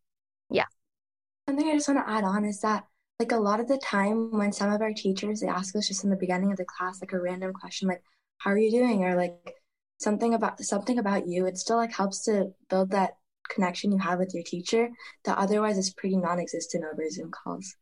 Something 1.48 1.68
I 1.70 1.74
just 1.74 1.89
want 1.89 2.06
to 2.06 2.12
add 2.12 2.24
on 2.24 2.46
is 2.46 2.62
that 2.62 2.86
like 3.20 3.32
a 3.32 3.38
lot 3.38 3.60
of 3.60 3.68
the 3.68 3.78
time 3.78 4.32
when 4.32 4.52
some 4.52 4.72
of 4.72 4.82
our 4.82 4.94
teachers 4.94 5.39
they 5.39 5.48
ask 5.48 5.76
us 5.76 5.88
just 5.88 6.04
in 6.04 6.10
the 6.10 6.16
beginning 6.16 6.52
of 6.52 6.58
the 6.58 6.66
class 6.66 7.02
like 7.02 7.14
a 7.14 7.20
random 7.20 7.54
question 7.54 7.88
like 7.88 8.02
how 8.38 8.52
are 8.52 8.58
you 8.58 8.72
doing? 8.72 9.04
or 9.04 9.16
like 9.16 9.56
something 9.98 10.34
about 10.34 10.60
something 10.60 11.00
about 11.00 11.28
you 11.28 11.46
it 11.46 11.58
still 11.58 11.78
like 11.78 11.94
helps 11.94 12.24
to 12.26 12.48
build 12.70 12.91
that 12.91 13.12
connection 13.50 13.91
you 13.91 13.98
have 13.98 14.20
with 14.20 14.34
your 14.34 14.44
teacher 14.44 14.89
that 15.26 15.38
otherwise 15.38 15.78
is 15.78 15.94
pretty 15.94 16.18
non-existent 16.18 16.84
over 16.91 17.10
zoom 17.10 17.30
calls. 17.32 17.76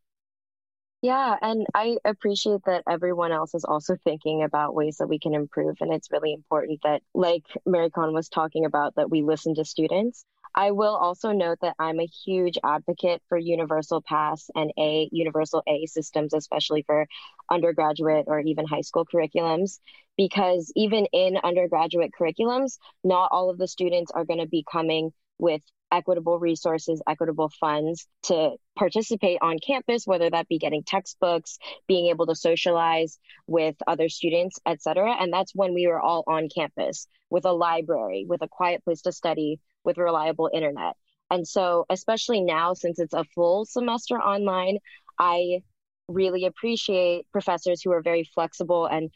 Yeah 1.01 1.35
and 1.41 1.65
i 1.73 1.97
appreciate 2.05 2.61
that 2.65 2.83
everyone 2.89 3.31
else 3.31 3.55
is 3.55 3.63
also 3.63 3.95
thinking 4.03 4.43
about 4.43 4.75
ways 4.75 4.97
that 4.97 5.07
we 5.07 5.17
can 5.17 5.33
improve 5.33 5.77
and 5.81 5.93
it's 5.93 6.11
really 6.11 6.33
important 6.33 6.79
that 6.83 7.01
like 7.13 7.45
mary 7.65 7.89
Khan 7.89 8.13
was 8.13 8.29
talking 8.29 8.65
about 8.65 8.95
that 8.95 9.09
we 9.09 9.23
listen 9.23 9.55
to 9.55 9.65
students 9.65 10.25
I 10.53 10.71
will 10.71 10.95
also 10.95 11.31
note 11.31 11.59
that 11.61 11.75
I'm 11.79 11.99
a 11.99 12.07
huge 12.25 12.57
advocate 12.63 13.21
for 13.29 13.37
universal 13.37 14.01
pass 14.01 14.49
and 14.55 14.71
a 14.77 15.09
universal 15.11 15.63
A 15.67 15.85
systems, 15.85 16.33
especially 16.33 16.83
for 16.83 17.07
undergraduate 17.49 18.25
or 18.27 18.39
even 18.39 18.65
high 18.65 18.81
school 18.81 19.05
curriculums, 19.05 19.79
because 20.17 20.71
even 20.75 21.05
in 21.13 21.37
undergraduate 21.43 22.11
curriculums, 22.19 22.77
not 23.03 23.29
all 23.31 23.49
of 23.49 23.57
the 23.57 23.67
students 23.67 24.11
are 24.11 24.25
going 24.25 24.39
to 24.39 24.47
be 24.47 24.65
coming 24.69 25.11
with 25.37 25.61
equitable 25.91 26.39
resources, 26.39 27.01
equitable 27.07 27.49
funds 27.59 28.07
to 28.23 28.51
participate 28.77 29.39
on 29.41 29.57
campus, 29.59 30.07
whether 30.07 30.29
that 30.29 30.47
be 30.47 30.57
getting 30.57 30.83
textbooks, 30.83 31.57
being 31.87 32.07
able 32.07 32.27
to 32.27 32.35
socialize 32.35 33.19
with 33.47 33.75
other 33.87 34.07
students, 34.07 34.59
etc. 34.65 35.15
And 35.19 35.33
that's 35.33 35.53
when 35.53 35.73
we 35.73 35.87
were 35.87 35.99
all 35.99 36.23
on 36.27 36.47
campus 36.53 37.07
with 37.29 37.45
a 37.45 37.51
library, 37.51 38.25
with 38.27 38.41
a 38.41 38.47
quiet 38.47 38.83
place 38.83 39.01
to 39.03 39.11
study, 39.11 39.59
with 39.83 39.97
reliable 39.97 40.49
internet. 40.53 40.95
And 41.29 41.47
so, 41.47 41.85
especially 41.89 42.41
now, 42.41 42.73
since 42.73 42.99
it's 42.99 43.13
a 43.13 43.23
full 43.35 43.65
semester 43.65 44.19
online, 44.19 44.79
I 45.17 45.61
really 46.07 46.45
appreciate 46.45 47.25
professors 47.31 47.81
who 47.81 47.91
are 47.91 48.01
very 48.01 48.23
flexible 48.23 48.85
and 48.85 49.09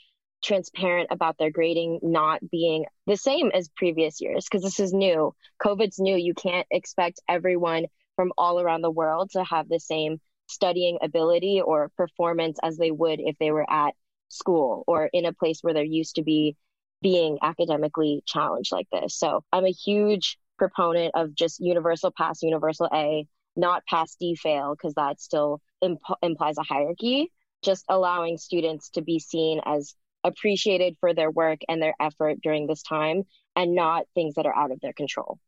transparent 0.43 1.07
about 1.11 1.37
their 1.37 1.49
grading 1.49 1.99
not 2.03 2.39
being 2.49 2.85
the 3.07 3.17
same 3.17 3.51
as 3.53 3.69
previous 3.75 4.21
years 4.21 4.45
because 4.45 4.63
this 4.63 4.79
is 4.79 4.93
new. 4.93 5.33
COVID's 5.61 5.99
new. 5.99 6.15
You 6.15 6.33
can't 6.33 6.67
expect 6.71 7.19
everyone 7.27 7.85
from 8.15 8.31
all 8.37 8.59
around 8.59 8.81
the 8.81 8.91
world 8.91 9.31
to 9.31 9.43
have 9.43 9.67
the 9.67 9.79
same 9.79 10.19
studying 10.47 10.99
ability 11.01 11.61
or 11.61 11.91
performance 11.97 12.59
as 12.63 12.77
they 12.77 12.91
would 12.91 13.19
if 13.19 13.35
they 13.39 13.51
were 13.51 13.69
at 13.69 13.95
school 14.29 14.83
or 14.87 15.09
in 15.11 15.25
a 15.25 15.33
place 15.33 15.59
where 15.61 15.73
they're 15.73 15.83
used 15.83 16.15
to 16.15 16.23
be 16.23 16.55
being 17.01 17.39
academically 17.41 18.21
challenged 18.25 18.71
like 18.71 18.87
this. 18.91 19.17
So 19.17 19.43
I'm 19.51 19.65
a 19.65 19.71
huge 19.71 20.37
proponent 20.57 21.13
of 21.15 21.33
just 21.35 21.59
universal 21.59 22.11
pass, 22.11 22.41
universal 22.43 22.89
A, 22.93 23.27
not 23.55 23.85
pass 23.85 24.15
D 24.19 24.35
fail, 24.35 24.75
because 24.75 24.93
that 24.95 25.19
still 25.21 25.61
imp- 25.81 25.99
implies 26.21 26.57
a 26.57 26.63
hierarchy. 26.63 27.31
Just 27.63 27.85
allowing 27.89 28.37
students 28.37 28.89
to 28.91 29.01
be 29.01 29.19
seen 29.19 29.61
as 29.65 29.95
appreciated 30.23 30.97
for 30.99 31.13
their 31.13 31.31
work 31.31 31.59
and 31.69 31.81
their 31.81 31.95
effort 31.99 32.37
during 32.41 32.67
this 32.67 32.81
time 32.81 33.23
and 33.55 33.75
not 33.75 34.05
things 34.13 34.35
that 34.35 34.45
are 34.45 34.55
out 34.55 34.71
of 34.71 34.79
their 34.81 34.93
control. 34.93 35.39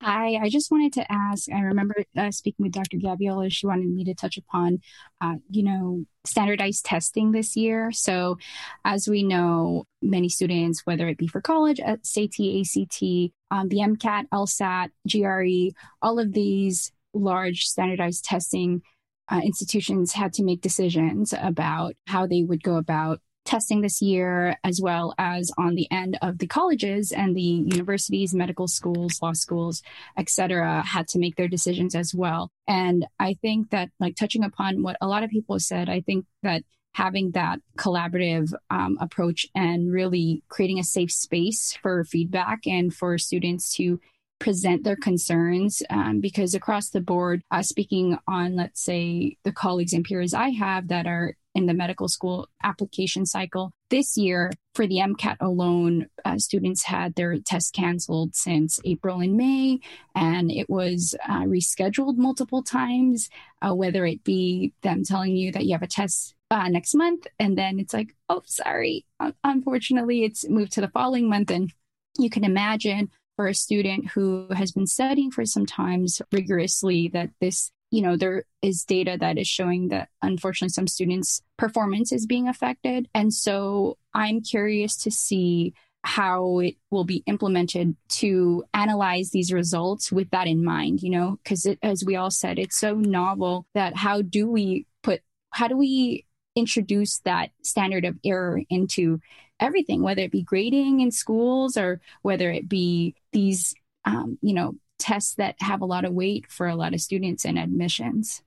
Hi, 0.00 0.36
I 0.40 0.48
just 0.48 0.70
wanted 0.70 0.92
to 0.92 1.12
ask. 1.12 1.50
I 1.50 1.58
remember 1.60 1.96
uh, 2.16 2.30
speaking 2.30 2.62
with 2.64 2.72
Dr. 2.72 2.98
Gabiola. 2.98 3.50
She 3.50 3.66
wanted 3.66 3.88
me 3.88 4.04
to 4.04 4.14
touch 4.14 4.36
upon, 4.36 4.80
uh, 5.20 5.34
you 5.50 5.64
know, 5.64 6.04
standardized 6.24 6.84
testing 6.84 7.32
this 7.32 7.56
year. 7.56 7.90
So, 7.90 8.38
as 8.84 9.08
we 9.08 9.24
know, 9.24 9.86
many 10.00 10.28
students, 10.28 10.82
whether 10.86 11.08
it 11.08 11.18
be 11.18 11.26
for 11.26 11.40
college, 11.40 11.80
at 11.80 12.06
SAT, 12.06 12.38
ACT, 12.38 13.02
um, 13.50 13.68
the 13.68 13.78
MCAT, 13.78 14.26
LSAT, 14.32 14.90
GRE, 15.10 15.76
all 16.00 16.20
of 16.20 16.32
these 16.32 16.92
large 17.12 17.64
standardized 17.64 18.24
testing 18.24 18.82
uh, 19.28 19.40
institutions 19.42 20.12
had 20.12 20.32
to 20.34 20.44
make 20.44 20.60
decisions 20.60 21.34
about 21.36 21.94
how 22.06 22.24
they 22.24 22.44
would 22.44 22.62
go 22.62 22.76
about 22.76 23.20
testing 23.48 23.80
this 23.80 24.02
year, 24.02 24.58
as 24.62 24.78
well 24.80 25.14
as 25.18 25.50
on 25.56 25.74
the 25.74 25.90
end 25.90 26.18
of 26.20 26.36
the 26.36 26.46
colleges 26.46 27.12
and 27.12 27.34
the 27.34 27.40
universities, 27.40 28.34
medical 28.34 28.68
schools, 28.68 29.22
law 29.22 29.32
schools, 29.32 29.82
etc., 30.18 30.82
had 30.82 31.08
to 31.08 31.18
make 31.18 31.36
their 31.36 31.48
decisions 31.48 31.94
as 31.94 32.14
well. 32.14 32.50
And 32.68 33.06
I 33.18 33.34
think 33.40 33.70
that, 33.70 33.88
like 33.98 34.16
touching 34.16 34.44
upon 34.44 34.82
what 34.82 34.98
a 35.00 35.08
lot 35.08 35.22
of 35.22 35.30
people 35.30 35.58
said, 35.58 35.88
I 35.88 36.02
think 36.02 36.26
that 36.42 36.62
having 36.92 37.30
that 37.30 37.60
collaborative 37.78 38.52
um, 38.68 38.98
approach 39.00 39.46
and 39.54 39.90
really 39.90 40.42
creating 40.48 40.78
a 40.78 40.84
safe 40.84 41.10
space 41.10 41.78
for 41.82 42.04
feedback 42.04 42.66
and 42.66 42.94
for 42.94 43.16
students 43.16 43.74
to 43.76 43.98
present 44.38 44.84
their 44.84 44.96
concerns 44.96 45.82
um, 45.88 46.20
because 46.20 46.54
across 46.54 46.90
the 46.90 47.00
board, 47.00 47.40
uh, 47.50 47.62
speaking 47.62 48.18
on, 48.28 48.56
let's 48.56 48.84
say, 48.84 49.36
the 49.44 49.52
colleagues 49.52 49.94
and 49.94 50.04
peers 50.04 50.34
I 50.34 50.50
have 50.50 50.88
that 50.88 51.06
are 51.06 51.34
in 51.58 51.66
the 51.66 51.74
medical 51.74 52.08
school 52.08 52.48
application 52.62 53.26
cycle. 53.26 53.72
This 53.90 54.16
year, 54.16 54.52
for 54.74 54.86
the 54.86 54.98
MCAT 54.98 55.38
alone, 55.40 56.06
uh, 56.24 56.38
students 56.38 56.84
had 56.84 57.16
their 57.16 57.36
test 57.38 57.74
canceled 57.74 58.36
since 58.36 58.78
April 58.84 59.18
and 59.18 59.36
May, 59.36 59.80
and 60.14 60.52
it 60.52 60.70
was 60.70 61.16
uh, 61.28 61.42
rescheduled 61.42 62.16
multiple 62.16 62.62
times, 62.62 63.28
uh, 63.60 63.74
whether 63.74 64.06
it 64.06 64.22
be 64.22 64.72
them 64.82 65.02
telling 65.02 65.36
you 65.36 65.50
that 65.50 65.64
you 65.64 65.72
have 65.72 65.82
a 65.82 65.88
test 65.88 66.36
uh, 66.52 66.68
next 66.68 66.94
month, 66.94 67.26
and 67.40 67.58
then 67.58 67.80
it's 67.80 67.92
like, 67.92 68.14
oh, 68.28 68.42
sorry, 68.46 69.04
unfortunately, 69.42 70.22
it's 70.22 70.48
moved 70.48 70.72
to 70.72 70.80
the 70.80 70.88
following 70.88 71.28
month. 71.28 71.50
And 71.50 71.72
you 72.18 72.30
can 72.30 72.44
imagine 72.44 73.10
for 73.34 73.48
a 73.48 73.54
student 73.54 74.10
who 74.12 74.46
has 74.54 74.70
been 74.70 74.86
studying 74.86 75.32
for 75.32 75.44
some 75.44 75.66
times 75.66 76.22
rigorously 76.30 77.08
that 77.08 77.30
this 77.40 77.72
you 77.90 78.02
know, 78.02 78.16
there 78.16 78.44
is 78.62 78.84
data 78.84 79.16
that 79.18 79.38
is 79.38 79.48
showing 79.48 79.88
that 79.88 80.08
unfortunately 80.22 80.70
some 80.70 80.86
students' 80.86 81.42
performance 81.56 82.12
is 82.12 82.26
being 82.26 82.48
affected. 82.48 83.08
And 83.14 83.32
so 83.32 83.96
I'm 84.14 84.42
curious 84.42 84.96
to 84.98 85.10
see 85.10 85.74
how 86.04 86.60
it 86.60 86.76
will 86.90 87.04
be 87.04 87.22
implemented 87.26 87.96
to 88.08 88.64
analyze 88.72 89.30
these 89.30 89.52
results 89.52 90.12
with 90.12 90.30
that 90.30 90.46
in 90.46 90.64
mind, 90.64 91.02
you 91.02 91.10
know, 91.10 91.38
because 91.42 91.66
as 91.82 92.04
we 92.04 92.16
all 92.16 92.30
said, 92.30 92.58
it's 92.58 92.78
so 92.78 92.94
novel 92.94 93.66
that 93.74 93.96
how 93.96 94.22
do 94.22 94.48
we 94.48 94.86
put, 95.02 95.22
how 95.50 95.66
do 95.66 95.76
we 95.76 96.24
introduce 96.54 97.18
that 97.20 97.50
standard 97.62 98.04
of 98.04 98.16
error 98.24 98.60
into 98.70 99.20
everything, 99.60 100.02
whether 100.02 100.22
it 100.22 100.32
be 100.32 100.42
grading 100.42 101.00
in 101.00 101.10
schools 101.10 101.76
or 101.76 102.00
whether 102.22 102.50
it 102.50 102.68
be 102.68 103.14
these, 103.32 103.74
um, 104.04 104.38
you 104.40 104.54
know, 104.54 104.74
tests 104.98 105.34
that 105.34 105.56
have 105.60 105.80
a 105.80 105.86
lot 105.86 106.04
of 106.04 106.12
weight 106.12 106.50
for 106.50 106.66
a 106.68 106.76
lot 106.76 106.94
of 106.94 107.00
students 107.00 107.44
in 107.44 107.56
admissions. 107.56 108.42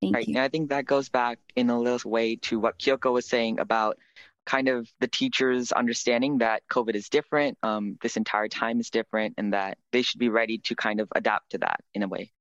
Thank 0.00 0.14
right. 0.14 0.26
you. 0.26 0.34
And 0.34 0.42
I 0.42 0.48
think 0.48 0.70
that 0.70 0.84
goes 0.84 1.08
back 1.08 1.38
in 1.54 1.70
a 1.70 1.78
little 1.78 2.10
way 2.10 2.36
to 2.36 2.58
what 2.58 2.78
Kyoko 2.78 3.12
was 3.12 3.26
saying 3.26 3.60
about 3.60 3.98
kind 4.44 4.68
of 4.68 4.88
the 5.00 5.06
teachers 5.06 5.70
understanding 5.70 6.38
that 6.38 6.62
COVID 6.68 6.94
is 6.94 7.08
different, 7.08 7.56
um, 7.62 7.96
this 8.02 8.16
entire 8.16 8.48
time 8.48 8.80
is 8.80 8.90
different, 8.90 9.34
and 9.38 9.52
that 9.52 9.78
they 9.92 10.02
should 10.02 10.18
be 10.18 10.28
ready 10.28 10.58
to 10.58 10.74
kind 10.74 11.00
of 11.00 11.08
adapt 11.14 11.50
to 11.50 11.58
that 11.58 11.80
in 11.94 12.02
a 12.02 12.08
way. 12.08 12.32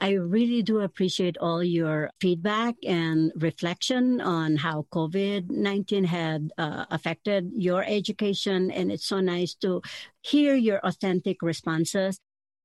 I 0.00 0.12
really 0.12 0.62
do 0.62 0.80
appreciate 0.80 1.36
all 1.38 1.62
your 1.62 2.10
feedback 2.20 2.76
and 2.86 3.30
reflection 3.36 4.20
on 4.20 4.56
how 4.56 4.86
COVID 4.90 5.50
19 5.50 6.04
had 6.04 6.50
uh, 6.56 6.86
affected 6.90 7.50
your 7.54 7.84
education. 7.84 8.70
And 8.70 8.90
it's 8.90 9.06
so 9.06 9.20
nice 9.20 9.54
to 9.56 9.82
hear 10.22 10.54
your 10.54 10.78
authentic 10.78 11.42
responses. 11.42 12.18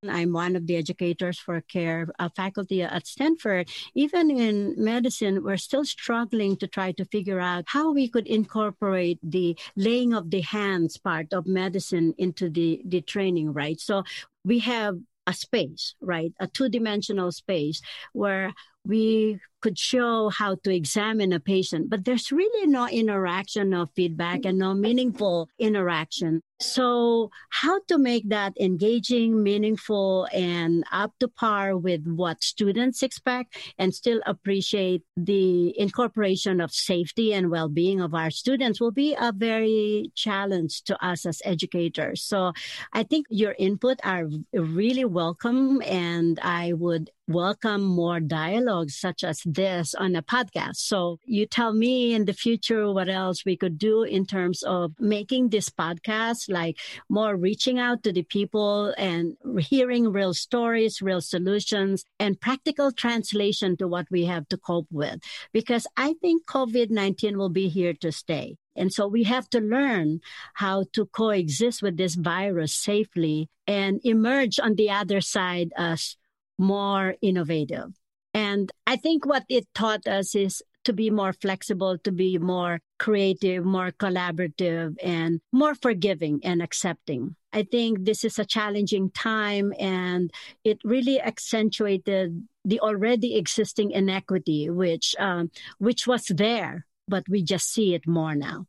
I'm 0.06 0.32
one 0.32 0.54
of 0.54 0.66
the 0.66 0.76
educators 0.76 1.38
for 1.38 1.60
care 1.60 2.08
uh, 2.18 2.28
faculty 2.36 2.82
at 2.82 3.06
Stanford. 3.06 3.68
Even 3.94 4.30
in 4.30 4.74
medicine, 4.76 5.42
we're 5.42 5.56
still 5.56 5.84
struggling 5.84 6.56
to 6.58 6.68
try 6.68 6.92
to 6.92 7.04
figure 7.06 7.40
out 7.40 7.64
how 7.66 7.92
we 7.92 8.08
could 8.08 8.28
incorporate 8.28 9.18
the 9.22 9.58
laying 9.74 10.14
of 10.14 10.30
the 10.30 10.42
hands 10.42 10.98
part 10.98 11.32
of 11.32 11.46
medicine 11.46 12.14
into 12.16 12.48
the, 12.48 12.80
the 12.84 13.00
training, 13.00 13.52
right? 13.52 13.80
So 13.80 14.04
we 14.44 14.60
have 14.60 14.98
a 15.26 15.32
space, 15.32 15.94
right? 16.00 16.32
A 16.38 16.46
two 16.46 16.68
dimensional 16.68 17.32
space 17.32 17.82
where 18.12 18.54
we 18.88 19.38
could 19.60 19.78
show 19.78 20.28
how 20.28 20.54
to 20.62 20.74
examine 20.74 21.32
a 21.32 21.40
patient, 21.40 21.90
but 21.90 22.04
there's 22.04 22.30
really 22.30 22.66
no 22.66 22.88
interaction, 22.88 23.70
no 23.70 23.86
feedback, 23.86 24.44
and 24.44 24.58
no 24.58 24.72
meaningful 24.74 25.48
interaction. 25.58 26.40
So, 26.60 27.30
how 27.50 27.80
to 27.86 27.98
make 27.98 28.28
that 28.30 28.54
engaging, 28.58 29.42
meaningful, 29.42 30.26
and 30.32 30.84
up 30.90 31.12
to 31.20 31.28
par 31.28 31.76
with 31.76 32.04
what 32.06 32.42
students 32.42 33.02
expect 33.02 33.56
and 33.78 33.94
still 33.94 34.20
appreciate 34.26 35.02
the 35.16 35.78
incorporation 35.78 36.60
of 36.60 36.72
safety 36.72 37.32
and 37.32 37.50
well 37.50 37.68
being 37.68 38.00
of 38.00 38.14
our 38.14 38.30
students 38.30 38.80
will 38.80 38.90
be 38.90 39.14
a 39.14 39.32
very 39.32 40.10
challenge 40.16 40.82
to 40.84 41.04
us 41.04 41.26
as 41.26 41.40
educators. 41.44 42.22
So, 42.22 42.52
I 42.92 43.04
think 43.04 43.26
your 43.30 43.54
input 43.58 44.00
are 44.02 44.28
really 44.52 45.04
welcome, 45.04 45.80
and 45.82 46.40
I 46.42 46.72
would 46.72 47.10
welcome 47.28 47.84
more 47.84 48.20
dialogues 48.20 48.96
such 48.96 49.22
as 49.22 49.42
this 49.44 49.94
on 49.94 50.16
a 50.16 50.22
podcast. 50.22 50.76
So 50.76 51.18
you 51.26 51.44
tell 51.44 51.74
me 51.74 52.14
in 52.14 52.24
the 52.24 52.32
future 52.32 52.90
what 52.90 53.10
else 53.10 53.44
we 53.44 53.54
could 53.54 53.78
do 53.78 54.02
in 54.02 54.24
terms 54.24 54.62
of 54.62 54.92
making 54.98 55.50
this 55.50 55.68
podcast 55.68 56.48
like 56.48 56.78
more 57.10 57.36
reaching 57.36 57.78
out 57.78 58.02
to 58.04 58.12
the 58.14 58.22
people 58.22 58.94
and 58.96 59.36
hearing 59.58 60.10
real 60.10 60.32
stories, 60.32 61.02
real 61.02 61.20
solutions 61.20 62.02
and 62.18 62.40
practical 62.40 62.92
translation 62.92 63.76
to 63.76 63.86
what 63.86 64.06
we 64.10 64.24
have 64.24 64.48
to 64.48 64.56
cope 64.56 64.88
with. 64.90 65.20
Because 65.52 65.86
I 65.98 66.14
think 66.22 66.46
COVID-19 66.46 67.36
will 67.36 67.50
be 67.50 67.68
here 67.68 67.92
to 68.00 68.10
stay. 68.10 68.56
And 68.74 68.92
so 68.92 69.06
we 69.06 69.24
have 69.24 69.50
to 69.50 69.60
learn 69.60 70.20
how 70.54 70.84
to 70.92 71.04
coexist 71.06 71.82
with 71.82 71.96
this 71.96 72.14
virus 72.14 72.74
safely 72.74 73.50
and 73.66 74.00
emerge 74.04 74.58
on 74.60 74.76
the 74.76 74.88
other 74.90 75.20
side 75.20 75.72
as 75.76 76.16
more 76.58 77.14
innovative. 77.22 77.92
And 78.34 78.70
I 78.86 78.96
think 78.96 79.24
what 79.24 79.44
it 79.48 79.66
taught 79.74 80.06
us 80.06 80.34
is 80.34 80.62
to 80.84 80.92
be 80.92 81.10
more 81.10 81.32
flexible, 81.32 81.98
to 81.98 82.12
be 82.12 82.38
more 82.38 82.80
creative, 82.98 83.64
more 83.64 83.90
collaborative, 83.90 84.96
and 85.02 85.40
more 85.52 85.74
forgiving 85.74 86.40
and 86.44 86.62
accepting. 86.62 87.36
I 87.52 87.62
think 87.64 88.04
this 88.04 88.24
is 88.24 88.38
a 88.38 88.44
challenging 88.44 89.10
time 89.10 89.72
and 89.78 90.30
it 90.64 90.78
really 90.84 91.20
accentuated 91.20 92.46
the 92.64 92.80
already 92.80 93.36
existing 93.36 93.90
inequity, 93.90 94.70
which, 94.70 95.14
um, 95.18 95.50
which 95.78 96.06
was 96.06 96.26
there, 96.26 96.86
but 97.06 97.28
we 97.28 97.42
just 97.42 97.72
see 97.72 97.94
it 97.94 98.06
more 98.06 98.34
now. 98.34 98.66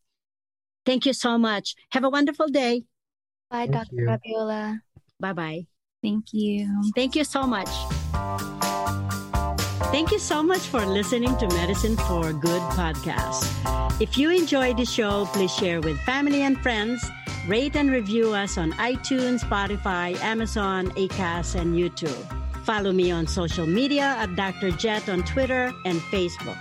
Thank 0.85 1.05
you 1.05 1.13
so 1.13 1.37
much. 1.37 1.75
Have 1.91 2.03
a 2.03 2.09
wonderful 2.09 2.47
day. 2.47 2.83
Bye, 3.49 3.67
Thank 3.67 3.71
Dr. 3.71 3.95
You. 3.95 4.05
Gabiola. 4.05 4.81
Bye 5.19 5.33
bye. 5.33 5.78
Thank 6.01 6.33
you. 6.33 6.91
Thank 6.95 7.15
you 7.15 7.23
so 7.23 7.43
much. 7.45 7.69
Thank 9.91 10.11
you 10.11 10.19
so 10.19 10.43
much 10.43 10.61
for 10.61 10.85
listening 10.85 11.35
to 11.37 11.47
Medicine 11.49 11.97
for 11.97 12.31
Good 12.31 12.61
podcast. 12.77 13.43
If 13.99 14.17
you 14.17 14.29
enjoyed 14.29 14.77
the 14.77 14.85
show, 14.85 15.25
please 15.33 15.53
share 15.53 15.81
with 15.81 15.99
family 16.01 16.43
and 16.43 16.57
friends. 16.61 17.03
Rate 17.47 17.75
and 17.75 17.89
review 17.89 18.33
us 18.33 18.57
on 18.57 18.71
iTunes, 18.73 19.41
Spotify, 19.41 20.15
Amazon, 20.21 20.91
Acast, 20.91 21.59
and 21.59 21.75
YouTube. 21.75 22.23
Follow 22.63 22.91
me 22.91 23.09
on 23.11 23.25
social 23.25 23.65
media 23.65 24.15
at 24.19 24.35
Dr. 24.35 24.71
Jet 24.71 25.09
on 25.09 25.23
Twitter 25.23 25.73
and 25.85 25.99
Facebook. 26.13 26.59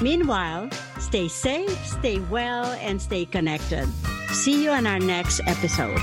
Meanwhile, 0.00 0.70
stay 1.00 1.26
safe, 1.26 1.84
stay 1.84 2.20
well, 2.30 2.66
and 2.80 3.02
stay 3.02 3.24
connected. 3.24 3.88
See 4.30 4.62
you 4.62 4.70
on 4.70 4.86
our 4.86 5.00
next 5.00 5.40
episode. 5.46 5.98